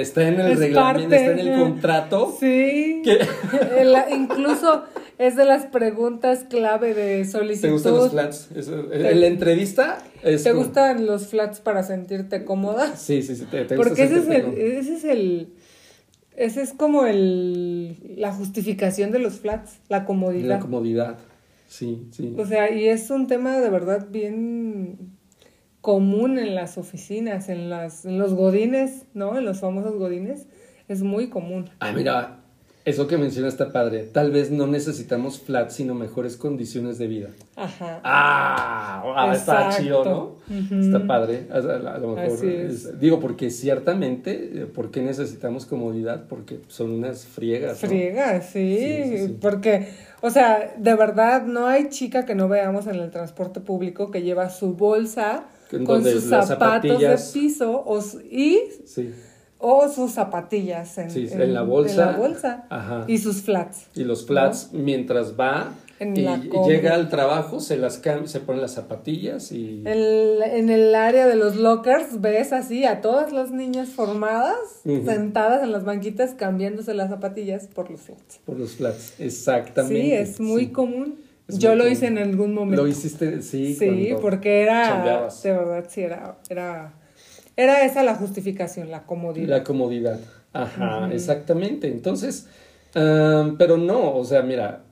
está 0.00 0.26
en 0.26 0.40
el 0.40 0.52
es 0.52 0.58
reglamento, 0.58 1.08
parte. 1.08 1.16
está 1.16 1.30
en 1.32 1.38
el 1.48 1.58
contrato. 1.60 2.36
Sí. 2.40 3.02
que- 3.04 3.20
incluso 4.16 4.82
es 5.18 5.36
de 5.36 5.44
las 5.44 5.66
preguntas 5.66 6.44
clave 6.50 6.94
de 6.94 7.24
solicitud. 7.24 7.68
¿Te 7.68 7.72
gustan 7.72 7.94
los 7.94 8.10
flats? 8.10 8.48
Eso- 8.56 8.92
en 8.92 9.20
la 9.20 9.26
entrevista 9.26 9.98
es 10.24 10.42
¿Te 10.42 10.50
como- 10.50 10.64
gustan 10.64 11.06
los 11.06 11.28
flats 11.28 11.60
para 11.60 11.82
sentirte 11.84 12.44
cómoda? 12.44 12.96
Sí, 12.96 13.22
sí, 13.22 13.36
sí. 13.36 13.44
Te, 13.44 13.64
te 13.64 13.76
gusta 13.76 13.88
Porque 13.90 14.02
ese 14.02 14.18
es 14.18 14.28
el, 14.28 14.58
ese 14.58 14.94
es 14.96 15.04
el, 15.04 15.52
ese 16.36 16.62
es 16.62 16.72
como 16.72 17.06
el, 17.06 18.14
la 18.16 18.32
justificación 18.32 19.12
de 19.12 19.18
los 19.20 19.34
flats, 19.34 19.78
la 19.88 20.04
comodidad. 20.04 20.48
La 20.48 20.58
comodidad. 20.60 21.18
Sí, 21.68 22.08
sí. 22.12 22.34
O 22.38 22.46
sea, 22.46 22.72
y 22.72 22.88
es 22.88 23.10
un 23.10 23.26
tema 23.26 23.58
de 23.58 23.68
verdad 23.70 24.06
bien 24.10 25.16
común 25.80 26.38
en 26.38 26.54
las 26.54 26.76
oficinas, 26.78 27.48
en 27.48 27.70
las, 27.70 28.04
en 28.04 28.18
los 28.18 28.34
godines, 28.34 29.04
¿no? 29.14 29.38
En 29.38 29.44
los 29.44 29.60
famosos 29.60 29.94
godines, 29.96 30.46
es 30.88 31.02
muy 31.02 31.28
común. 31.28 31.70
Ah, 31.80 31.92
mira, 31.92 32.40
eso 32.84 33.06
que 33.06 33.16
menciona 33.18 33.48
está 33.48 33.70
padre. 33.70 34.04
Tal 34.04 34.30
vez 34.30 34.50
no 34.50 34.66
necesitamos 34.66 35.38
flats, 35.40 35.74
sino 35.74 35.94
mejores 35.94 36.36
condiciones 36.36 36.96
de 36.98 37.06
vida. 37.06 37.28
Ajá. 37.54 38.00
Ah, 38.02 39.02
ah, 39.14 39.32
está 39.34 39.68
chido, 39.76 40.04
¿no? 40.04 40.36
Está 40.80 41.06
padre. 41.06 41.46
A, 41.50 41.56
a- 41.58 41.94
a 41.94 41.98
lo 41.98 42.14
mejor. 42.16 42.44
Es. 42.46 42.98
digo, 42.98 43.20
porque 43.20 43.50
ciertamente, 43.50 44.62
eh, 44.62 44.66
¿por 44.66 44.90
qué 44.90 45.02
necesitamos 45.02 45.66
comodidad? 45.66 46.24
Porque 46.28 46.60
son 46.68 46.90
unas 46.92 47.26
friegas. 47.26 47.82
¿no? 47.82 47.88
Friega, 47.88 48.40
sí, 48.40 48.78
Sí, 48.78 49.02
sí, 49.18 49.26
sí. 49.28 49.36
porque, 49.40 49.88
o 50.22 50.30
sea, 50.30 50.74
de 50.78 50.94
verdad 50.96 51.44
no 51.44 51.66
hay 51.66 51.90
chica 51.90 52.24
que 52.24 52.34
no 52.34 52.48
veamos 52.48 52.86
en 52.86 52.96
el 52.96 53.10
transporte 53.10 53.60
público 53.60 54.10
que 54.10 54.22
lleva 54.22 54.48
su 54.50 54.74
bolsa 54.74 55.44
con 55.84 56.02
sus 56.04 56.24
zapatos 56.24 56.48
zapatillas- 56.58 57.32
de 57.34 57.40
piso 57.40 57.82
o, 57.86 58.00
y 58.30 58.58
Sí. 58.84 59.10
o 59.58 59.88
sus 59.88 60.12
zapatillas 60.12 60.96
en, 60.98 61.10
Sí, 61.10 61.28
en 61.30 61.52
la 61.54 61.62
bolsa. 61.62 61.92
en 61.92 62.12
la 62.12 62.16
bolsa 62.18 62.66
Ajá. 62.70 63.04
y 63.06 63.18
sus 63.18 63.42
flats. 63.42 63.86
Y 63.94 64.04
los 64.04 64.26
flats, 64.26 64.70
mientras 64.72 65.38
va 65.38 65.72
En 66.00 66.16
y, 66.16 66.24
llega 66.68 66.94
al 66.94 67.08
trabajo, 67.08 67.58
se 67.58 67.76
las 67.76 68.00
se 68.26 68.38
ponen 68.40 68.62
las 68.62 68.70
zapatillas 68.74 69.50
y... 69.50 69.82
El- 69.84 70.40
en 70.44 70.70
el 70.70 70.94
área 70.94 71.26
de 71.26 71.34
los 71.34 71.56
lockers 71.56 72.20
ves 72.20 72.52
así 72.52 72.84
a 72.84 73.00
todas 73.00 73.32
las 73.32 73.50
niñas 73.50 73.88
formadas 73.88 74.54
sentadas 74.84 75.62
en 75.64 75.72
las 75.72 75.84
banquitas 75.84 76.34
cambiándose 76.34 76.94
las 76.94 77.10
zapatillas 77.10 77.66
por 77.66 77.90
los 77.90 78.00
flats. 78.02 78.38
Por 78.46 78.58
los 78.60 78.76
flats, 78.76 79.14
exactamente. 79.18 80.00
Sí, 80.02 80.12
es 80.12 80.38
muy 80.40 80.66
sí. 80.66 80.70
común. 80.72 81.16
Es 81.48 81.58
Yo 81.58 81.74
lo 81.74 81.88
hice 81.88 82.06
en 82.06 82.18
algún 82.18 82.54
momento. 82.54 82.82
Lo 82.82 82.88
hiciste, 82.88 83.42
sí. 83.42 83.74
Sí, 83.74 84.14
porque 84.20 84.62
era, 84.62 84.86
chambeabas. 84.86 85.42
de 85.42 85.52
verdad, 85.52 85.86
sí, 85.88 86.02
era, 86.02 86.38
era, 86.50 86.92
era 87.56 87.84
esa 87.84 88.02
la 88.02 88.14
justificación, 88.14 88.90
la 88.90 89.04
comodidad. 89.06 89.48
La 89.48 89.64
comodidad. 89.64 90.20
Ajá, 90.52 91.08
exactamente. 91.12 91.88
Entonces, 91.88 92.48
ah, 92.94 93.50
pero 93.58 93.78
no, 93.78 94.14
o 94.14 94.24
sea, 94.24 94.42
mira, 94.42 94.84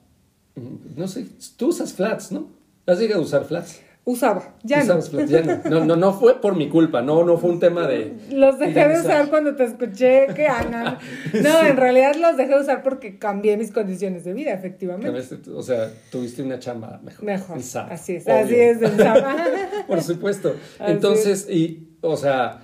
mm, 0.54 0.98
no 0.98 1.09
sé, 1.09 1.26
tú 1.57 1.68
usas 1.68 1.92
flats, 1.92 2.32
¿no? 2.32 2.48
¿Has 2.86 2.98
llegado 2.98 3.20
a 3.20 3.24
usar 3.24 3.44
flats? 3.44 3.82
Usaba, 4.09 4.54
ya 4.62 4.84
no. 4.84 5.00
Ya 5.26 5.42
no. 5.42 5.61
no. 5.68 5.84
No, 5.84 5.96
no 5.96 6.12
fue 6.12 6.40
por 6.40 6.54
mi 6.54 6.68
culpa, 6.68 7.02
no, 7.02 7.24
no 7.24 7.38
fue 7.38 7.50
un 7.50 7.59
tema 7.59 7.88
de... 7.88 8.14
Los 8.30 8.57
dejé 8.57 8.86
de 8.86 9.00
usar 9.00 9.28
cuando 9.30 9.57
te 9.57 9.64
escuché 9.64 10.28
que 10.28 10.46
Ana. 10.46 11.00
No, 11.34 11.61
en 11.66 11.76
realidad 11.76 12.14
los 12.14 12.36
dejé 12.36 12.54
de 12.54 12.61
usar 12.61 12.84
porque 12.84 13.18
cambié 13.18 13.57
mis 13.57 13.72
condiciones 13.72 14.22
de 14.22 14.32
vida, 14.32 14.52
efectivamente. 14.52 15.50
O 15.52 15.61
sea, 15.61 15.90
tuviste 16.12 16.40
una 16.44 16.61
chamba 16.61 17.00
mejor. 17.02 17.24
Mejor. 17.24 17.57
en 17.57 17.92
Así 17.92 18.14
es, 18.14 18.26
obvio. 18.26 18.34
así 18.36 18.54
es 18.54 18.80
el 18.80 18.92
Zapa. 18.92 19.36
Por 19.88 20.00
supuesto. 20.00 20.54
Así 20.78 20.92
Entonces, 20.92 21.50
y, 21.50 21.88
o 22.00 22.16
sea, 22.16 22.61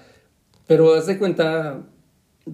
pero 0.69 0.95
haz 0.95 1.09
de 1.09 1.19
cuenta, 1.19 1.83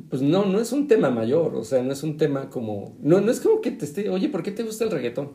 pues 0.09 0.23
no, 0.23 0.47
no 0.47 0.63
es 0.63 0.73
un 0.73 0.89
tema 0.89 1.11
mayor, 1.11 1.57
o 1.57 1.65
sea, 1.65 1.83
no 1.83 1.93
es 1.93 2.03
un 2.03 2.17
tema 2.17 2.49
como, 2.49 2.97
no, 3.03 3.21
no 3.21 3.31
es 3.31 3.41
como 3.41 3.61
que 3.61 3.71
te 3.71 3.85
esté, 3.85 4.09
oye, 4.09 4.31
¿por 4.31 4.43
qué 4.43 4.51
te 4.51 4.63
gusta 4.63 4.85
el 4.85 4.91
reggaetón? 4.91 5.33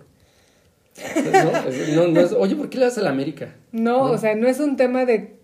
No, 1.31 1.69
es- 1.69 1.95
no, 1.95 2.07
no 2.07 2.19
es, 2.21 2.31
oye, 2.33 2.55
¿por 2.55 2.69
qué 2.69 2.77
le 2.79 2.85
das 2.85 2.97
a 2.97 3.01
la 3.01 3.09
América? 3.09 3.55
No, 3.71 4.03
o 4.11 4.17
sea, 4.17 4.35
no 4.35 4.47
es 4.47 4.59
un 4.59 4.75
tema 4.77 5.05
de 5.05 5.35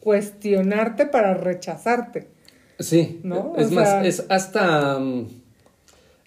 cuestionarte 0.00 1.06
para 1.06 1.34
rechazarte. 1.34 2.28
Sí, 2.78 3.20
¿No? 3.24 3.54
es 3.58 3.68
O 3.68 3.74
más, 3.74 3.88
sea- 3.88 4.04
es 4.04 4.24
hasta, 4.28 4.98
mm, 4.98 5.26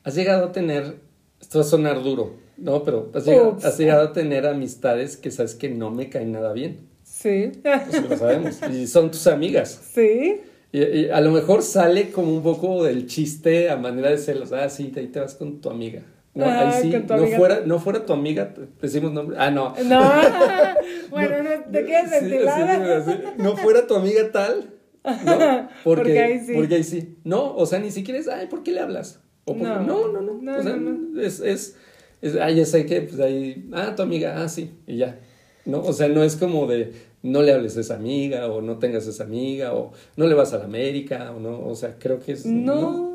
has 0.03 0.15
llegado 0.15 0.45
a 0.47 0.51
tener, 0.51 0.95
esto 1.39 1.59
va 1.59 1.65
a 1.65 1.67
sonar 1.67 2.03
duro, 2.03 2.35
¿no? 2.57 2.83
Pero 2.83 3.09
has 3.13 3.25
llegado, 3.25 3.49
Ups. 3.51 3.65
has 3.65 3.77
llegado 3.77 4.03
a 4.09 4.13
tener 4.13 4.45
amistades 4.45 5.15
que 5.17 5.31
sabes 5.31 5.55
que 5.55 5.69
no 5.69 5.91
me 5.91 6.09
caen 6.09 6.31
nada 6.33 6.51
bien, 6.53 6.79
Sí. 7.03 7.51
pues 7.63 8.09
lo 8.09 8.17
sabemos, 8.17 8.59
y 8.71 8.87
son 8.87 9.11
tus 9.11 9.27
amigas. 9.27 9.79
Sí. 9.93 10.41
Y, 10.73 10.83
y 10.83 11.09
a 11.09 11.19
lo 11.19 11.31
mejor 11.31 11.63
sale 11.63 12.11
como 12.11 12.33
un 12.33 12.41
poco 12.43 12.83
del 12.85 13.05
chiste 13.05 13.69
a 13.69 13.75
manera 13.75 14.09
de 14.09 14.17
celos. 14.17 14.53
Ah, 14.53 14.69
sí, 14.69 14.89
ahí 14.95 15.07
te 15.07 15.19
vas 15.19 15.35
con 15.35 15.59
tu 15.59 15.69
amiga. 15.69 16.01
No, 16.33 16.45
Ah, 16.45 16.69
ahí 16.69 16.83
sí, 16.83 16.91
con 16.91 17.07
tu 17.07 17.13
no 17.15 17.21
amiga. 17.23 17.37
fuera, 17.37 17.61
no 17.65 17.79
fuera 17.79 18.05
tu 18.05 18.13
amiga, 18.13 18.53
decimos 18.81 19.11
nombre. 19.11 19.35
Ah, 19.39 19.51
no. 19.51 19.73
No. 19.85 20.01
bueno, 21.09 21.43
no, 21.43 21.49
¿te 21.71 21.85
quieres 21.85 22.09
Sí, 22.19 22.29
sí, 22.29 23.13
no 23.37 23.57
fuera 23.57 23.85
tu 23.85 23.95
amiga 23.95 24.31
tal. 24.31 24.73
¿no? 25.03 25.09
Porque, 25.83 26.01
Porque 26.03 26.19
ahí 26.19 26.39
sí. 26.39 26.53
Porque 26.55 26.75
ahí 26.75 26.83
sí. 26.83 27.17
No, 27.23 27.53
o 27.55 27.65
sea, 27.65 27.79
ni 27.79 27.91
siquiera 27.91 28.19
es, 28.19 28.27
ay, 28.27 28.47
¿por 28.47 28.63
qué 28.63 28.71
le 28.71 28.79
hablas? 28.79 29.19
O 29.45 29.55
No. 29.55 29.81
no, 29.81 30.07
no, 30.07 30.21
no. 30.21 30.33
No, 30.41 30.57
o 30.57 30.63
sea, 30.63 30.75
no, 30.77 31.19
Es, 31.21 31.39
es, 31.41 31.75
es, 32.21 32.37
ah, 32.39 32.49
ya 32.49 32.65
sé 32.65 32.85
que, 32.85 33.01
pues 33.01 33.19
ahí, 33.19 33.67
ah, 33.73 33.93
tu 33.95 34.03
amiga, 34.03 34.41
ah, 34.41 34.47
sí, 34.47 34.71
y 34.87 34.97
ya. 34.97 35.19
¿no? 35.65 35.81
O 35.81 35.91
sea, 35.93 36.07
no 36.07 36.23
es 36.23 36.35
como 36.37 36.65
de 36.67 36.93
no 37.23 37.41
le 37.43 37.53
hables 37.53 37.77
a 37.77 37.81
esa 37.81 37.95
amiga 37.95 38.47
o 38.47 38.61
no 38.61 38.79
tengas 38.79 39.05
esa 39.05 39.25
amiga 39.25 39.73
o 39.75 39.91
no 40.15 40.25
le 40.25 40.33
vas 40.33 40.53
a 40.53 40.57
la 40.57 40.63
América 40.65 41.31
o 41.35 41.39
no, 41.39 41.67
o 41.67 41.75
sea, 41.75 41.97
creo 41.99 42.19
que 42.19 42.31
es... 42.31 42.45
No, 42.47 43.10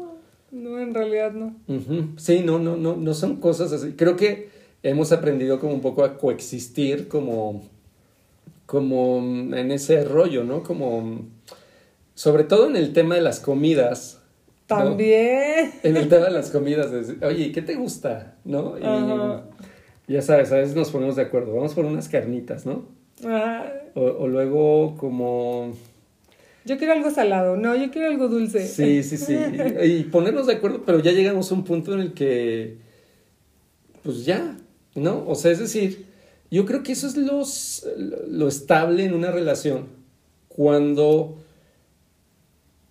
no, 0.56 0.80
en 0.80 0.94
realidad 0.94 1.32
no. 1.32 1.54
Sí, 2.16 2.40
no, 2.44 2.58
no, 2.58 2.76
no, 2.76 2.96
no 2.96 3.14
son 3.14 3.36
cosas 3.36 3.72
así. 3.72 3.92
Creo 3.92 4.16
que 4.16 4.48
hemos 4.82 5.12
aprendido 5.12 5.60
como 5.60 5.74
un 5.74 5.80
poco 5.80 6.02
a 6.02 6.16
coexistir 6.16 7.08
como, 7.08 7.62
como 8.64 9.18
en 9.18 9.70
ese 9.70 10.04
rollo, 10.04 10.44
¿no? 10.44 10.62
Como, 10.62 11.26
sobre 12.14 12.44
todo 12.44 12.68
en 12.68 12.76
el 12.76 12.92
tema 12.92 13.16
de 13.16 13.20
las 13.20 13.40
comidas. 13.40 14.22
¿no? 14.68 14.76
También. 14.78 15.72
En 15.82 15.96
el 15.96 16.08
tema 16.08 16.26
de 16.26 16.32
las 16.32 16.50
comidas, 16.50 16.90
de 16.90 17.26
oye, 17.26 17.52
¿qué 17.52 17.62
te 17.62 17.74
gusta? 17.74 18.36
¿No? 18.44 18.78
Y 18.78 18.82
Ajá. 18.82 19.44
ya 20.08 20.22
sabes, 20.22 20.50
a 20.52 20.56
veces 20.56 20.74
nos 20.74 20.90
ponemos 20.90 21.16
de 21.16 21.22
acuerdo, 21.22 21.54
vamos 21.54 21.74
por 21.74 21.84
unas 21.84 22.08
carnitas, 22.08 22.64
¿no? 22.66 22.84
O, 23.94 24.00
o 24.00 24.28
luego 24.28 24.96
como... 24.96 25.74
yo 26.66 26.76
quiero 26.78 26.92
algo 26.92 27.10
salado. 27.10 27.56
No, 27.56 27.74
yo 27.76 27.90
quiero 27.90 28.08
algo 28.08 28.28
dulce. 28.28 28.66
Sí, 28.66 29.02
sí, 29.02 29.16
sí. 29.16 29.36
Y, 29.82 29.86
y 29.86 30.04
ponernos 30.04 30.46
de 30.46 30.54
acuerdo, 30.54 30.82
pero 30.84 31.00
ya 31.00 31.12
llegamos 31.12 31.50
a 31.50 31.54
un 31.54 31.64
punto 31.64 31.94
en 31.94 32.00
el 32.00 32.12
que, 32.12 32.76
pues 34.02 34.24
ya, 34.24 34.56
¿no? 34.94 35.24
O 35.26 35.34
sea, 35.34 35.52
es 35.52 35.58
decir, 35.58 36.06
yo 36.50 36.66
creo 36.66 36.82
que 36.82 36.92
eso 36.92 37.06
es 37.06 37.16
los, 37.16 37.86
lo 38.28 38.48
estable 38.48 39.04
en 39.04 39.14
una 39.14 39.30
relación 39.30 39.86
cuando 40.48 41.38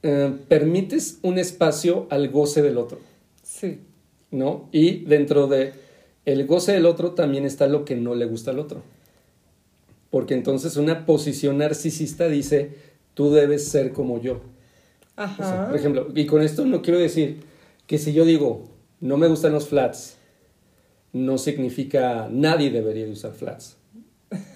eh, 0.04 0.32
permites 0.48 1.20
un 1.24 1.38
espacio 1.40 2.08
al 2.10 2.30
goce 2.30 2.62
del 2.62 2.78
otro, 2.78 3.00
Sí. 3.44 3.80
¿no? 4.32 4.70
Y 4.72 5.06
dentro 5.06 5.48
de 5.48 5.74
el 6.26 6.46
goce 6.46 6.74
del 6.74 6.86
otro 6.86 7.12
también 7.12 7.46
está 7.46 7.68
lo 7.68 7.86
que 7.86 7.96
no 7.96 8.14
le 8.16 8.26
gusta 8.26 8.52
al 8.52 8.60
otro. 8.60 8.84
Porque 10.10 10.34
entonces 10.34 10.78
una 10.78 11.06
posición 11.06 11.58
narcisista 11.60 12.28
dice, 12.28 12.72
tú 13.16 13.32
debes 13.34 13.68
ser 13.68 13.92
como 13.92 14.22
yo. 14.22 14.34
O 14.34 15.16
sea, 15.16 15.26
Ajá. 15.26 15.68
por 15.70 15.76
ejemplo, 15.78 16.08
y 16.14 16.26
con 16.28 16.42
esto 16.44 16.64
no 16.66 16.82
quiero 16.84 17.00
decir 17.00 17.40
que 17.88 17.98
si 17.98 18.14
yo 18.14 18.24
digo, 18.26 18.68
no 19.00 19.18
me 19.18 19.28
gustan 19.28 19.54
los 19.54 19.68
flats, 19.68 20.18
no 21.14 21.38
significa 21.38 22.28
nadie 22.32 22.70
debería 22.70 23.06
de 23.06 23.12
usar 23.12 23.32
flats. 23.34 23.78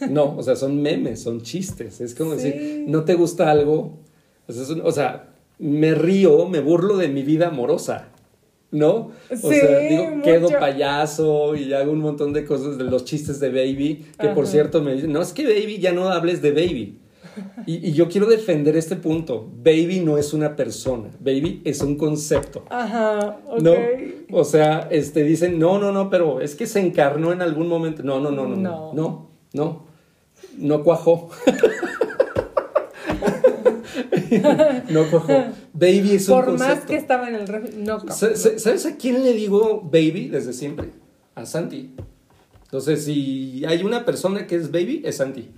No, 0.10 0.36
o 0.38 0.44
sea, 0.44 0.56
son 0.56 0.82
memes, 0.82 1.22
son 1.22 1.42
chistes. 1.42 2.02
Es 2.02 2.14
como 2.16 2.36
Sí. 2.36 2.44
decir, 2.50 2.84
no 2.88 3.06
te 3.06 3.14
gusta 3.16 3.50
algo. 3.50 3.98
O 4.48 4.52
sea, 4.52 4.64
es 4.64 4.70
un- 4.70 4.82
o 4.82 4.92
sea, 4.92 5.30
me 5.60 5.94
río, 5.96 6.48
me 6.50 6.60
burlo 6.60 6.98
de 6.98 7.08
mi 7.08 7.24
vida 7.24 7.48
amorosa. 7.48 8.10
¿No? 8.72 9.12
O 9.32 9.36
Sí, 9.36 9.60
sea, 9.60 9.80
digo, 9.80 10.22
quedo 10.24 10.42
mucho. 10.50 10.60
payaso 10.60 11.56
y 11.56 11.74
hago 11.74 11.92
un 11.92 12.00
montón 12.02 12.34
de 12.34 12.46
cosas 12.46 12.78
de 12.78 12.84
los 12.84 13.04
chistes 13.04 13.40
de 13.40 13.50
Baby, 13.50 14.06
que 14.20 14.28
por 14.30 14.46
cierto 14.46 14.84
me 14.84 14.94
dicen, 14.94 15.12
no, 15.12 15.24
es 15.24 15.34
que 15.34 15.44
Baby, 15.44 15.80
ya 15.80 15.92
no 15.92 16.10
hables 16.10 16.44
de 16.44 16.52
Baby. 16.52 17.00
Y, 17.66 17.90
y 17.90 17.94
yo 17.94 18.08
quiero 18.10 18.28
defender 18.28 18.76
este 18.78 18.96
punto. 18.96 19.50
Baby 19.64 20.02
no 20.04 20.18
es 20.18 20.34
una 20.34 20.56
persona, 20.56 21.10
baby 21.20 21.62
es 21.66 21.82
un 21.82 21.96
concepto. 21.98 22.66
Ajá. 22.70 23.40
Ok. 23.48 23.62
¿No? 23.62 23.74
O 24.32 24.44
sea, 24.44 24.88
este 24.92 25.24
dicen, 25.24 25.60
no, 25.60 25.80
no, 25.80 25.92
no, 25.92 26.10
pero 26.10 26.42
es 26.42 26.56
que 26.56 26.68
se 26.68 26.80
encarnó 26.80 27.32
en 27.32 27.42
algún 27.42 27.68
momento. 27.68 28.04
No, 28.04 28.20
no, 28.20 28.32
no, 28.32 28.48
no, 28.48 28.56
no, 28.56 28.94
No. 28.94 28.96
no, 28.96 29.30
no, 29.54 29.86
no 30.58 30.84
cuajó. 30.84 31.30
no 34.90 35.10
cuajó. 35.10 35.46
Baby 35.74 36.14
es 36.16 36.28
un 36.30 36.36
Por 36.36 36.46
concepto. 36.46 36.76
más 36.76 36.86
que 36.86 36.96
estaba 36.96 37.30
en 37.30 37.36
el 37.36 37.48
refri, 37.48 37.78
no. 37.78 38.00
Sa- 38.10 38.36
sa- 38.36 38.60
¿Sabes 38.60 38.86
a 38.86 38.96
quién 38.98 39.24
le 39.24 39.34
digo 39.34 39.82
baby 39.84 40.28
desde 40.30 40.54
siempre? 40.54 40.90
A 41.36 41.46
Santi. 41.46 41.92
Entonces, 42.64 43.06
si 43.06 43.64
hay 43.66 43.84
una 43.84 44.06
persona 44.06 44.46
que 44.46 44.56
es 44.56 44.72
baby, 44.72 45.02
es 45.06 45.18
Santi. 45.18 45.50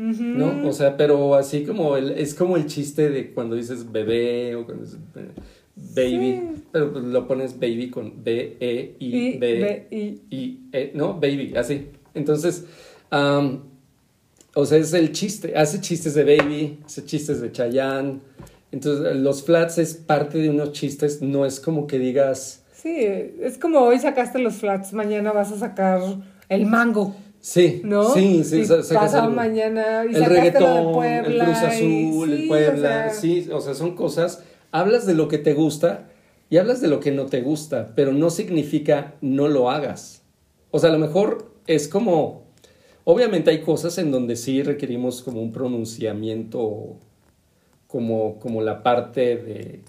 ¿No? 0.00 0.66
O 0.68 0.72
sea, 0.72 0.96
pero 0.96 1.34
así 1.34 1.64
como 1.64 1.96
el, 1.96 2.12
es 2.12 2.34
como 2.34 2.56
el 2.56 2.66
chiste 2.66 3.10
de 3.10 3.32
cuando 3.32 3.54
dices 3.56 3.90
bebé 3.92 4.54
o 4.56 4.64
cuando 4.64 4.84
dices 4.84 4.98
eh, 5.16 5.28
baby, 5.76 6.40
Sí. 6.56 6.62
pero 6.72 6.92
pues 6.92 7.04
lo 7.04 7.26
pones 7.28 7.54
baby 7.60 7.90
con 7.90 8.24
B, 8.24 8.56
E, 8.60 8.96
I, 8.98 9.06
Y, 9.34 9.38
B, 9.38 9.60
B, 9.60 9.86
I. 9.96 10.20
y 10.30 10.58
E, 10.72 10.92
¿no? 10.94 11.14
Baby, 11.14 11.54
así. 11.56 11.88
Entonces, 12.14 12.64
am, 13.10 13.60
o 14.54 14.64
sea, 14.64 14.78
es 14.78 14.92
el 14.94 15.12
chiste. 15.12 15.52
Hace 15.56 15.80
chistes 15.80 16.14
de 16.14 16.24
baby, 16.24 16.78
hace 16.84 17.04
chistes 17.04 17.40
de 17.40 17.52
Chayanne. 17.52 18.20
Entonces, 18.72 19.16
los 19.16 19.42
flats 19.42 19.78
es 19.78 19.94
parte 19.94 20.38
de 20.38 20.48
unos 20.48 20.72
chistes, 20.72 21.20
no 21.22 21.44
es 21.44 21.60
como 21.60 21.86
que 21.86 21.98
digas, 21.98 22.64
Sí, 22.72 22.96
es 22.96 23.58
como 23.58 23.80
hoy 23.80 23.98
sacaste 23.98 24.38
los 24.38 24.54
flats, 24.54 24.94
mañana 24.94 25.32
vas 25.32 25.52
a 25.52 25.58
sacar 25.58 26.00
el 26.48 26.64
mango, 26.64 27.14
sí, 27.40 27.80
¿no? 27.84 28.12
sí, 28.14 28.44
sí, 28.44 28.62
Y 28.62 28.94
pasado 28.94 29.30
mañana 29.30 30.04
y 30.10 30.14
el 30.14 30.24
reggaetón, 30.24 30.92
Puebla. 30.92 31.28
el 31.28 31.38
Cruz 31.38 31.58
Azul, 31.58 32.30
y- 32.30 32.42
el 32.42 32.48
Puebla, 32.48 33.06
o 33.08 33.10
sea, 33.10 33.10
sí, 33.10 33.48
o 33.52 33.60
sea, 33.60 33.74
son 33.74 33.94
cosas, 33.94 34.42
hablas 34.72 35.06
de 35.06 35.14
lo 35.14 35.28
que 35.28 35.38
te 35.38 35.54
gusta 35.54 36.08
y 36.48 36.58
hablas 36.58 36.80
de 36.80 36.88
lo 36.88 37.00
que 37.00 37.10
no 37.12 37.26
te 37.26 37.40
gusta, 37.42 37.92
pero 37.94 38.12
no 38.12 38.30
significa 38.30 39.14
no 39.20 39.48
lo 39.48 39.70
hagas. 39.70 40.22
O 40.70 40.78
sea, 40.78 40.90
a 40.90 40.92
lo 40.92 40.98
mejor 40.98 41.52
es 41.66 41.88
como, 41.88 42.44
obviamente 43.04 43.50
hay 43.50 43.60
cosas 43.62 43.98
en 43.98 44.10
donde 44.10 44.36
sí 44.36 44.62
requerimos 44.62 45.22
como 45.22 45.40
un 45.42 45.52
pronunciamiento, 45.52 46.96
como, 47.86 48.38
como 48.38 48.62
la 48.62 48.82
parte 48.82 49.36
de 49.36 49.80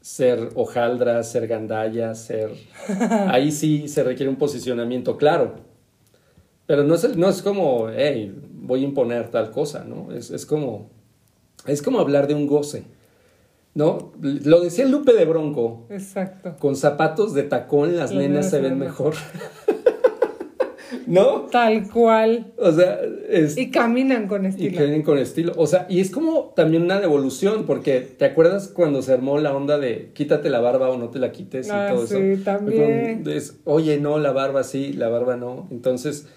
ser 0.00 0.50
hojaldra, 0.54 1.22
ser 1.22 1.46
gandalla, 1.46 2.14
ser... 2.14 2.50
Ahí 3.28 3.52
sí 3.52 3.88
se 3.88 4.02
requiere 4.02 4.30
un 4.30 4.36
posicionamiento 4.36 5.16
claro. 5.16 5.69
Pero 6.70 6.84
no 6.84 6.94
es, 6.94 7.16
no 7.16 7.28
es 7.28 7.42
como, 7.42 7.88
hey, 7.92 8.32
voy 8.52 8.82
a 8.82 8.84
imponer 8.84 9.28
tal 9.32 9.50
cosa, 9.50 9.82
¿no? 9.84 10.12
Es, 10.14 10.30
es 10.30 10.46
como, 10.46 10.88
es 11.66 11.82
como 11.82 11.98
hablar 11.98 12.28
de 12.28 12.34
un 12.36 12.46
goce, 12.46 12.84
¿no? 13.74 14.12
Lo 14.20 14.60
decía 14.60 14.84
Lupe 14.86 15.12
de 15.12 15.24
Bronco, 15.24 15.88
Exacto. 15.90 16.54
con 16.60 16.76
zapatos 16.76 17.34
de 17.34 17.42
tacón 17.42 17.96
las 17.96 18.12
nenas 18.12 18.50
se 18.50 18.60
ven 18.60 18.78
mejor. 18.78 19.14
¿No? 21.06 21.46
Tal 21.50 21.88
cual. 21.90 22.52
O 22.56 22.70
sea, 22.70 23.00
es, 23.28 23.56
Y 23.56 23.70
caminan 23.72 24.28
con 24.28 24.44
y 24.44 24.48
estilo. 24.48 24.70
que 24.78 24.84
vienen 24.84 25.02
con 25.02 25.18
estilo. 25.18 25.52
O 25.56 25.66
sea, 25.66 25.86
y 25.88 25.98
es 25.98 26.10
como 26.12 26.52
también 26.54 26.84
una 26.84 27.00
devolución, 27.00 27.64
porque 27.66 28.00
¿te 28.00 28.24
acuerdas 28.26 28.68
cuando 28.68 29.02
se 29.02 29.12
armó 29.12 29.38
la 29.38 29.52
onda 29.56 29.76
de 29.78 30.12
quítate 30.14 30.50
la 30.50 30.60
barba 30.60 30.88
o 30.88 30.98
no 30.98 31.08
te 31.10 31.18
la 31.18 31.32
quites 31.32 31.66
y 31.66 31.70
Ah, 31.72 31.90
todo 31.92 32.06
sí, 32.06 32.16
eso? 32.16 32.44
también. 32.44 33.24
Es, 33.26 33.56
Oye, 33.64 33.98
no, 33.98 34.18
la 34.20 34.30
barba 34.30 34.62
sí, 34.62 34.92
la 34.92 35.08
barba 35.08 35.36
no. 35.36 35.66
Entonces, 35.72 36.28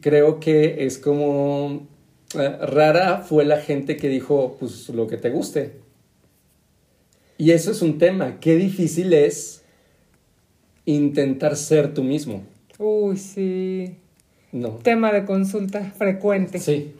creo 0.00 0.40
que 0.40 0.86
es 0.86 0.98
como 0.98 1.86
eh, 2.34 2.56
rara 2.60 3.18
fue 3.18 3.44
la 3.44 3.60
gente 3.60 3.96
que 3.96 4.08
dijo, 4.08 4.56
pues 4.58 4.88
lo 4.88 5.06
que 5.06 5.16
te 5.16 5.30
guste. 5.30 5.72
Y 7.38 7.50
eso 7.52 7.70
es 7.70 7.82
un 7.82 7.98
tema. 7.98 8.40
Qué 8.40 8.56
difícil 8.56 9.12
es 9.12 9.64
intentar 10.84 11.56
ser 11.56 11.94
tú 11.94 12.02
mismo. 12.02 12.42
Uy, 12.78 13.16
sí. 13.16 13.96
No. 14.52 14.70
Tema 14.82 15.12
de 15.12 15.24
consulta 15.24 15.84
frecuente. 15.96 16.58
Sí, 16.58 16.94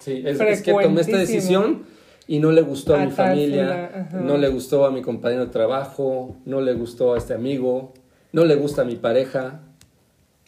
sí, 0.00 0.22
es, 0.24 0.40
es 0.40 0.62
que 0.62 0.72
tomé 0.72 1.00
esta 1.00 1.18
decisión 1.18 1.84
y 2.26 2.40
no 2.40 2.50
le 2.50 2.62
gustó 2.62 2.94
a, 2.94 3.02
A 3.02 3.06
mi 3.06 3.12
familia, 3.12 4.08
no 4.12 4.36
le 4.36 4.48
gustó 4.48 4.84
a 4.84 4.90
mi 4.90 5.00
compañero 5.02 5.46
de 5.46 5.52
trabajo, 5.52 6.36
no 6.44 6.60
le 6.60 6.74
gustó 6.74 7.14
a 7.14 7.18
este 7.18 7.34
amigo, 7.34 7.94
no 8.32 8.44
le 8.44 8.56
gusta 8.56 8.82
a 8.82 8.84
mi 8.84 8.96
pareja, 8.96 9.60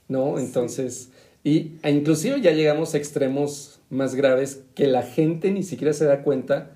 ¿no? 0.09 0.39
Entonces, 0.39 1.11
y 1.43 1.73
e 1.83 1.91
inclusive 1.91 2.41
ya 2.41 2.51
llegamos 2.53 2.95
a 2.95 2.99
extremos 2.99 3.81
más 3.89 4.15
graves 4.15 4.63
que 4.75 4.87
la 4.87 5.03
gente 5.03 5.51
ni 5.51 5.63
siquiera 5.63 5.93
se 5.93 6.05
da 6.05 6.23
cuenta 6.23 6.73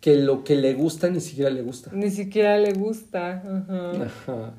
que 0.00 0.16
lo 0.16 0.44
que 0.44 0.56
le 0.56 0.74
gusta 0.74 1.08
ni 1.10 1.20
siquiera 1.20 1.50
le 1.50 1.62
gusta. 1.62 1.90
Ni 1.92 2.10
siquiera 2.10 2.58
le 2.58 2.72
gusta. 2.72 3.42
Ajá. 3.44 3.92
Ajá. 4.04 4.54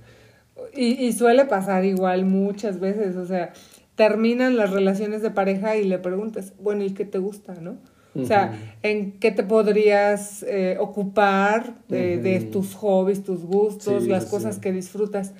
Y, 0.73 1.05
y 1.05 1.13
suele 1.13 1.45
pasar 1.45 1.83
igual 1.83 2.25
muchas 2.25 2.79
veces, 2.79 3.15
o 3.17 3.25
sea, 3.25 3.51
terminan 3.95 4.55
las 4.55 4.71
relaciones 4.71 5.21
de 5.21 5.31
pareja 5.31 5.75
y 5.75 5.83
le 5.83 5.99
preguntas, 5.99 6.53
bueno, 6.59 6.83
¿y 6.83 6.91
qué 6.91 7.05
te 7.05 7.17
gusta, 7.17 7.55
no? 7.55 7.77
O 8.15 8.25
sea. 8.25 8.57
¿en 8.83 9.13
qué 9.13 9.31
te 9.31 9.43
podrías 9.43 10.43
eh, 10.43 10.77
ocupar 10.79 11.75
de, 11.87 12.47
tus 12.51 12.75
hobbies, 12.75 13.23
tus 13.23 13.43
gustos, 13.43 14.03
Sí, 14.03 14.09
las 14.09 14.25
cosas 14.25 14.55
sí. 14.55 14.61
que 14.61 14.71
disfrutas? 14.71 15.33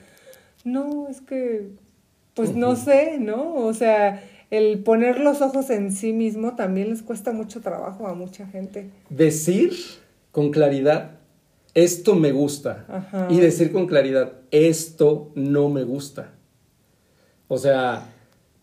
No, 0.64 1.08
es 1.08 1.22
que, 1.22 1.70
pues 2.34 2.56
no 2.56 2.76
sé, 2.76 3.18
¿no? 3.20 3.56
O 3.56 3.74
sea, 3.74 4.24
el 4.52 4.80
poner 4.80 5.20
los 5.20 5.42
ojos 5.42 5.70
en 5.70 5.92
sí 5.92 6.14
mismo 6.14 6.56
también 6.56 6.90
les 6.90 7.02
cuesta 7.02 7.32
mucho 7.32 7.62
trabajo 7.62 8.08
a 8.08 8.14
mucha 8.14 8.48
gente. 8.48 8.90
Decir 9.10 9.72
con 10.32 10.52
claridad, 10.52 11.20
esto 11.74 12.16
me 12.16 12.32
gusta. 12.32 12.86
Ajá. 12.88 13.28
Y 13.30 13.40
decir 13.40 13.72
con 13.72 13.88
claridad, 13.88 14.34
esto 14.52 15.32
no 15.36 15.70
me 15.70 15.84
gusta. 15.84 16.32
O 17.48 17.58
sea, 17.58 18.08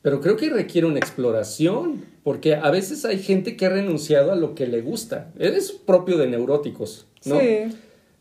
pero 0.02 0.20
creo 0.20 0.36
que 0.36 0.48
requiere 0.50 0.86
una 0.86 0.98
exploración, 0.98 2.04
porque 2.24 2.54
a 2.54 2.70
veces 2.70 3.04
hay 3.04 3.18
gente 3.18 3.56
que 3.56 3.66
ha 3.66 3.70
renunciado 3.70 4.32
a 4.32 4.36
lo 4.36 4.54
que 4.54 4.66
le 4.66 4.80
gusta. 4.80 5.30
Es 5.38 5.72
propio 5.72 6.16
de 6.18 6.26
neuróticos, 6.26 7.06
¿no? 7.24 7.38
Sí, 7.40 7.46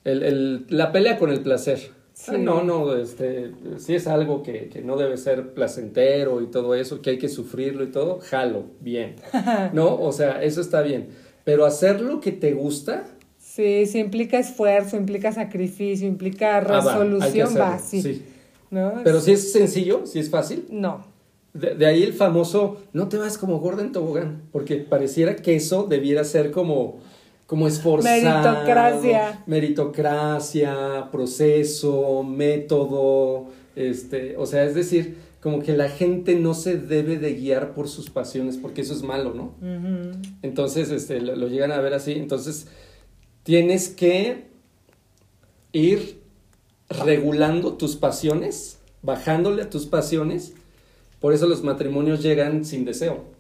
El- 0.06 0.24
el- 0.24 0.66
la 0.70 0.92
pelea 0.92 1.18
con 1.18 1.30
el 1.30 1.42
placer. 1.42 1.92
Ah, 2.28 2.38
no, 2.38 2.64
no, 2.64 2.96
este, 2.96 3.52
si 3.78 3.96
es 3.96 4.06
algo 4.06 4.44
que, 4.44 4.68
que, 4.68 4.82
no 4.82 4.98
debe 4.98 5.16
ser 5.18 5.54
placentero 5.54 6.42
y 6.42 6.48
todo 6.48 6.76
eso, 6.76 7.02
que 7.02 7.12
hay 7.12 7.18
que 7.18 7.30
sufrirlo 7.30 7.84
y 7.84 7.92
todo, 7.92 8.20
jalo, 8.20 8.66
bien. 8.82 9.16
¿No? 9.74 9.96
O 9.96 10.12
sea, 10.12 10.44
eso 10.44 10.60
está 10.60 10.82
bien. 10.82 11.10
Pero 11.46 11.66
hacer 11.66 12.02
lo 12.02 12.20
que 12.20 12.32
te 12.32 12.54
gusta. 12.54 13.06
Sí, 13.38 13.86
sí 13.86 14.00
implica 14.00 14.38
esfuerzo, 14.38 14.98
implica 14.98 15.32
sacrificio, 15.32 16.08
implica 16.08 16.60
resolución, 16.60 17.50
ah, 17.56 17.60
va, 17.60 17.80
sí. 17.80 18.24
¿No? 18.70 19.02
Pero 19.04 19.22
si 19.22 19.32
es 19.32 19.52
sencillo, 19.52 20.06
si 20.06 20.20
es 20.20 20.30
fácil. 20.30 20.66
No. 20.70 21.08
De, 21.54 21.74
de, 21.74 21.86
ahí 21.86 22.04
el 22.04 22.14
famoso, 22.14 22.78
no 22.94 23.08
te 23.08 23.18
vas 23.18 23.38
como 23.38 23.60
gorda 23.60 23.82
en 23.82 23.92
tobogán, 23.92 24.44
porque 24.52 24.76
pareciera 24.76 25.36
que 25.36 25.56
eso 25.56 25.88
debiera 25.88 26.24
ser 26.24 26.52
como 26.52 27.00
como 27.50 27.68
esforzado. 27.68 28.22
Meritocracia. 28.22 29.44
Meritocracia, 29.48 31.10
proceso, 31.12 32.22
método, 32.22 33.48
este, 33.76 34.38
o 34.38 34.46
sea, 34.46 34.66
es 34.66 34.76
decir, 34.76 35.18
como 35.42 35.64
que 35.64 35.76
la 35.76 35.90
gente 35.90 36.36
no 36.36 36.54
se 36.54 36.78
debe 36.78 37.18
de 37.18 37.34
guiar 37.34 37.74
por 37.74 37.90
sus 37.90 38.12
pasiones, 38.12 38.58
porque 38.58 38.82
eso 38.82 38.94
es 38.94 39.02
malo, 39.02 39.34
¿no? 39.34 39.56
Entonces, 40.44 40.92
este, 40.92 41.22
lo, 41.22 41.48
llegan 41.48 41.72
a 41.72 41.80
ver 41.80 41.96
así, 41.96 42.12
entonces 42.12 42.68
tienes 43.42 43.90
que 43.90 44.46
ir 45.72 46.22
regulando 46.88 47.74
tus 47.74 47.96
pasiones, 47.96 48.78
bajándole 49.02 49.64
a 49.64 49.72
tus 49.72 49.88
pasiones, 49.88 50.54
por 51.20 51.34
eso 51.34 51.48
los 51.48 51.64
matrimonios 51.64 52.22
llegan 52.22 52.64
sin 52.64 52.86
deseo. 52.86 53.39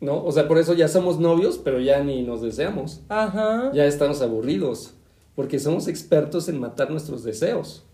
¿No? 0.00 0.24
O 0.24 0.32
sea, 0.32 0.48
por 0.48 0.58
eso 0.58 0.74
ya 0.74 0.88
somos 0.88 1.20
novios, 1.20 1.58
pero 1.58 1.80
ya 1.80 2.02
ni 2.02 2.22
nos 2.22 2.42
deseamos. 2.42 3.02
Ajá. 3.08 3.70
Ya 3.74 3.84
estamos 3.84 4.22
aburridos, 4.22 4.94
porque 5.34 5.58
somos 5.58 5.88
expertos 5.88 6.48
en 6.48 6.58
matar 6.58 6.90
nuestros 6.90 7.22
deseos. 7.22 7.84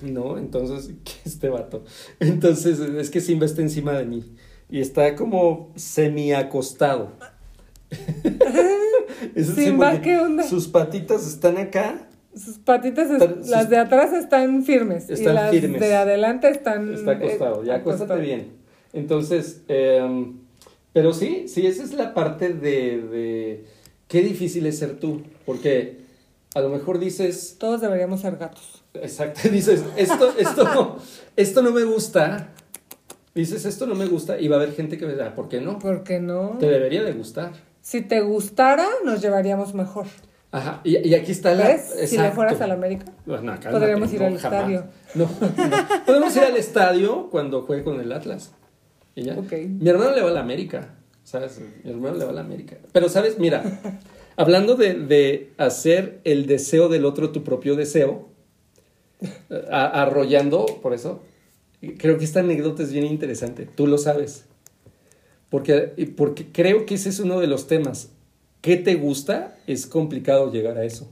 ¿No? 0.00 0.38
Entonces, 0.38 0.94
¿qué 1.04 1.12
este 1.24 1.48
vato? 1.48 1.84
Entonces, 2.20 2.78
es 2.80 3.10
que 3.10 3.20
Simba 3.20 3.46
está 3.46 3.62
encima 3.62 3.92
de 3.92 4.06
mí 4.06 4.24
y 4.70 4.80
está 4.80 5.14
como 5.14 5.72
semi 5.76 6.32
acostado. 6.32 7.12
Simba, 9.36 10.00
¿qué 10.00 10.18
onda? 10.18 10.42
Sus 10.44 10.68
patitas 10.68 11.26
están 11.26 11.58
acá. 11.58 12.08
Sus 12.34 12.58
patitas, 12.58 13.08
las 13.46 13.70
de 13.70 13.78
atrás 13.78 14.12
están 14.12 14.64
firmes. 14.64 15.08
Están 15.08 15.32
y 15.32 15.34
las 15.34 15.50
firmes. 15.50 15.80
de 15.80 15.94
adelante 15.94 16.48
están. 16.48 16.92
Está 16.92 17.12
acostado, 17.12 17.62
ya 17.62 17.76
acuéstate 17.76 18.16
bien. 18.16 18.52
Entonces, 18.92 19.62
eh, 19.68 20.32
pero 20.94 21.12
sí, 21.12 21.48
sí, 21.48 21.66
esa 21.66 21.82
es 21.82 21.92
la 21.92 22.14
parte 22.14 22.50
de, 22.54 23.02
de 23.02 23.64
qué 24.06 24.22
difícil 24.22 24.64
es 24.64 24.78
ser 24.78 25.00
tú, 25.00 25.22
porque 25.44 25.98
a 26.54 26.60
lo 26.60 26.68
mejor 26.68 27.00
dices... 27.00 27.56
Todos 27.58 27.80
deberíamos 27.80 28.20
ser 28.20 28.36
gatos. 28.36 28.84
Exacto, 28.94 29.48
dices, 29.50 29.82
esto, 29.96 30.32
esto, 30.38 30.98
esto 31.34 31.62
no 31.62 31.72
me 31.72 31.82
gusta, 31.82 32.52
dices, 33.34 33.64
esto 33.64 33.86
no 33.88 33.96
me 33.96 34.06
gusta, 34.06 34.38
y 34.40 34.46
va 34.46 34.56
a 34.56 34.60
haber 34.60 34.72
gente 34.72 34.96
que 34.96 35.04
me 35.04 35.14
dirá, 35.14 35.34
¿por 35.34 35.48
qué 35.48 35.60
no? 35.60 35.80
¿Por 35.80 36.04
qué 36.04 36.20
no? 36.20 36.58
Te 36.60 36.66
debería 36.66 37.02
de 37.02 37.12
gustar. 37.12 37.50
Si 37.80 38.00
te 38.00 38.20
gustara, 38.20 38.86
nos 39.04 39.20
llevaríamos 39.20 39.74
mejor. 39.74 40.06
Ajá, 40.52 40.80
y, 40.84 41.08
y 41.08 41.14
aquí 41.14 41.32
está 41.32 41.52
la... 41.54 41.66
¿Ves? 41.66 41.92
Si 42.06 42.16
le 42.16 42.30
fueras 42.30 42.60
a 42.60 42.68
la 42.68 42.74
América, 42.74 43.06
bueno, 43.26 43.52
podríamos 43.68 44.12
ir 44.12 44.22
al 44.22 44.34
estadio. 44.34 44.84
No, 45.16 45.24
no, 45.24 46.04
podemos 46.06 46.36
ir 46.36 46.44
al 46.44 46.56
estadio 46.56 47.28
cuando 47.30 47.62
juegue 47.62 47.82
con 47.82 48.00
el 48.00 48.12
Atlas. 48.12 48.52
Y 49.14 49.22
ya. 49.22 49.34
Mi 49.34 49.88
hermano 49.88 50.14
le 50.14 50.22
va 50.22 50.30
a 50.30 50.32
la 50.32 50.40
América, 50.40 50.96
¿sabes? 51.22 51.60
Mi 51.84 51.90
hermano 51.90 52.16
le 52.16 52.24
va 52.24 52.30
a 52.30 52.34
la 52.34 52.40
América. 52.40 52.78
Pero, 52.92 53.08
¿sabes? 53.08 53.38
Mira, 53.38 53.62
hablando 54.36 54.74
de, 54.74 54.94
de 54.94 55.52
hacer 55.56 56.20
el 56.24 56.46
deseo 56.46 56.88
del 56.88 57.04
otro 57.04 57.30
tu 57.30 57.44
propio 57.44 57.76
deseo, 57.76 58.28
arrollando, 59.70 60.66
por 60.82 60.94
eso, 60.94 61.22
creo 61.98 62.18
que 62.18 62.24
esta 62.24 62.40
anécdota 62.40 62.82
es 62.82 62.92
bien 62.92 63.06
interesante. 63.06 63.66
Tú 63.66 63.86
lo 63.86 63.98
sabes. 63.98 64.46
Porque, 65.50 66.12
porque 66.16 66.46
creo 66.50 66.86
que 66.86 66.94
ese 66.94 67.10
es 67.10 67.20
uno 67.20 67.40
de 67.40 67.46
los 67.46 67.66
temas. 67.66 68.10
¿Qué 68.60 68.76
te 68.76 68.94
gusta? 68.94 69.56
Es 69.66 69.86
complicado 69.86 70.50
llegar 70.50 70.78
a 70.78 70.84
eso. 70.84 71.10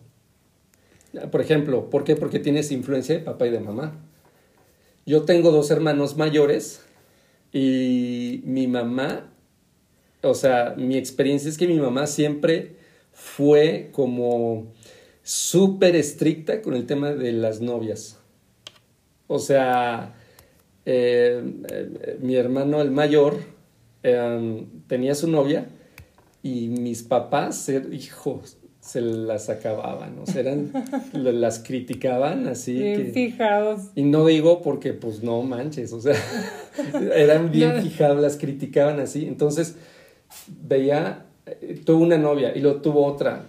Por 1.30 1.40
ejemplo, 1.40 1.90
¿por 1.90 2.04
qué? 2.04 2.16
Porque 2.16 2.38
tienes 2.38 2.72
influencia 2.72 3.14
de 3.14 3.20
papá 3.20 3.46
y 3.46 3.50
de 3.50 3.60
mamá. 3.60 3.92
Yo 5.04 5.22
tengo 5.22 5.50
dos 5.50 5.70
hermanos 5.70 6.16
mayores 6.16 6.80
y 7.52 8.42
mi 8.44 8.66
mamá, 8.66 9.30
o 10.22 10.34
sea, 10.34 10.74
mi 10.76 10.96
experiencia 10.96 11.50
es 11.50 11.58
que 11.58 11.68
mi 11.68 11.78
mamá 11.78 12.06
siempre 12.06 12.76
fue 13.12 13.90
como 13.92 14.72
súper 15.22 15.96
estricta 15.96 16.62
con 16.62 16.74
el 16.74 16.86
tema 16.86 17.12
de 17.12 17.32
las 17.32 17.60
novias. 17.60 18.18
O 19.26 19.38
sea, 19.38 20.14
eh, 20.84 21.42
eh, 21.70 22.18
mi 22.20 22.36
hermano 22.36 22.80
el 22.80 22.90
mayor 22.90 23.38
em, 24.02 24.66
tenía 24.88 25.14
su 25.14 25.28
novia 25.28 25.68
y 26.42 26.68
mis 26.68 27.02
papás, 27.02 27.68
hijos, 27.68 28.56
se 28.82 29.00
las 29.00 29.48
acababan, 29.48 30.18
o 30.18 30.26
sea, 30.26 30.40
eran, 30.40 30.72
las 31.12 31.60
criticaban 31.60 32.48
así. 32.48 32.74
Bien 32.74 33.12
fijados. 33.12 33.82
Y 33.94 34.02
no 34.02 34.26
digo 34.26 34.60
porque, 34.60 34.92
pues, 34.92 35.22
no 35.22 35.40
manches, 35.42 35.92
o 35.92 36.00
sea, 36.00 36.16
eran 37.14 37.52
bien 37.52 37.80
fijados, 37.80 38.20
las 38.20 38.36
criticaban 38.36 38.98
así. 38.98 39.28
Entonces, 39.28 39.76
veía, 40.48 41.26
eh, 41.46 41.80
tuvo 41.86 42.02
una 42.02 42.18
novia 42.18 42.56
y 42.56 42.60
lo 42.60 42.82
tuvo 42.82 43.06
otra, 43.06 43.46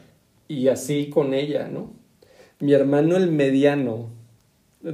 y 0.48 0.68
así 0.68 1.10
con 1.10 1.34
ella, 1.34 1.68
¿no? 1.68 1.92
Mi 2.60 2.74
hermano 2.74 3.18
el 3.18 3.32
mediano 3.32 4.10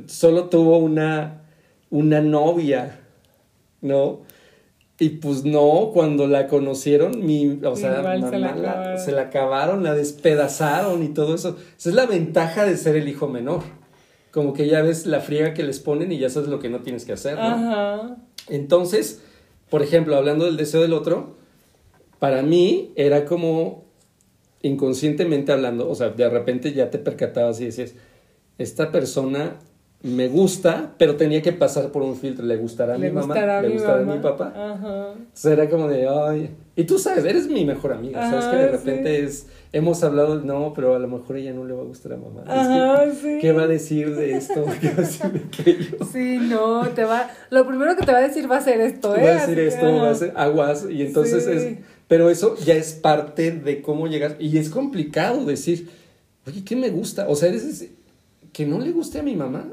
solo 0.06 0.46
tuvo 0.46 0.78
una, 0.78 1.42
una 1.90 2.22
novia, 2.22 3.02
¿no? 3.82 4.22
Y 5.00 5.10
pues 5.10 5.46
no, 5.46 5.92
cuando 5.94 6.28
la 6.28 6.48
conocieron, 6.48 7.26
mi, 7.26 7.60
o 7.64 7.76
sea, 7.78 8.02
mamá 8.02 8.30
se 8.30 8.38
la, 8.38 8.98
se 8.98 9.12
la, 9.14 9.22
acabaron, 9.24 9.82
la 9.82 9.94
despedazaron 9.94 11.04
y 11.04 11.10
todo 11.10 11.36
eso. 11.36 11.56
Esa 11.78 11.90
es 11.90 11.96
la 11.96 12.06
ventaja 12.06 12.66
de 12.66 12.76
ser 12.76 12.98
el 12.98 13.08
hijo 13.08 13.30
menor. 13.30 13.62
Como 14.32 14.54
que 14.54 14.68
ya 14.68 14.82
ves 14.82 15.06
la 15.06 15.22
friega 15.22 15.54
que 15.54 15.64
les 15.64 15.80
ponen 15.80 16.12
y 16.12 16.20
ya 16.20 16.30
sabes 16.30 16.50
lo 16.50 16.60
que 16.60 16.70
no 16.70 16.82
tienes 16.82 17.06
que 17.06 17.14
hacer, 17.14 17.36
¿no? 17.36 17.44
Ajá. 17.44 18.18
Entonces, 18.50 19.22
por 19.70 19.82
ejemplo, 19.84 20.18
hablando 20.18 20.46
del 20.46 20.58
deseo 20.58 20.82
del 20.82 20.94
otro, 20.94 21.38
para 22.20 22.42
mí 22.42 22.92
era 22.96 23.24
como 23.24 23.86
inconscientemente 24.62 25.54
hablando, 25.54 25.90
o 25.90 25.96
sea, 25.96 26.10
de 26.10 26.30
repente 26.30 26.74
ya 26.74 26.90
te 26.90 27.00
percatabas 27.00 27.62
y 27.62 27.66
decías, 27.66 27.94
esta 28.58 28.92
persona 28.92 29.60
me 30.02 30.30
gusta, 30.30 30.94
pero 30.98 31.18
tenía 31.18 31.42
que 31.42 31.52
pasar 31.52 31.92
por 31.92 32.04
un 32.04 32.16
filtro. 32.16 32.46
¿Le 32.46 32.56
gustará 32.56 32.96
a 32.96 32.98
mi 32.98 33.10
mamá? 33.10 33.36
¿Le 33.62 33.70
gustará 33.70 34.00
a 34.00 34.06
mi 34.06 34.20
papá? 34.20 34.54
Ajá. 34.56 35.14
era 35.52 35.70
como 35.70 35.90
de, 35.90 36.08
ay. 36.08 36.52
Y 36.78 36.86
tú 36.86 36.98
sabes, 36.98 37.26
eres 37.26 37.50
mi 37.50 37.66
mejor 37.66 37.92
amiga. 37.92 38.30
sabes 38.30 38.46
que 38.46 38.56
de 38.56 38.68
repente 38.70 39.24
es. 39.24 39.48
Hemos 39.74 40.02
hablado, 40.04 40.40
no, 40.40 40.74
pero 40.74 40.96
a 40.96 41.00
lo 41.00 41.08
mejor 41.08 41.36
ella 41.36 41.52
no 41.52 41.66
le 41.66 41.74
va 41.74 41.82
a 41.82 41.86
gustar 41.86 42.14
a 42.14 42.18
mamá. 42.18 42.44
Ajá, 42.48 43.12
sí. 43.12 43.40
¿Qué 43.42 43.52
va 43.52 43.64
a 43.64 43.68
decir 43.68 44.16
de 44.16 44.36
esto? 44.36 44.66
¿Qué 44.82 44.88
va 44.88 44.94
a 44.94 45.02
decir 45.02 45.32
de 45.32 45.40
aquello? 45.40 45.98
Sí, 46.12 46.38
no, 46.42 46.88
te 46.88 47.04
va. 47.04 47.30
Lo 47.50 47.68
primero 47.68 47.98
que 47.98 48.06
te 48.06 48.12
va 48.14 48.20
a 48.20 48.22
decir 48.22 48.50
va 48.50 48.58
a 48.58 48.62
ser 48.62 48.80
esto, 48.80 49.16
¿eh? 49.18 49.22
Va 49.22 49.30
a 49.32 49.34
decir 49.42 49.60
esto, 49.60 49.86
va 49.86 50.12
a 50.12 50.16
ser 50.16 50.32
aguas. 50.38 50.88
Y 50.90 51.02
entonces 51.02 51.46
es. 51.46 51.78
Pero 52.08 52.30
eso 52.30 52.56
ya 52.56 52.76
es 52.76 52.94
parte 52.94 53.52
de 53.52 53.82
cómo 53.82 54.08
llegar. 54.08 54.38
Y 54.40 54.58
es 54.58 54.70
complicado 54.70 55.44
decir, 55.44 55.90
oye, 56.48 56.64
¿qué 56.64 56.78
me 56.78 56.90
gusta? 56.90 57.28
O 57.28 57.36
sea, 57.36 57.50
eres. 57.50 57.86
Que 58.54 58.66
no 58.66 58.80
le 58.80 58.92
guste 58.92 59.20
a 59.20 59.24
mi 59.24 59.36
mamá 59.36 59.68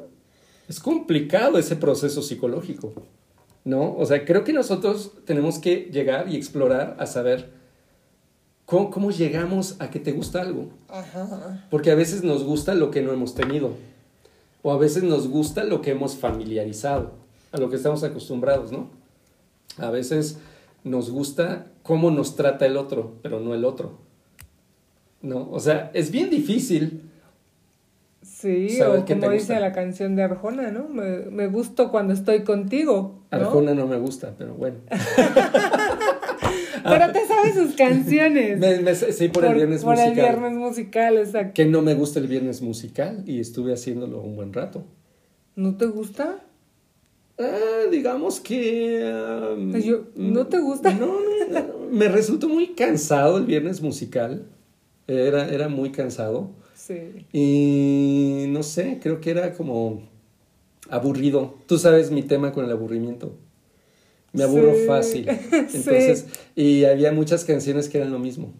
es 0.68 0.80
complicado 0.80 1.58
ese 1.58 1.76
proceso 1.76 2.22
psicológico, 2.22 2.92
¿no? 3.64 3.94
O 3.96 4.04
sea, 4.06 4.24
creo 4.24 4.44
que 4.44 4.52
nosotros 4.52 5.12
tenemos 5.24 5.58
que 5.58 5.88
llegar 5.92 6.28
y 6.28 6.36
explorar 6.36 6.96
a 6.98 7.06
saber 7.06 7.50
cómo, 8.64 9.10
llegamos 9.10 9.76
a 9.78 9.90
que 9.90 10.00
te 10.00 10.12
gusta 10.12 10.42
algo. 10.42 10.70
Porque 11.70 11.90
a 11.90 11.94
veces 11.94 12.24
nos 12.24 12.42
gusta 12.42 12.74
lo 12.74 12.90
que 12.90 13.00
no 13.00 13.12
hemos 13.12 13.34
tenido. 13.34 13.72
O 14.62 14.72
a 14.72 14.78
veces 14.78 15.04
nos 15.04 15.28
gusta 15.28 15.62
lo 15.62 15.80
que 15.80 15.92
hemos 15.92 16.16
familiarizado, 16.16 17.12
a 17.52 17.58
lo 17.58 17.70
que 17.70 17.76
estamos 17.76 18.02
acostumbrados, 18.02 18.72
¿no? 18.72 18.90
A 19.78 19.90
veces 19.90 20.38
nos 20.82 21.10
gusta 21.10 21.66
cómo 21.84 22.10
nos 22.10 22.34
trata 22.34 22.66
el 22.66 22.76
otro, 22.76 23.14
pero 23.22 23.38
no 23.38 23.54
el 23.54 23.64
otro. 23.64 23.98
¿No? 25.22 25.48
O 25.50 25.60
sea, 25.60 25.90
es 25.94 26.10
bien 26.10 26.30
difícil 26.30 27.02
Sí, 28.38 28.78
o 28.82 29.06
como 29.06 29.30
dice 29.30 29.58
la 29.58 29.72
canción 29.72 30.14
de 30.14 30.22
Arjona, 30.22 30.70
¿no? 30.70 30.88
Me, 30.88 31.20
me 31.30 31.46
gusto 31.46 31.90
cuando 31.90 32.12
estoy 32.12 32.44
contigo. 32.44 33.22
Arjona 33.30 33.72
no 33.72 33.86
me 33.86 33.96
gusta, 33.96 34.34
pero 34.36 34.52
bueno. 34.52 34.76
pero 36.84 37.12
te 37.12 37.26
sabes 37.26 37.54
sus 37.54 37.74
canciones. 37.74 38.60
sí, 39.14 39.28
por, 39.28 39.46
el 39.46 39.54
viernes 39.54 39.82
musical. 39.82 40.04
Por 40.04 40.08
el 40.08 40.14
viernes 40.14 40.52
musical, 40.52 41.16
exacto. 41.16 41.54
Que 41.54 41.64
no 41.64 41.80
me 41.80 41.94
gusta 41.94 42.20
el 42.20 42.26
viernes 42.26 42.60
musical 42.60 43.22
y 43.24 43.40
estuve 43.40 43.72
haciéndolo 43.72 44.20
un 44.20 44.36
buen 44.36 44.52
rato. 44.52 44.84
¿No 45.54 45.78
te 45.78 45.86
gusta? 45.86 46.44
Ah, 47.38 47.86
digamos 47.90 48.40
que... 48.40 49.66
Pues 49.70 49.82
yo, 49.82 50.08
¿No 50.14 50.46
te 50.46 50.58
gusta? 50.58 50.92
No, 50.92 51.06
no, 51.50 51.88
me 51.90 52.08
resultó 52.08 52.50
muy 52.50 52.74
cansado 52.74 53.38
el 53.38 53.46
viernes 53.46 53.80
musical. 53.80 54.44
Era, 55.06 55.48
era 55.48 55.70
muy 55.70 55.90
cansado. 55.90 56.65
Sí. 56.86 57.26
Y 57.32 58.46
no 58.48 58.62
sé, 58.62 58.98
creo 59.02 59.20
que 59.20 59.30
era 59.30 59.52
como 59.54 60.02
aburrido. 60.90 61.56
Tú 61.66 61.78
sabes 61.78 62.10
mi 62.10 62.22
tema 62.22 62.52
con 62.52 62.64
el 62.64 62.70
aburrimiento. 62.70 63.34
Me 64.32 64.44
aburro 64.44 64.74
Sí. 64.74 64.86
fácil. 64.86 65.28
Entonces, 65.52 66.26
y 66.54 66.84
había 66.84 67.12
muchas 67.12 67.44
canciones 67.44 67.88
que 67.88 67.98
eran 67.98 68.12
lo 68.12 68.18
mismo. 68.18 68.52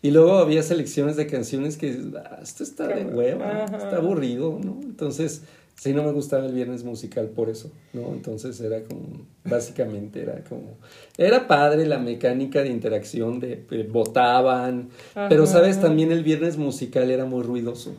Y 0.00 0.12
luego 0.12 0.34
había 0.38 0.62
selecciones 0.62 1.16
de 1.16 1.26
canciones 1.26 1.76
que 1.76 1.96
"Ah, 2.16 2.38
esto 2.42 2.62
está 2.62 2.86
de 2.86 3.04
hueva, 3.04 3.64
Ajá. 3.64 3.76
está 3.78 3.96
aburrido, 3.96 4.60
¿no? 4.62 4.78
Entonces, 4.84 5.42
sí 5.78 5.94
no 5.94 6.02
me 6.02 6.10
gustaba 6.10 6.44
el 6.44 6.52
viernes 6.52 6.82
musical 6.82 7.28
por 7.28 7.48
eso, 7.48 7.70
¿no? 7.92 8.08
Entonces 8.08 8.60
era 8.60 8.82
como, 8.82 9.26
básicamente 9.44 10.20
era 10.20 10.42
como, 10.42 10.76
era 11.16 11.46
padre 11.46 11.86
la 11.86 11.98
mecánica 11.98 12.62
de 12.62 12.68
interacción, 12.68 13.38
de, 13.38 13.64
de 13.70 13.84
votaban, 13.84 14.88
pero 15.28 15.44
Ajá. 15.44 15.52
sabes, 15.52 15.80
también 15.80 16.10
el 16.10 16.24
viernes 16.24 16.56
musical 16.56 17.10
era 17.10 17.24
muy 17.24 17.42
ruidoso. 17.42 17.94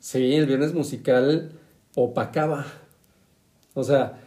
Sí, 0.00 0.34
el 0.34 0.46
viernes 0.46 0.74
musical 0.74 1.52
opacaba. 1.94 2.66
O 3.74 3.84
sea, 3.84 4.18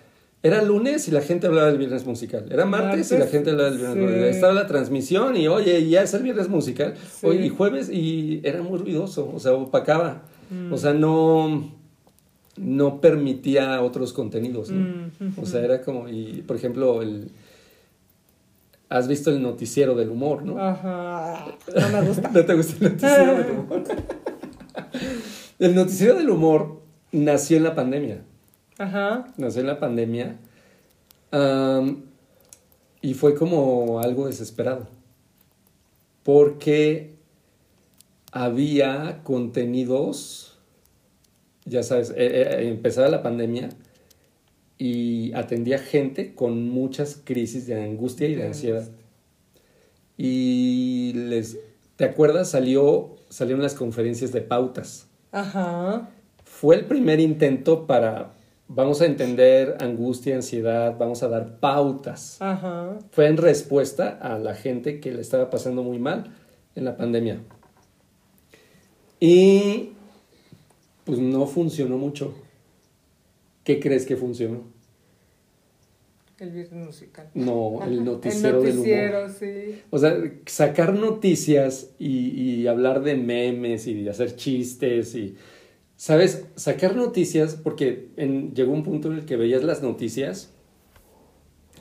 era 0.42 0.62
lunes 0.62 1.10
y 1.10 1.12
la 1.12 1.22
gente 1.22 1.48
hablaba 1.48 1.68
del 1.68 1.78
viernes 1.78 2.06
musical. 2.06 2.46
Era 2.50 2.66
martes, 2.66 3.12
y 3.12 3.18
la 3.18 3.28
gente 3.28 3.50
hablaba 3.50 3.70
del 3.70 3.80
viernes 3.80 3.98
sí. 3.98 4.06
musical. 4.06 4.30
Estaba 4.30 4.54
la 4.54 4.66
transmisión 4.66 5.36
y, 5.36 5.50
oye, 5.50 5.90
ya 5.90 6.04
es 6.04 6.14
el 6.14 6.24
viernes 6.24 6.48
musical. 6.48 6.94
Sí. 6.96 7.28
Oye, 7.28 7.46
y 7.46 7.50
jueves 7.50 7.90
y 7.90 8.40
era 8.46 8.62
muy 8.62 8.80
ruidoso, 8.80 9.30
o 9.34 9.40
sea, 9.42 9.54
opacaba. 9.54 10.24
Mm. 10.50 10.72
O 10.72 10.78
sea, 10.78 10.94
no, 10.94 11.77
no 12.58 13.02
permitía 13.02 13.82
otros 13.82 14.14
contenidos, 14.14 14.70
¿no? 14.72 15.10
Mm. 15.20 15.40
O 15.42 15.46
sea, 15.46 15.62
era 15.64 15.82
como, 15.82 16.10
y 16.10 16.44
por 16.46 16.56
ejemplo, 16.56 17.02
el... 17.02 17.32
Has 18.90 19.08
visto 19.08 19.32
el 19.32 19.42
noticiero 19.42 19.96
del 19.96 20.10
humor, 20.10 20.44
¿no? 20.44 20.60
Ajá. 20.62 21.46
No 21.76 21.90
me 21.90 22.08
gusta. 22.08 22.30
¿No 22.30 22.46
te 22.46 22.54
gusta 22.54 22.86
el 22.86 22.92
noticiero 22.92 23.38
del 23.38 23.52
humor? 23.60 23.84
el 25.60 25.76
noticiero 25.76 26.16
del 26.16 26.30
humor 26.30 26.82
nació 27.12 27.58
en 27.58 27.64
la 27.64 27.76
pandemia. 27.76 28.22
Ajá. 28.78 29.28
Nació 29.38 29.62
en 29.62 29.68
la 29.68 29.80
pandemia. 29.80 30.38
y 33.02 33.14
fue 33.14 33.36
como 33.36 34.00
algo 34.00 34.28
desesperado. 34.28 34.88
Porque 36.24 37.18
había 38.32 39.22
contenidos, 39.24 40.57
ya 41.68 41.84
sabes, 41.84 42.12
eh, 42.12 42.16
eh, 42.18 42.68
empezaba 42.68 43.08
la 43.10 43.22
pandemia 43.22 43.70
y 44.78 45.34
atendía 45.34 45.80
gente 45.80 46.34
con 46.36 46.70
muchas 46.70 47.20
crisis 47.24 47.68
de 47.68 47.84
angustia 47.84 48.28
y 48.28 48.36
de 48.36 48.46
ansiedad. 48.46 48.88
Y 50.18 51.14
les, 51.14 51.58
¿te 51.96 52.06
acuerdas? 52.06 52.50
Salió, 52.50 53.18
salieron 53.30 53.62
las 53.62 53.74
conferencias 53.74 54.32
de 54.32 54.42
pautas. 54.42 55.08
Ajá. 55.32 56.10
Fue 56.44 56.76
el 56.76 56.86
primer 56.86 57.20
intento 57.20 57.86
para, 57.86 58.34
vamos 58.68 59.02
a 59.02 59.06
entender 59.06 59.78
angustia, 59.80 60.36
ansiedad, 60.36 60.96
vamos 60.98 61.22
a 61.24 61.28
dar 61.28 61.60
pautas. 61.60 62.38
Ajá. 62.42 62.98
Fue 63.12 63.28
en 63.28 63.38
respuesta 63.38 64.18
a 64.22 64.40
la 64.40 64.56
gente 64.56 65.00
que 65.00 65.12
le 65.12 65.22
estaba 65.22 65.50
pasando 65.50 65.84
muy 65.84 66.00
mal 66.00 66.36
en 66.76 66.86
la 66.86 66.98
pandemia. 66.98 67.42
Y 69.20 69.94
pues 71.08 71.20
no 71.20 71.48
funcionó 71.48 71.98
mucho. 71.98 72.36
¿Qué 73.64 73.80
crees 73.80 74.06
que 74.06 74.18
funcionó? 74.18 74.62
El 76.40 76.52
viernes 76.52 76.86
musical. 76.86 77.30
No, 77.34 77.80
el 77.84 78.04
noticiero, 78.06 78.60
El 78.60 78.66
del 78.66 78.78
humor. 78.78 78.88
noticiero, 78.88 79.30
sí. 79.30 79.82
O 79.90 79.98
sea, 79.98 80.16
sacar 80.46 80.94
noticias 80.94 81.92
y, 81.98 82.30
y 82.30 82.68
hablar 82.68 83.02
de 83.02 83.16
memes 83.16 83.88
y 83.88 84.08
hacer 84.08 84.36
chistes 84.36 85.16
y, 85.16 85.36
¿sabes? 85.96 86.46
Sacar 86.56 86.96
noticias 86.96 87.56
porque 87.56 88.10
en- 88.18 88.54
llegó 88.54 88.74
un 88.74 88.84
punto 88.84 89.10
en 89.12 89.18
el 89.20 89.26
que 89.26 89.36
veías 89.38 89.64
las 89.64 89.82
noticias 89.82 90.52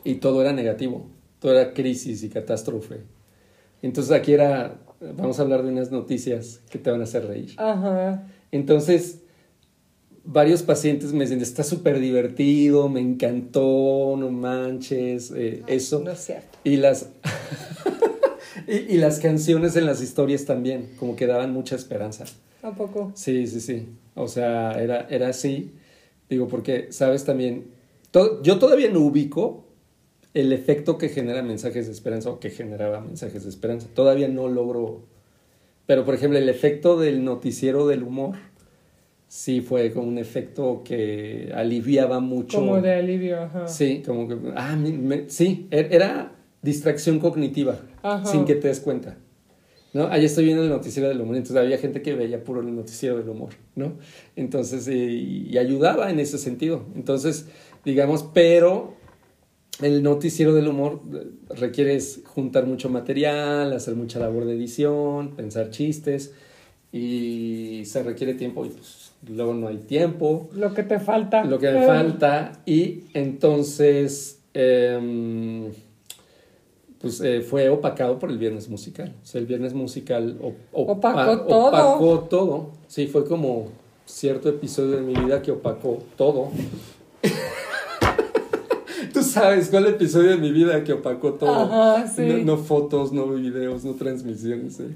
y 0.04 0.14
todo 0.16 0.40
era 0.40 0.52
negativo, 0.52 1.06
todo 1.40 1.52
era 1.52 1.74
crisis 1.74 2.22
y 2.22 2.30
catástrofe. 2.30 3.00
Entonces 3.82 4.12
aquí 4.12 4.32
era, 4.32 4.80
vamos 5.16 5.38
a 5.38 5.42
hablar 5.42 5.64
de 5.64 5.70
unas 5.70 5.90
noticias 5.90 6.62
que 6.70 6.78
te 6.78 6.90
van 6.90 7.00
a 7.02 7.04
hacer 7.04 7.26
reír. 7.26 7.54
Ajá. 7.58 8.26
Entonces, 8.52 9.20
varios 10.24 10.62
pacientes 10.62 11.12
me 11.12 11.24
dicen, 11.24 11.40
está 11.40 11.62
súper 11.62 12.00
divertido, 12.00 12.88
me 12.88 13.00
encantó, 13.00 14.16
no 14.18 14.30
manches, 14.30 15.32
eh, 15.36 15.62
eso. 15.66 16.00
No 16.00 16.10
es 16.12 16.18
cierto. 16.24 16.58
Y 16.64 16.76
las, 16.76 17.08
y, 18.66 18.94
y 18.94 18.96
las 18.98 19.18
canciones 19.20 19.76
en 19.76 19.86
las 19.86 20.02
historias 20.02 20.44
también, 20.44 20.90
como 20.98 21.16
que 21.16 21.26
daban 21.26 21.52
mucha 21.52 21.76
esperanza. 21.76 22.24
¿A 22.62 22.72
poco? 22.72 23.12
Sí, 23.14 23.46
sí, 23.46 23.60
sí. 23.60 23.86
O 24.14 24.28
sea, 24.28 24.72
era, 24.82 25.06
era 25.10 25.28
así. 25.28 25.72
Digo, 26.28 26.48
porque, 26.48 26.88
sabes 26.90 27.24
también, 27.24 27.66
to- 28.10 28.42
yo 28.42 28.58
todavía 28.58 28.90
no 28.90 29.00
ubico 29.00 29.64
el 30.34 30.52
efecto 30.52 30.98
que 30.98 31.08
genera 31.08 31.42
mensajes 31.42 31.86
de 31.86 31.92
esperanza 31.92 32.30
o 32.30 32.40
que 32.40 32.50
generaba 32.50 33.00
mensajes 33.00 33.44
de 33.44 33.50
esperanza. 33.50 33.86
Todavía 33.94 34.28
no 34.28 34.48
logro. 34.48 35.02
Pero, 35.86 36.04
por 36.04 36.14
ejemplo, 36.14 36.38
el 36.38 36.48
efecto 36.48 36.98
del 36.98 37.24
noticiero 37.24 37.86
del 37.86 38.02
humor, 38.02 38.36
sí 39.28 39.60
fue 39.60 39.92
como 39.92 40.08
un 40.08 40.18
efecto 40.18 40.82
que 40.84 41.52
aliviaba 41.54 42.20
mucho. 42.20 42.58
Como 42.58 42.80
de 42.80 42.92
alivio, 42.94 43.40
ajá. 43.42 43.68
Sí, 43.68 44.02
como 44.04 44.28
que, 44.28 44.36
ah, 44.56 44.76
mi- 44.76 44.92
me- 44.92 45.28
sí, 45.30 45.68
er- 45.70 45.88
era 45.90 46.32
distracción 46.62 47.18
cognitiva, 47.20 47.78
Ajá. 48.02 48.24
sin 48.24 48.44
que 48.44 48.54
te 48.56 48.68
des 48.68 48.80
cuenta. 48.80 49.16
¿No? 49.92 50.08
Ahí 50.08 50.26
estoy 50.26 50.44
viendo 50.44 50.62
el 50.62 50.68
noticiero 50.68 51.08
del 51.08 51.20
humor, 51.22 51.36
entonces 51.36 51.56
había 51.56 51.78
gente 51.78 52.02
que 52.02 52.14
veía 52.14 52.44
puro 52.44 52.60
el 52.60 52.74
noticiero 52.74 53.16
del 53.16 53.28
humor, 53.30 53.50
¿no? 53.76 53.94
Entonces, 54.34 54.86
y, 54.88 55.46
y 55.48 55.56
ayudaba 55.56 56.10
en 56.10 56.20
ese 56.20 56.36
sentido. 56.36 56.84
Entonces, 56.94 57.46
digamos, 57.82 58.22
pero 58.34 58.94
el 59.82 60.02
noticiero 60.02 60.54
del 60.54 60.68
humor 60.68 61.00
eh, 61.12 61.26
requiere 61.56 61.98
juntar 62.24 62.66
mucho 62.66 62.88
material, 62.88 63.72
hacer 63.72 63.94
mucha 63.94 64.18
labor 64.18 64.44
de 64.46 64.54
edición, 64.54 65.34
pensar 65.36 65.70
chistes, 65.70 66.32
y 66.92 67.82
se 67.84 68.02
requiere 68.02 68.34
tiempo, 68.34 68.64
y 68.64 68.70
pues 68.70 69.12
luego 69.28 69.52
no 69.54 69.68
hay 69.68 69.78
tiempo. 69.78 70.48
Lo 70.54 70.72
que 70.72 70.82
te 70.82 70.98
falta. 70.98 71.44
lo 71.44 71.58
que 71.58 71.70
me 71.72 71.84
Eh, 71.84 71.86
falta 71.86 72.52
y 72.64 73.04
entonces 73.12 74.40
em, 74.54 75.72
pues 77.00 77.20
eh, 77.20 77.42
fue 77.42 77.68
opacado 77.68 78.18
por 78.18 78.30
el 78.30 78.38
viernes 78.38 78.68
musical. 78.70 79.14
O 79.22 79.26
sea 79.26 79.40
el 79.40 79.46
viernes 79.46 79.74
musical 79.74 80.38
op- 80.40 80.56
opa- 80.72 80.92
Opacó 80.92 81.40
todo. 81.42 81.66
opacó 81.68 82.18
todo. 82.30 82.70
Sí 82.88 83.06
fue 83.08 83.26
como 83.26 83.68
cierto 84.06 84.48
episodio 84.48 84.92
de 84.92 85.02
mi 85.02 85.14
vida 85.14 85.42
que 85.42 85.50
opacó 85.50 85.98
todo 86.16 86.50
sabes 89.40 89.68
cuál 89.68 89.86
episodio 89.86 90.30
de 90.30 90.36
mi 90.38 90.50
vida 90.52 90.82
que 90.84 90.92
opacó 90.92 91.34
todo 91.34 91.50
Ajá, 91.50 92.06
sí. 92.08 92.22
no, 92.22 92.38
no 92.38 92.56
fotos 92.58 93.12
no 93.12 93.26
videos 93.28 93.84
no 93.84 93.94
transmisiones 93.94 94.80
eh. 94.80 94.94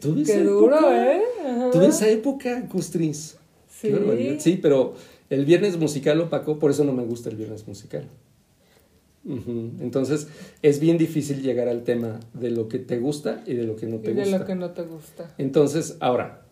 ¿Tú 0.00 0.14
ves 0.14 0.26
Qué 0.26 0.34
esa 0.34 0.44
duro, 0.44 0.74
época? 0.76 1.12
¿eh? 1.16 1.22
Ajá. 1.48 1.70
¿Tú 1.70 1.78
ves 1.78 1.88
esa 1.96 2.08
época, 2.08 2.68
Custris? 2.68 3.36
Sí. 3.68 3.88
Qué. 3.90 4.36
Sí, 4.40 4.58
pero 4.60 4.94
el 5.30 5.44
viernes 5.46 5.78
musical 5.78 6.20
opacó, 6.20 6.58
por 6.58 6.70
eso 6.70 6.84
no 6.84 6.92
me 6.92 7.04
gusta 7.04 7.30
el 7.30 7.36
viernes 7.36 7.66
musical. 7.66 8.04
Ujú. 9.26 9.70
Entonces, 9.80 10.28
es 10.60 10.80
bien 10.80 10.98
difícil 10.98 11.40
llegar 11.40 11.68
al 11.68 11.82
tema 11.84 12.20
de 12.34 12.50
lo 12.50 12.68
que 12.68 12.78
te 12.78 12.98
gusta 12.98 13.42
y 13.46 13.54
de 13.54 13.64
lo 13.64 13.76
que 13.76 13.86
no 13.86 13.96
Y 13.96 13.98
te 14.00 14.12
de 14.14 14.20
gusta. 14.22 14.38
lo 14.38 14.44
que 14.44 14.54
no 14.54 14.70
te 14.72 14.82
gusta. 14.82 15.34
Entonces, 15.38 15.96
ahora, 16.00 16.42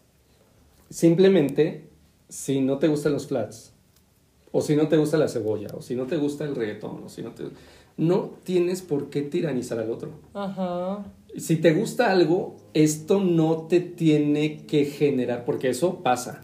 simplemente, 0.89 1.89
si 2.31 2.61
no 2.63 2.79
te 2.79 2.89
gustan 2.89 3.13
los 3.13 3.27
flats, 3.27 3.72
o 4.53 4.61
si 4.61 4.77
no 4.77 4.89
te 4.89 4.97
gusta 4.97 5.17
la 5.17 5.29
cebolla, 5.29 5.69
o 5.75 5.83
si 5.83 5.97
no 5.97 6.05
te 6.05 6.17
gusta 6.17 6.45
el 6.45 6.55
reggaetón, 6.55 7.03
o 7.05 7.09
si 7.09 7.23
no 7.23 7.33
te... 7.33 7.45
No 7.97 8.31
tienes 8.45 8.81
por 8.81 9.11
qué 9.11 9.23
tiranizar 9.23 9.79
al 9.79 9.91
otro. 9.91 10.11
Ajá. 10.33 11.05
Si 11.37 11.57
te 11.57 11.73
gusta 11.73 12.11
algo, 12.11 12.57
esto 12.75 13.21
no 13.21 13.63
te 13.63 13.81
tiene 13.81 14.65
que 14.67 14.85
generar, 14.85 15.45
porque 15.45 15.71
eso 15.71 16.03
pasa, 16.03 16.43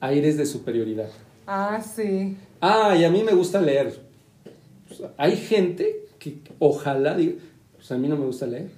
aires 0.00 0.36
de 0.36 0.46
superioridad. 0.46 1.08
Ah, 1.46 1.82
sí. 1.82 2.36
Ah, 2.60 2.94
y 2.96 3.04
a 3.04 3.10
mí 3.10 3.22
me 3.22 3.32
gusta 3.32 3.60
leer. 3.60 4.00
Hay 5.16 5.36
gente 5.36 6.06
que 6.18 6.38
ojalá 6.58 7.16
diga, 7.16 7.34
pues 7.76 7.90
a 7.90 7.98
mí 7.98 8.08
no 8.08 8.16
me 8.16 8.26
gusta 8.26 8.46
leer. 8.46 8.70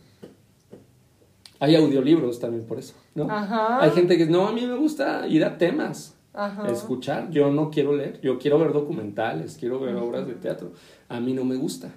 Hay 1.60 1.76
audiolibros 1.76 2.40
también 2.40 2.64
por 2.64 2.78
eso, 2.78 2.94
¿no? 3.14 3.30
Ajá. 3.30 3.82
Hay 3.82 3.90
gente 3.90 4.16
que 4.16 4.26
no, 4.26 4.46
a 4.48 4.52
mí 4.52 4.66
me 4.66 4.76
gusta 4.76 5.26
ir 5.28 5.44
a 5.44 5.58
temas, 5.58 6.13
Ajá. 6.34 6.70
escuchar. 6.70 7.30
Yo 7.30 7.50
no 7.50 7.70
quiero 7.70 7.94
leer, 7.94 8.20
yo 8.20 8.38
quiero 8.38 8.58
ver 8.58 8.72
documentales, 8.72 9.56
quiero 9.58 9.80
ver 9.80 9.94
obras 9.96 10.26
de 10.26 10.34
teatro. 10.34 10.72
A 11.08 11.20
mí 11.20 11.32
no 11.32 11.44
me 11.44 11.56
gusta. 11.56 11.92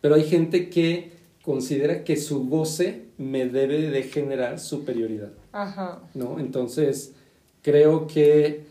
Pero 0.00 0.14
hay 0.14 0.24
gente 0.24 0.70
que 0.70 1.12
considera 1.42 2.04
que 2.04 2.16
su 2.16 2.48
goce 2.48 3.06
me 3.18 3.46
debe 3.46 3.90
de 3.90 4.02
generar 4.04 4.58
superioridad, 4.58 5.32
Ajá. 5.52 6.00
¿no? 6.14 6.38
Entonces, 6.38 7.14
creo 7.62 8.06
que 8.06 8.64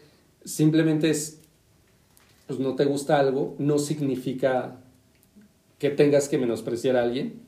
simplemente 0.44 1.10
es, 1.10 1.40
pues 2.48 2.60
no 2.60 2.76
te 2.76 2.86
gusta 2.86 3.20
algo, 3.20 3.56
no 3.60 3.78
significa 3.78 4.78
que 5.80 5.90
tengas 5.90 6.30
que 6.30 6.38
menospreciar 6.38 6.96
a 6.96 7.04
alguien, 7.04 7.42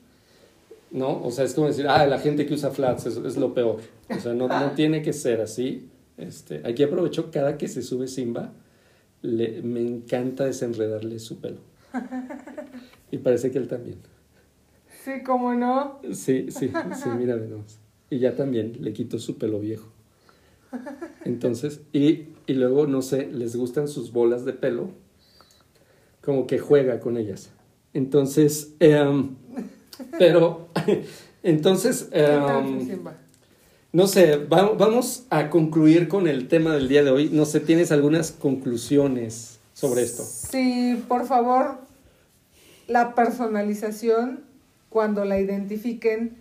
¿no? 0.90 1.22
O 1.22 1.30
sea, 1.30 1.44
es 1.44 1.54
como 1.54 1.66
decir, 1.66 1.86
ah, 1.88 2.06
la 2.06 2.18
gente 2.18 2.46
que 2.46 2.54
usa 2.54 2.70
flats 2.70 3.06
es, 3.06 3.16
es 3.16 3.36
lo 3.36 3.54
peor. 3.54 3.80
O 4.10 4.20
sea, 4.20 4.34
no, 4.34 4.48
no 4.48 4.70
tiene 4.76 5.02
que 5.02 5.12
ser 5.12 5.40
así, 5.40 5.88
Este, 6.16 6.62
aquí 6.64 6.82
aprovecho 6.82 7.30
cada 7.30 7.58
que 7.58 7.68
se 7.68 7.82
sube 7.82 8.06
Simba, 8.08 8.52
le, 9.22 9.62
me 9.62 9.80
encanta 9.80 10.44
desenredarle 10.44 11.18
su 11.18 11.40
pelo. 11.40 11.60
Y 13.10 13.18
parece 13.18 13.52
que 13.52 13.58
él 13.58 13.68
también. 13.68 13.98
Sí, 15.04 15.22
cómo 15.24 15.54
no. 15.54 16.00
Sí, 16.12 16.46
sí, 16.50 16.72
sí, 16.94 17.08
mira. 17.16 17.38
Y 18.10 18.18
ya 18.18 18.34
también 18.34 18.78
le 18.80 18.92
quito 18.92 19.20
su 19.20 19.38
pelo 19.38 19.60
viejo. 19.60 19.86
Entonces, 21.24 21.82
y, 21.92 22.30
y 22.46 22.54
luego, 22.54 22.88
no 22.88 23.02
sé, 23.02 23.30
les 23.30 23.54
gustan 23.54 23.86
sus 23.86 24.12
bolas 24.12 24.44
de 24.44 24.52
pelo, 24.52 24.90
como 26.22 26.48
que 26.48 26.58
juega 26.58 26.98
con 26.98 27.16
ellas. 27.16 27.50
Entonces, 27.92 28.74
em, 28.80 29.36
pero, 30.18 30.68
entonces, 31.44 32.08
¿Qué 32.12 32.20
tal, 32.20 32.66
em, 32.66 32.86
Simba? 32.86 33.16
No 33.94 34.06
sé, 34.08 34.36
va- 34.36 34.72
vamos 34.76 35.24
a 35.30 35.48
concluir 35.48 36.08
con 36.08 36.26
el 36.28 36.48
tema 36.48 36.74
del 36.74 36.88
día 36.88 37.02
de 37.04 37.10
hoy. 37.10 37.30
No 37.32 37.44
sé, 37.46 37.60
¿tienes 37.60 37.92
algunas 37.92 38.32
conclusiones 38.32 39.60
sobre 39.72 40.02
esto? 40.02 40.24
Sí, 40.24 41.02
por 41.08 41.26
favor, 41.26 41.78
la 42.88 43.14
personalización, 43.14 44.40
cuando 44.90 45.24
la 45.24 45.38
identifiquen, 45.40 46.36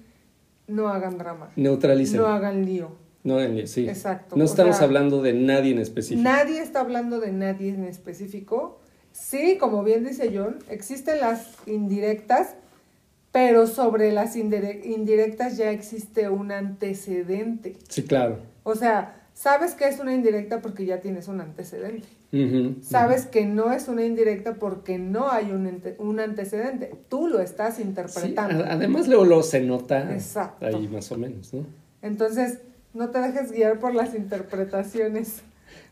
no 0.68 0.88
hagan 0.90 1.18
drama. 1.18 1.52
Neutralicen. 1.56 2.20
No 2.20 2.28
hagan 2.28 2.66
lío. 2.66 2.92
No, 3.24 3.40
en- 3.40 3.68
sí. 3.68 3.88
Exacto, 3.88 4.36
No 4.36 4.44
estamos 4.44 4.78
sea, 4.78 4.86
hablando 4.86 5.22
de 5.22 5.34
nadie 5.34 5.72
en 5.72 5.80
específico. 5.80 6.22
Nadie 6.24 6.60
está 6.60 6.82
hablando 6.82 7.20
de 7.20 7.32
nadie 7.32 7.70
en 7.70 7.86
específico. 7.86 8.80
Sí, 9.12 9.58
como 9.60 9.84
bien 9.84 10.04
dice 10.04 10.32
John, 10.36 10.58
existen 10.70 11.20
las 11.20 11.50
indirectas, 11.68 12.56
pero 13.34 13.68
sobre 13.68 14.14
las 14.14 14.38
indire- 14.38 14.86
indirectas 14.86 15.58
ya 15.58 15.72
existe 15.72 16.30
un 16.30 16.54
antecedente. 16.54 17.76
Sí, 17.90 18.04
claro. 18.04 18.38
O 18.64 18.76
sea, 18.76 19.28
sabes 19.34 19.74
que 19.74 19.88
es 19.88 20.00
una 20.00 20.14
indirecta 20.14 20.62
porque 20.62 20.86
ya 20.86 21.02
tienes 21.02 21.28
un 21.28 21.42
antecedente. 21.42 22.08
Sabes 22.82 23.26
que 23.28 23.46
no 23.46 23.72
es 23.74 23.88
una 23.88 24.04
indirecta 24.06 24.56
porque 24.56 24.98
no 24.98 25.30
hay 25.32 25.52
un, 25.52 25.82
un 26.00 26.20
antecedente. 26.20 26.92
Tú 27.10 27.28
lo 27.28 27.40
estás 27.40 27.76
Sí, 27.76 27.82
interpretando. 27.84 28.64
a- 28.64 28.72
además 28.74 29.08
luego, 29.08 29.26
luego 29.26 29.44
se 29.44 29.62
nota 29.62 30.14
Exacto. 30.14 30.66
ahí 30.66 30.88
más 30.88 31.12
o 31.12 31.18
menos, 31.18 31.54
¿no? 31.54 31.66
Entonces, 32.02 32.60
no 32.94 33.10
te 33.10 33.20
dejes 33.20 33.52
guiar 33.52 33.80
por 33.80 33.94
las 33.96 34.14
interpretaciones 34.16 35.42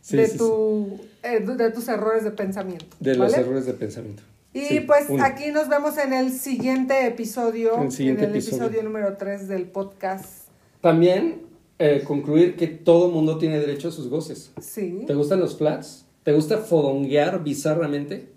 Sí, 0.01 0.17
de, 0.17 0.25
sí, 0.25 0.31
sí. 0.33 0.37
tu, 0.39 0.99
eh, 1.23 1.39
de 1.41 1.71
tus 1.71 1.87
errores 1.87 2.23
de 2.23 2.31
pensamiento. 2.31 2.85
De 2.99 3.15
los 3.15 3.33
errores 3.35 3.65
de 3.65 3.73
pensamiento. 3.73 4.23
Y 4.53 4.61
Sí, 4.65 4.79
pues 4.81 5.05
uno. 5.09 5.23
aquí 5.23 5.51
nos 5.51 5.69
vemos 5.69 5.97
en 5.97 6.13
el 6.13 6.31
siguiente 6.31 7.07
episodio, 7.07 7.81
El 7.81 7.91
siguiente 7.91 8.23
en 8.25 8.29
el 8.31 8.35
episodio. 8.35 8.63
episodio. 8.65 8.83
número 8.83 9.15
3 9.17 9.47
del 9.47 9.63
podcast. 9.65 10.47
También 10.81 11.43
eh, 11.79 12.03
concluir 12.05 12.55
que 12.57 12.67
todo 12.67 13.09
mundo 13.09 13.37
tiene 13.37 13.59
derecho 13.59 13.87
a 13.87 13.91
sus 13.91 14.09
goces. 14.09 14.51
Sí. 14.61 15.03
¿Te 15.07 15.13
gustan 15.13 15.39
los 15.39 15.57
flats? 15.57 16.05
¿Te 16.23 16.33
gusta 16.33 16.57
fodonguear 16.57 17.43
bizarramente? 17.43 18.29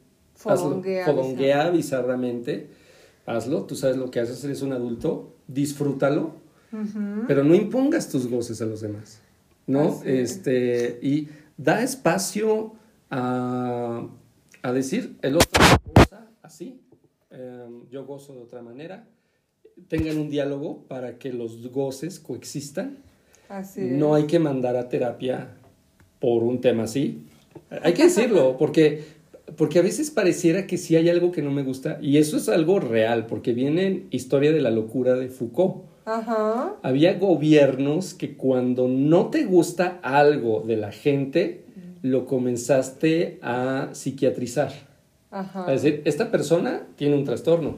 Hazlo. 0.44 0.68
Fodonguea, 0.68 1.04
Fodonguea 1.06 1.70
bizarramente. 1.70 2.68
Hazlo. 3.26 3.64
Tú 3.64 3.74
sabes 3.74 3.96
lo 3.96 4.10
que 4.10 4.20
haces, 4.20 4.42
eres 4.44 4.62
un 4.62 4.72
adulto. 4.72 5.34
Disfrútalo. 5.48 6.36
Pero 7.28 7.44
no 7.44 7.54
impongas 7.54 8.08
tus 8.08 8.28
goces 8.28 8.60
a 8.60 8.66
los 8.66 8.80
demás. 8.80 9.20
¿No? 9.66 9.90
Así 10.00 10.08
es. 10.10 10.30
Este, 10.32 10.98
y 11.02 11.28
da 11.56 11.82
espacio 11.82 12.72
a, 13.10 14.06
a 14.62 14.72
decir, 14.72 15.16
el 15.22 15.36
otro 15.36 15.48
así, 16.44 16.80
eh, 17.30 17.66
yo 17.90 18.04
gozo 18.04 18.34
de 18.34 18.42
otra 18.42 18.62
manera. 18.62 19.08
Tengan 19.88 20.18
un 20.18 20.30
diálogo 20.30 20.84
para 20.86 21.18
que 21.18 21.32
los 21.32 21.70
goces 21.72 22.20
coexistan. 22.20 22.98
Así 23.48 23.80
es. 23.80 23.92
No 23.92 24.14
hay 24.14 24.24
que 24.24 24.38
mandar 24.38 24.76
a 24.76 24.88
terapia 24.88 25.56
por 26.20 26.42
un 26.42 26.60
tema 26.60 26.84
así. 26.84 27.26
Hay 27.82 27.94
que 27.94 28.04
decirlo, 28.04 28.56
porque, 28.58 29.02
porque 29.56 29.80
a 29.80 29.82
veces 29.82 30.10
pareciera 30.10 30.66
que 30.66 30.76
sí 30.76 30.96
hay 30.96 31.08
algo 31.08 31.32
que 31.32 31.42
no 31.42 31.50
me 31.50 31.62
gusta, 31.62 31.98
y 32.00 32.18
eso 32.18 32.36
es 32.36 32.48
algo 32.48 32.78
real, 32.78 33.26
porque 33.26 33.52
viene 33.52 33.86
en 33.86 34.06
Historia 34.10 34.52
de 34.52 34.60
la 34.60 34.70
Locura 34.70 35.14
de 35.14 35.28
Foucault. 35.28 35.84
Ajá. 36.04 36.76
Había 36.82 37.18
gobiernos 37.18 38.12
que 38.12 38.36
cuando 38.36 38.86
no 38.86 39.30
te 39.30 39.44
gusta 39.44 39.98
algo 40.02 40.60
de 40.60 40.76
la 40.76 40.92
gente, 40.92 41.64
lo 42.02 42.26
comenzaste 42.26 43.38
a 43.40 43.88
psiquiatrizar. 43.92 44.93
Ajá. 45.34 45.72
Es 45.72 45.82
decir, 45.82 46.02
esta 46.04 46.30
persona 46.30 46.86
tiene 46.96 47.16
un 47.16 47.24
trastorno, 47.24 47.76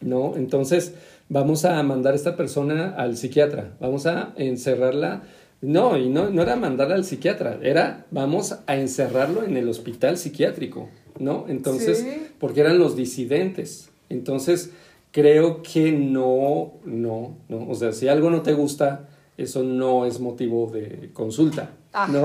¿no? 0.00 0.34
Entonces, 0.36 0.94
vamos 1.28 1.64
a 1.64 1.82
mandar 1.82 2.14
a 2.14 2.16
esta 2.16 2.36
persona 2.36 2.94
al 2.96 3.16
psiquiatra, 3.16 3.76
vamos 3.80 4.06
a 4.06 4.32
encerrarla. 4.36 5.22
No, 5.60 5.98
y 5.98 6.08
no, 6.08 6.30
no 6.30 6.42
era 6.42 6.54
mandarla 6.56 6.94
al 6.94 7.04
psiquiatra, 7.04 7.58
era 7.62 8.06
vamos 8.12 8.56
a 8.66 8.76
encerrarlo 8.76 9.42
en 9.44 9.56
el 9.56 9.68
hospital 9.68 10.16
psiquiátrico, 10.16 10.88
¿no? 11.18 11.46
Entonces, 11.48 11.98
Sí. 11.98 12.26
porque 12.38 12.60
eran 12.60 12.78
los 12.78 12.94
disidentes. 12.96 13.90
Entonces, 14.08 14.70
creo 15.10 15.62
que 15.62 15.90
no, 15.92 16.74
no, 16.84 17.36
no. 17.48 17.68
O 17.68 17.74
sea, 17.74 17.92
si 17.92 18.08
algo 18.08 18.30
no 18.30 18.42
te 18.42 18.52
gusta, 18.54 19.08
eso 19.36 19.62
no 19.64 20.06
es 20.06 20.20
motivo 20.20 20.70
de 20.72 21.10
consulta, 21.12 21.72
¿no? 22.06 22.22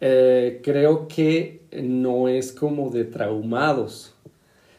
Eh, 0.00 0.60
creo 0.64 1.06
que 1.08 1.62
no 1.82 2.28
es 2.28 2.52
como 2.52 2.90
de 2.90 3.04
traumados. 3.04 4.14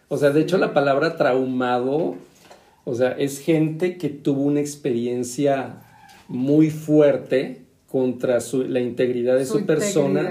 O 0.08 0.18
sea, 0.18 0.32
de 0.32 0.42
hecho 0.42 0.58
la 0.58 0.74
palabra 0.74 1.16
traumado, 1.18 2.16
o 2.86 2.96
sea, 2.96 3.12
es 3.12 3.40
gente 3.40 3.98
que 3.98 4.10
tuvo 4.10 4.44
una 4.44 4.60
experiencia 4.60 5.82
muy 6.28 6.70
fuerte 6.70 7.62
contra 7.88 8.40
su- 8.42 8.64
la 8.64 8.80
integridad 8.80 9.38
de 9.38 9.46
su, 9.46 9.54
persona 9.66 10.22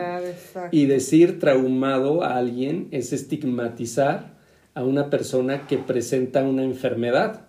y 0.73 0.87
decir 0.87 1.39
traumado 1.39 2.23
a 2.25 2.37
alguien 2.37 2.89
es 2.91 3.13
estigmatizar 3.13 4.33
a 4.75 4.83
una 4.85 5.11
persona 5.11 5.67
que 5.67 5.79
presenta 5.79 6.43
una 6.43 6.65
enfermedad, 6.65 7.43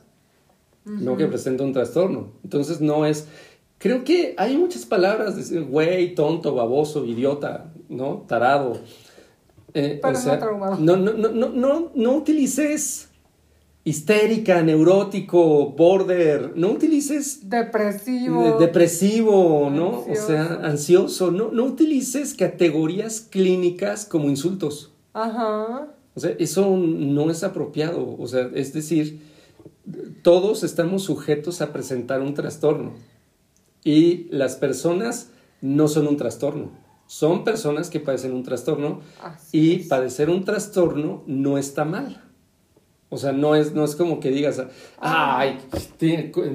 no 0.85 1.15
que 1.17 1.25
presenta 1.27 1.63
un 1.63 1.73
trastorno. 1.73 2.31
Entonces 2.43 2.81
no 2.81 3.05
es... 3.05 3.27
Creo 3.83 4.05
que 4.05 4.33
hay 4.37 4.55
muchas 4.55 4.85
palabras, 4.85 5.35
decir 5.35 5.61
güey, 5.65 6.15
tonto, 6.15 6.55
baboso, 6.55 7.03
idiota, 7.05 7.73
¿no? 7.89 8.23
Tarado. 8.29 8.77
Eh, 9.73 9.99
Pero 10.01 10.19
no 10.25 10.37
traumado. 10.39 10.77
No, 10.79 10.95
no, 10.95 11.11
no, 11.11 11.29
no, 11.31 11.49
no, 11.49 11.91
no 11.93 12.11
utilices 12.15 13.09
histérica, 13.83 14.61
neurótico, 14.61 15.71
border, 15.71 16.53
no 16.55 16.69
utilices 16.71 17.49
Depresivo. 17.49 18.57
de- 18.57 18.65
depresivo, 18.67 19.69
¿no? 19.69 19.97
Ansioso. 19.97 20.23
O 20.23 20.27
sea, 20.27 20.43
ansioso. 20.63 21.31
No, 21.31 21.51
no 21.51 21.65
utilices 21.65 22.33
categorías 22.35 23.19
clínicas 23.19 24.05
como 24.05 24.29
insultos. 24.29 24.93
Ajá. 25.11 25.89
O 26.15 26.19
sea, 26.21 26.33
eso 26.39 26.77
no 26.77 27.29
es 27.29 27.43
apropiado. 27.43 28.15
O 28.17 28.27
sea, 28.27 28.49
es 28.55 28.71
decir, 28.71 29.19
todos 30.21 30.63
estamos 30.63 31.03
sujetos 31.03 31.59
a 31.61 31.73
presentar 31.73 32.21
un 32.21 32.33
trastorno. 32.33 32.93
Y 33.83 34.27
las 34.31 34.55
personas 34.55 35.29
no 35.61 35.87
son 35.87 36.07
un 36.07 36.17
trastorno. 36.17 36.71
Son 37.05 37.43
personas 37.43 37.89
que 37.89 37.99
padecen 37.99 38.33
un 38.33 38.43
trastorno 38.43 39.01
Así 39.21 39.57
y 39.59 39.75
es. 39.81 39.87
padecer 39.87 40.29
un 40.29 40.45
trastorno 40.45 41.23
no 41.27 41.57
está 41.57 41.83
mal. 41.85 42.23
O 43.09 43.17
sea, 43.17 43.31
no 43.31 43.53
es, 43.55 43.73
no 43.73 43.83
es 43.83 43.95
como 43.95 44.19
que 44.19 44.31
digas, 44.31 44.61
Ah. 44.99 45.37
ay, 45.39 45.59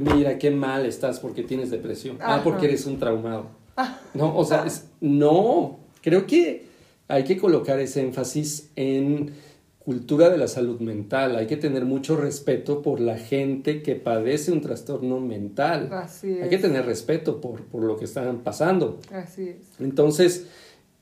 mira 0.01 0.39
qué 0.39 0.51
mal 0.51 0.87
estás 0.87 1.21
porque 1.21 1.43
tienes 1.45 1.71
depresión. 1.71 2.19
Ah, 2.21 2.41
porque 2.43 2.67
eres 2.67 2.87
un 2.87 2.99
traumado. 2.99 3.47
No, 4.15 4.37
o 4.37 4.45
sea, 4.45 4.65
es- 4.67 4.89
no. 5.01 5.79
Creo 6.03 6.27
que 6.27 6.67
hay 7.07 7.23
que 7.25 7.37
colocar 7.37 7.79
ese 7.79 8.01
énfasis 8.01 8.71
en 8.75 9.33
cultura 9.93 10.29
de 10.29 10.37
la 10.37 10.49
salud 10.49 10.81
mental. 10.81 11.35
Hay 11.37 11.47
que 11.47 11.57
tener 11.57 11.87
mucho 11.87 12.15
respeto 12.15 12.83
por 12.83 13.01
la 13.01 13.17
gente 13.17 13.81
que 13.83 13.95
padece 13.95 14.53
un 14.53 14.61
trastorno 14.61 15.19
mental. 15.19 15.89
Así 15.91 16.31
es. 16.33 16.43
Hay 16.43 16.51
que 16.51 16.59
tener 16.59 16.85
respeto 16.85 17.41
por, 17.41 17.63
por 17.65 17.83
lo 17.85 17.97
que 17.97 18.05
están 18.05 18.41
pasando. 18.41 19.01
Así 19.11 19.49
es. 19.49 19.57
Entonces, 19.81 20.45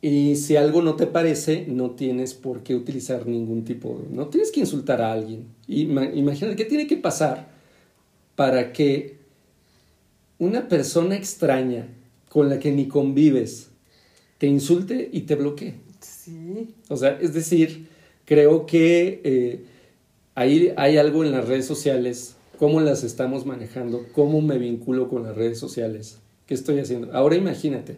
y 0.01 0.37
si 0.37 0.55
algo 0.55 0.82
no 0.82 0.95
te 0.95 1.09
parece, 1.09 1.66
no 1.66 1.91
tienes 1.97 2.34
por 2.34 2.62
qué 2.62 2.76
utilizar 2.76 3.26
ningún 3.26 3.64
tipo, 3.64 4.01
de- 4.09 4.14
no 4.14 4.28
tienes 4.28 4.53
que 4.53 4.61
insultar 4.61 5.03
a 5.03 5.11
alguien. 5.12 5.47
Ima- 5.66 6.12
Imagínate 6.14 6.55
qué 6.55 6.64
tiene 6.64 6.87
que 6.87 6.97
pasar 6.97 7.49
para 8.37 8.72
que 8.72 9.16
una 10.39 10.68
persona 10.68 11.16
extraña 11.16 11.89
con 12.28 12.49
la 12.49 12.61
que 12.61 12.70
ni 12.70 12.87
convives 12.87 13.68
te 14.39 14.47
insulte 14.47 15.09
y 15.12 15.22
te 15.22 15.34
bloquee. 15.34 15.74
Sí. 16.01 16.72
O 16.89 16.97
sea, 16.97 17.18
es 17.20 17.34
decir, 17.34 17.86
creo 18.27 18.66
que 18.66 19.22
eh, 19.24 19.64
ahí 20.35 20.74
hay 20.77 20.99
algo 20.99 21.24
en 21.24 21.33
las 21.33 21.49
redes 21.49 21.64
sociales, 21.64 22.37
cómo 22.59 22.81
las 22.81 23.03
estamos 23.03 23.47
manejando, 23.47 24.05
cómo 24.12 24.43
me 24.43 24.59
vinculo 24.59 25.09
con 25.09 25.22
las 25.22 25.35
redes 25.35 25.59
sociales, 25.59 26.18
qué 26.45 26.53
estoy 26.53 26.79
haciendo. 26.79 27.14
Ahora 27.14 27.37
imagínate, 27.37 27.97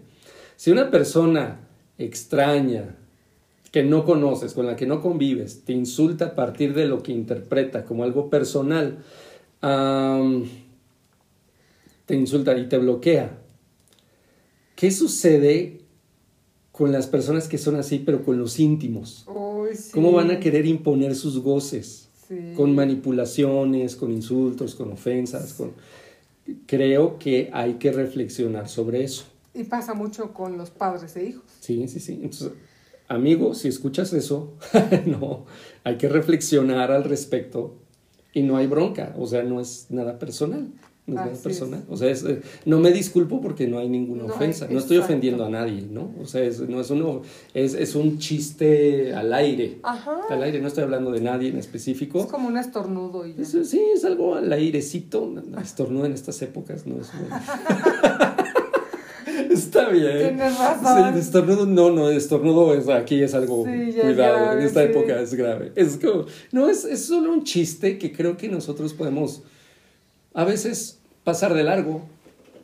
si 0.55 0.70
una 0.70 0.93
persona 0.93 1.68
extraña, 1.99 2.95
que 3.70 3.83
no 3.83 4.05
conoces, 4.05 4.55
con 4.55 4.66
la 4.66 4.76
que 4.76 4.87
no 4.87 5.01
convives, 5.03 5.64
te 5.64 5.72
insulta 5.72 6.26
a 6.26 6.35
partir 6.35 6.74
de 6.74 6.87
lo 6.87 7.03
que 7.03 7.12
interpreta 7.12 7.85
como 7.85 8.05
algo 8.05 8.31
personal, 8.31 8.99
te 12.07 12.14
insulta 12.14 12.57
y 12.57 12.68
te 12.68 12.79
bloquea. 12.79 13.39
¿Qué 14.74 14.91
sucede 14.91 15.83
con 16.72 16.93
las 16.93 17.09
personas 17.09 17.49
que 17.49 17.59
son 17.59 17.76
así, 17.76 17.99
pero 17.99 18.24
con 18.24 18.39
los 18.39 18.59
íntimos? 18.59 19.26
Sí. 19.75 19.91
¿Cómo 19.93 20.12
van 20.12 20.31
a 20.31 20.41
querer 20.41 20.66
imponer 20.66 21.14
sus 21.14 21.41
goces? 21.41 22.09
Sí. 22.29 22.53
Con 22.57 22.75
manipulaciones, 22.75 23.97
con 23.97 24.12
insultos, 24.12 24.75
con 24.75 24.93
ofensas, 24.93 25.55
con... 25.55 25.73
Creo 26.66 27.19
que 27.19 27.51
hay 27.53 27.75
que 27.75 27.93
reflexionar 27.93 28.69
sobre 28.69 29.05
eso. 29.05 29.25
Y 29.55 29.64
pasa 29.64 29.95
mucho 29.95 30.33
con 30.33 30.57
los 30.57 30.71
padres 30.71 31.16
e 31.16 31.27
hijos. 31.27 31.45
Sí, 31.61 31.89
sí, 31.89 32.01
sí. 32.01 32.12
Entonces, 32.14 32.53
amigo, 33.09 33.55
si 33.55 33.69
escuchas 33.69 34.12
eso, 34.12 34.55
no, 35.07 35.47
hay 35.85 35.97
que 35.97 36.09
reflexionar 36.09 36.93
al 36.93 37.05
respecto 37.05 37.77
y 38.33 38.43
no 38.43 38.57
hay 38.57 38.66
bronca, 38.66 39.14
o 39.19 39.27
sea, 39.27 39.43
no 39.43 39.61
es 39.61 39.87
nada 39.91 40.19
personal. 40.19 40.69
O 41.89 41.97
sea, 41.97 42.11
es, 42.11 42.25
eh, 42.25 42.41
no 42.65 42.79
me 42.81 42.91
disculpo 42.93 43.41
porque 43.41 43.67
no 43.67 43.79
hay 43.79 43.89
ninguna 43.89 44.25
No 44.25 44.35
ofensa. 44.35 44.67
no 44.71 44.79
estoy 44.79 44.97
exacto. 44.97 45.13
ofendiendo 45.13 45.45
a 45.45 45.51
nadie, 45.51 45.83
¿no? 45.91 46.11
O 46.21 46.27
sea, 46.27 46.43
es, 46.43 46.61
no 46.61 46.81
es, 46.81 46.91
uno, 46.91 47.23
es, 47.55 47.75
es 47.75 47.95
un 47.95 48.19
chiste 48.19 49.15
al 49.15 49.33
aire. 49.33 49.79
Ajá. 49.83 50.21
Al 50.29 50.43
aire, 50.43 50.61
no 50.61 50.69
estoy 50.69 50.85
hablando 50.85 51.11
de 51.11 51.21
nadie 51.21 51.49
en 51.49 51.59
específico. 51.59 52.21
Es 52.21 52.27
como 52.27 52.49
un 52.49 52.59
estornudo 52.59 53.27
y 53.27 53.35
ya. 53.35 53.45
Sí, 53.45 53.81
es 53.95 54.05
algo 54.05 54.35
al 54.35 54.53
airecito. 54.53 55.33
Estornuda 55.63 56.07
en 56.07 56.13
estas 56.13 56.41
épocas, 56.43 56.87
no 56.87 56.97
es. 57.01 57.11
Está 59.51 59.89
bien. 59.91 60.19
Tienes 60.37 60.59
razón. 60.59 61.13
Sí, 61.15 61.21
estornudo, 61.21 61.67
no, 61.67 61.91
no, 61.91 62.11
estornudo 62.11 62.75
es, 62.75 62.89
aquí 62.89 63.23
es 63.23 63.35
algo, 63.35 63.65
Sí, 63.65 63.93
ya 63.93 64.03
es 64.03 64.15
cuidado, 64.15 64.39
grave, 64.39 64.61
en 64.61 64.67
esta 64.67 64.83
sí. 64.83 64.91
época 64.91 65.21
es 65.21 65.35
grave. 65.35 65.73
Es 65.75 65.97
como, 65.99 66.25
no, 66.53 66.69
es, 66.69 66.85
es 66.85 67.05
solo 67.05 67.33
un 67.33 67.45
chiste 67.45 67.99
que 67.99 68.13
creo 68.13 68.37
que 68.37 68.49
nosotros 68.49 68.95
podemos 68.95 69.43
a 70.35 70.45
veces 70.45 70.98
pasar 71.29 71.53
de 71.53 71.62
largo. 71.62 72.01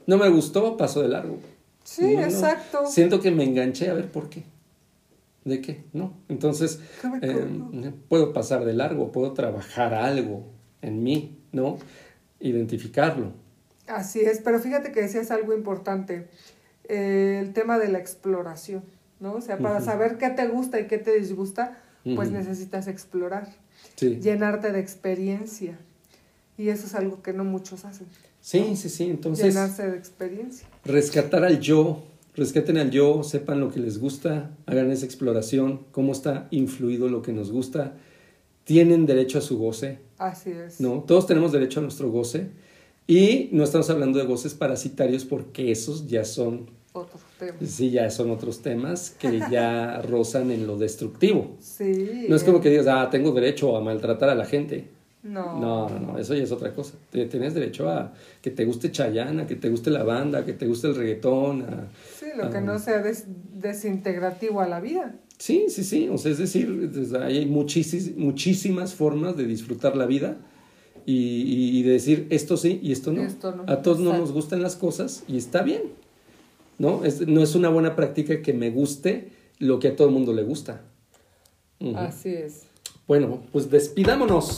No 0.06 0.16
me 0.16 0.28
gustó, 0.30 0.76
paso 0.78 1.02
de 1.02 1.08
largo. 1.08 1.38
Sí, 1.84 2.14
No, 2.14 2.20
no. 2.20 2.26
exacto. 2.26 2.86
Siento 2.86 3.20
que 3.20 3.30
me 3.30 3.44
enganché 3.44 3.90
a 3.90 3.94
ver 3.94 4.10
por 4.10 4.30
qué. 4.30 4.44
¿De 5.44 5.60
qué? 5.60 5.84
No. 5.92 6.14
Entonces, 6.30 6.80
eh, 7.20 7.92
puedo 8.08 8.32
pasar 8.32 8.64
de 8.64 8.72
largo, 8.72 9.12
puedo 9.12 9.34
trabajar 9.34 9.92
algo 9.92 10.46
en 10.80 11.02
mí, 11.02 11.38
¿no? 11.52 11.76
Identificarlo. 12.40 13.32
Así 13.86 14.20
es, 14.20 14.40
pero 14.42 14.58
fíjate 14.60 14.92
que 14.92 15.02
decías 15.02 15.30
algo 15.30 15.52
importante, 15.52 16.26
eh, 16.88 17.38
el 17.42 17.52
tema 17.52 17.78
de 17.78 17.88
la 17.88 17.98
exploración, 17.98 18.82
¿no? 19.20 19.34
O 19.34 19.40
sea, 19.42 19.58
para 19.58 19.82
saber 19.82 20.16
qué 20.16 20.30
te 20.30 20.48
gusta 20.48 20.80
y 20.80 20.86
qué 20.86 20.96
te 20.96 21.12
disgusta, 21.18 21.78
pues 22.16 22.30
necesitas 22.30 22.86
explorar, 22.88 23.48
Sí. 23.96 24.18
llenarte 24.20 24.72
de 24.72 24.80
experiencia. 24.80 25.78
Y 26.56 26.68
eso 26.70 26.86
es 26.86 26.94
algo 26.94 27.20
que 27.22 27.32
no 27.34 27.44
muchos 27.44 27.84
hacen, 27.84 28.06
Sí, 28.44 28.76
sí, 28.76 28.90
sí. 28.90 29.04
Entonces, 29.04 29.54
llenarse 29.54 29.90
de 29.90 29.96
experiencia. 29.96 30.68
rescatar 30.84 31.44
al 31.44 31.60
yo, 31.60 32.02
rescaten 32.36 32.76
al 32.76 32.90
yo, 32.90 33.22
sepan 33.22 33.58
lo 33.58 33.70
que 33.70 33.80
les 33.80 33.98
gusta, 33.98 34.50
hagan 34.66 34.90
esa 34.90 35.06
exploración, 35.06 35.80
cómo 35.92 36.12
está 36.12 36.46
influido 36.50 37.08
lo 37.08 37.22
que 37.22 37.32
nos 37.32 37.50
gusta. 37.50 37.94
Tienen 38.64 39.06
derecho 39.06 39.38
a 39.38 39.40
su 39.40 39.56
goce, 39.56 39.98
Así 40.18 40.50
es. 40.50 40.78
¿no? 40.78 41.04
Todos 41.06 41.26
tenemos 41.26 41.52
derecho 41.52 41.80
a 41.80 41.84
nuestro 41.84 42.10
goce. 42.10 42.50
Y 43.06 43.48
no 43.52 43.64
estamos 43.64 43.88
hablando 43.88 44.18
de 44.18 44.26
goces 44.26 44.52
parasitarios 44.52 45.24
porque 45.24 45.70
esos 45.72 46.06
ya 46.06 46.26
son, 46.26 46.68
Otro 46.92 47.18
tema. 47.38 47.56
sí, 47.64 47.90
ya 47.90 48.10
son 48.10 48.30
otros 48.30 48.60
temas 48.60 49.16
que 49.18 49.40
ya 49.50 50.02
rozan 50.06 50.50
en 50.50 50.66
lo 50.66 50.76
destructivo. 50.76 51.56
Sí. 51.60 52.26
No 52.28 52.36
es 52.36 52.44
como 52.44 52.58
eh, 52.58 52.60
que 52.60 52.68
digas, 52.68 52.88
ah, 52.88 53.08
tengo 53.10 53.32
derecho 53.32 53.74
a 53.74 53.80
maltratar 53.80 54.28
a 54.28 54.34
la 54.34 54.44
gente. 54.44 54.88
No. 55.24 55.58
No, 55.58 55.88
no, 55.88 55.98
no, 56.00 56.18
eso 56.18 56.34
ya 56.34 56.42
es 56.44 56.52
otra 56.52 56.72
cosa. 56.74 56.94
Tienes 57.10 57.54
derecho 57.54 57.88
a 57.88 58.12
que 58.42 58.50
te 58.50 58.64
guste 58.66 58.92
Chayanne, 58.92 59.42
a 59.42 59.46
que 59.46 59.56
te 59.56 59.70
guste 59.70 59.90
la 59.90 60.02
banda, 60.04 60.44
que 60.44 60.52
te 60.52 60.66
guste 60.66 60.88
el 60.88 60.94
reggaetón. 60.96 61.62
a- 61.62 61.88
Sí, 62.20 62.26
lo 62.36 62.50
que 62.50 62.60
no 62.60 62.78
sea 62.78 63.00
des- 63.02 63.24
desintegrativo 63.54 64.60
a 64.60 64.68
la 64.68 64.80
vida. 64.80 65.14
Sí, 65.38 65.64
sí, 65.68 65.82
sí. 65.82 66.08
O 66.10 66.18
sea, 66.18 66.30
es 66.30 66.38
decir, 66.38 66.90
hay 67.22 67.46
muchísis- 67.46 68.14
muchísimas 68.16 68.94
formas 68.94 69.36
de 69.36 69.46
disfrutar 69.46 69.96
la 69.96 70.04
vida 70.06 70.36
y, 71.06 71.82
de 71.82 71.90
decir 71.92 72.26
esto 72.30 72.56
sí 72.58 72.78
y 72.82 72.92
esto 72.92 73.10
no. 73.12 73.22
Esto 73.22 73.54
no. 73.56 73.64
A 73.66 73.80
todos 73.82 74.00
no 74.00 74.16
nos 74.16 74.30
gustan 74.30 74.60
las 74.62 74.76
cosas 74.76 75.24
y 75.26 75.38
está 75.38 75.62
bien. 75.62 75.82
¿No? 76.78 77.04
Es, 77.04 77.26
no 77.26 77.42
es 77.42 77.54
una 77.54 77.68
buena 77.70 77.96
práctica 77.96 78.42
que 78.42 78.52
me 78.52 78.70
guste 78.70 79.30
lo 79.58 79.78
que 79.78 79.88
a 79.88 79.96
todo 79.96 80.08
el 80.08 80.12
mundo 80.14 80.32
le 80.34 80.42
gusta. 80.42 80.82
Así 81.96 82.28
es. 82.30 82.64
Bueno, 83.06 83.42
pues 83.52 83.70
despidámonos. 83.70 84.56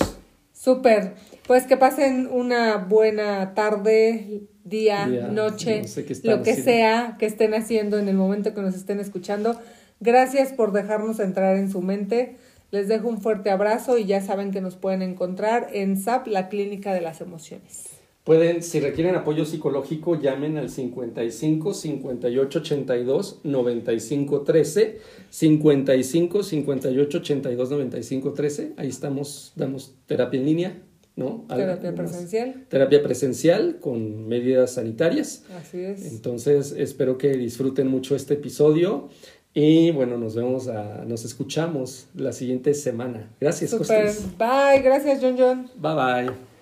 Súper. 0.66 1.14
Pues 1.46 1.62
que 1.62 1.76
pasen 1.76 2.26
una 2.28 2.78
buena 2.78 3.54
tarde, 3.54 4.48
día, 4.64 5.06
Día, 5.06 5.28
noche, 5.28 5.82
no 5.82 5.86
sé 5.86 6.00
lo 6.24 6.42
que 6.42 6.50
haciendo. 6.50 6.64
sea 6.64 7.16
que 7.20 7.26
estén 7.26 7.54
haciendo 7.54 8.00
en 8.00 8.08
el 8.08 8.16
momento 8.16 8.52
que 8.52 8.62
nos 8.62 8.74
estén 8.74 8.98
escuchando. 8.98 9.60
Gracias 10.00 10.52
por 10.52 10.72
dejarnos 10.72 11.20
entrar 11.20 11.56
en 11.56 11.70
su 11.70 11.82
mente. 11.82 12.34
Les 12.72 12.88
dejo 12.88 13.06
un 13.06 13.20
fuerte 13.20 13.50
abrazo 13.50 13.96
y 13.96 14.06
ya 14.06 14.20
saben 14.20 14.50
que 14.50 14.60
nos 14.60 14.74
pueden 14.74 15.02
encontrar 15.02 15.68
en 15.72 15.96
SAP, 15.96 16.26
la 16.26 16.48
Clínica 16.48 16.92
de 16.92 17.00
las 17.00 17.20
Emociones. 17.20 17.95
Pueden, 18.27 18.61
si 18.64 18.81
requieren 18.81 19.14
apoyo 19.14 19.45
psicológico, 19.45 20.20
llamen 20.20 20.59
al 20.59 20.68
55 20.68 21.72
58 21.72 22.59
82 22.59 23.41
95 23.45 24.41
13. 24.43 24.99
55 25.31 26.43
58 26.43 27.18
82 27.18 27.70
95 27.70 28.33
13. 28.33 28.72
Ahí 28.79 28.89
estamos, 28.89 29.53
damos 29.55 29.95
terapia 30.07 30.41
en 30.41 30.47
línea, 30.47 30.83
¿no? 31.14 31.45
Terapia 31.49 31.91
Algunas- 31.91 31.95
presencial. 32.11 32.64
Terapia 32.68 33.03
presencial 33.05 33.79
con 33.79 34.27
medidas 34.27 34.72
sanitarias. 34.74 35.45
Así 35.57 35.79
es. 35.83 36.11
Entonces, 36.11 36.74
espero 36.77 37.18
que 37.18 37.29
disfruten 37.37 37.87
mucho 37.87 38.16
este 38.16 38.35
episodio. 38.35 39.09
Y 39.55 39.93
bueno, 39.93 40.18
nos 40.18 40.35
vemos, 40.35 40.66
a, 40.66 41.05
nos 41.07 41.24
escuchamos 41.24 42.09
la 42.16 42.33
siguiente 42.33 42.74
semana. 42.74 43.31
Gracias. 43.41 43.72
Costis. 43.72 44.37
Bye. 44.37 44.83
Gracias, 44.83 45.20
John 45.22 45.37
John. 45.39 45.70
Bye 45.81 45.95
bye. 46.27 46.55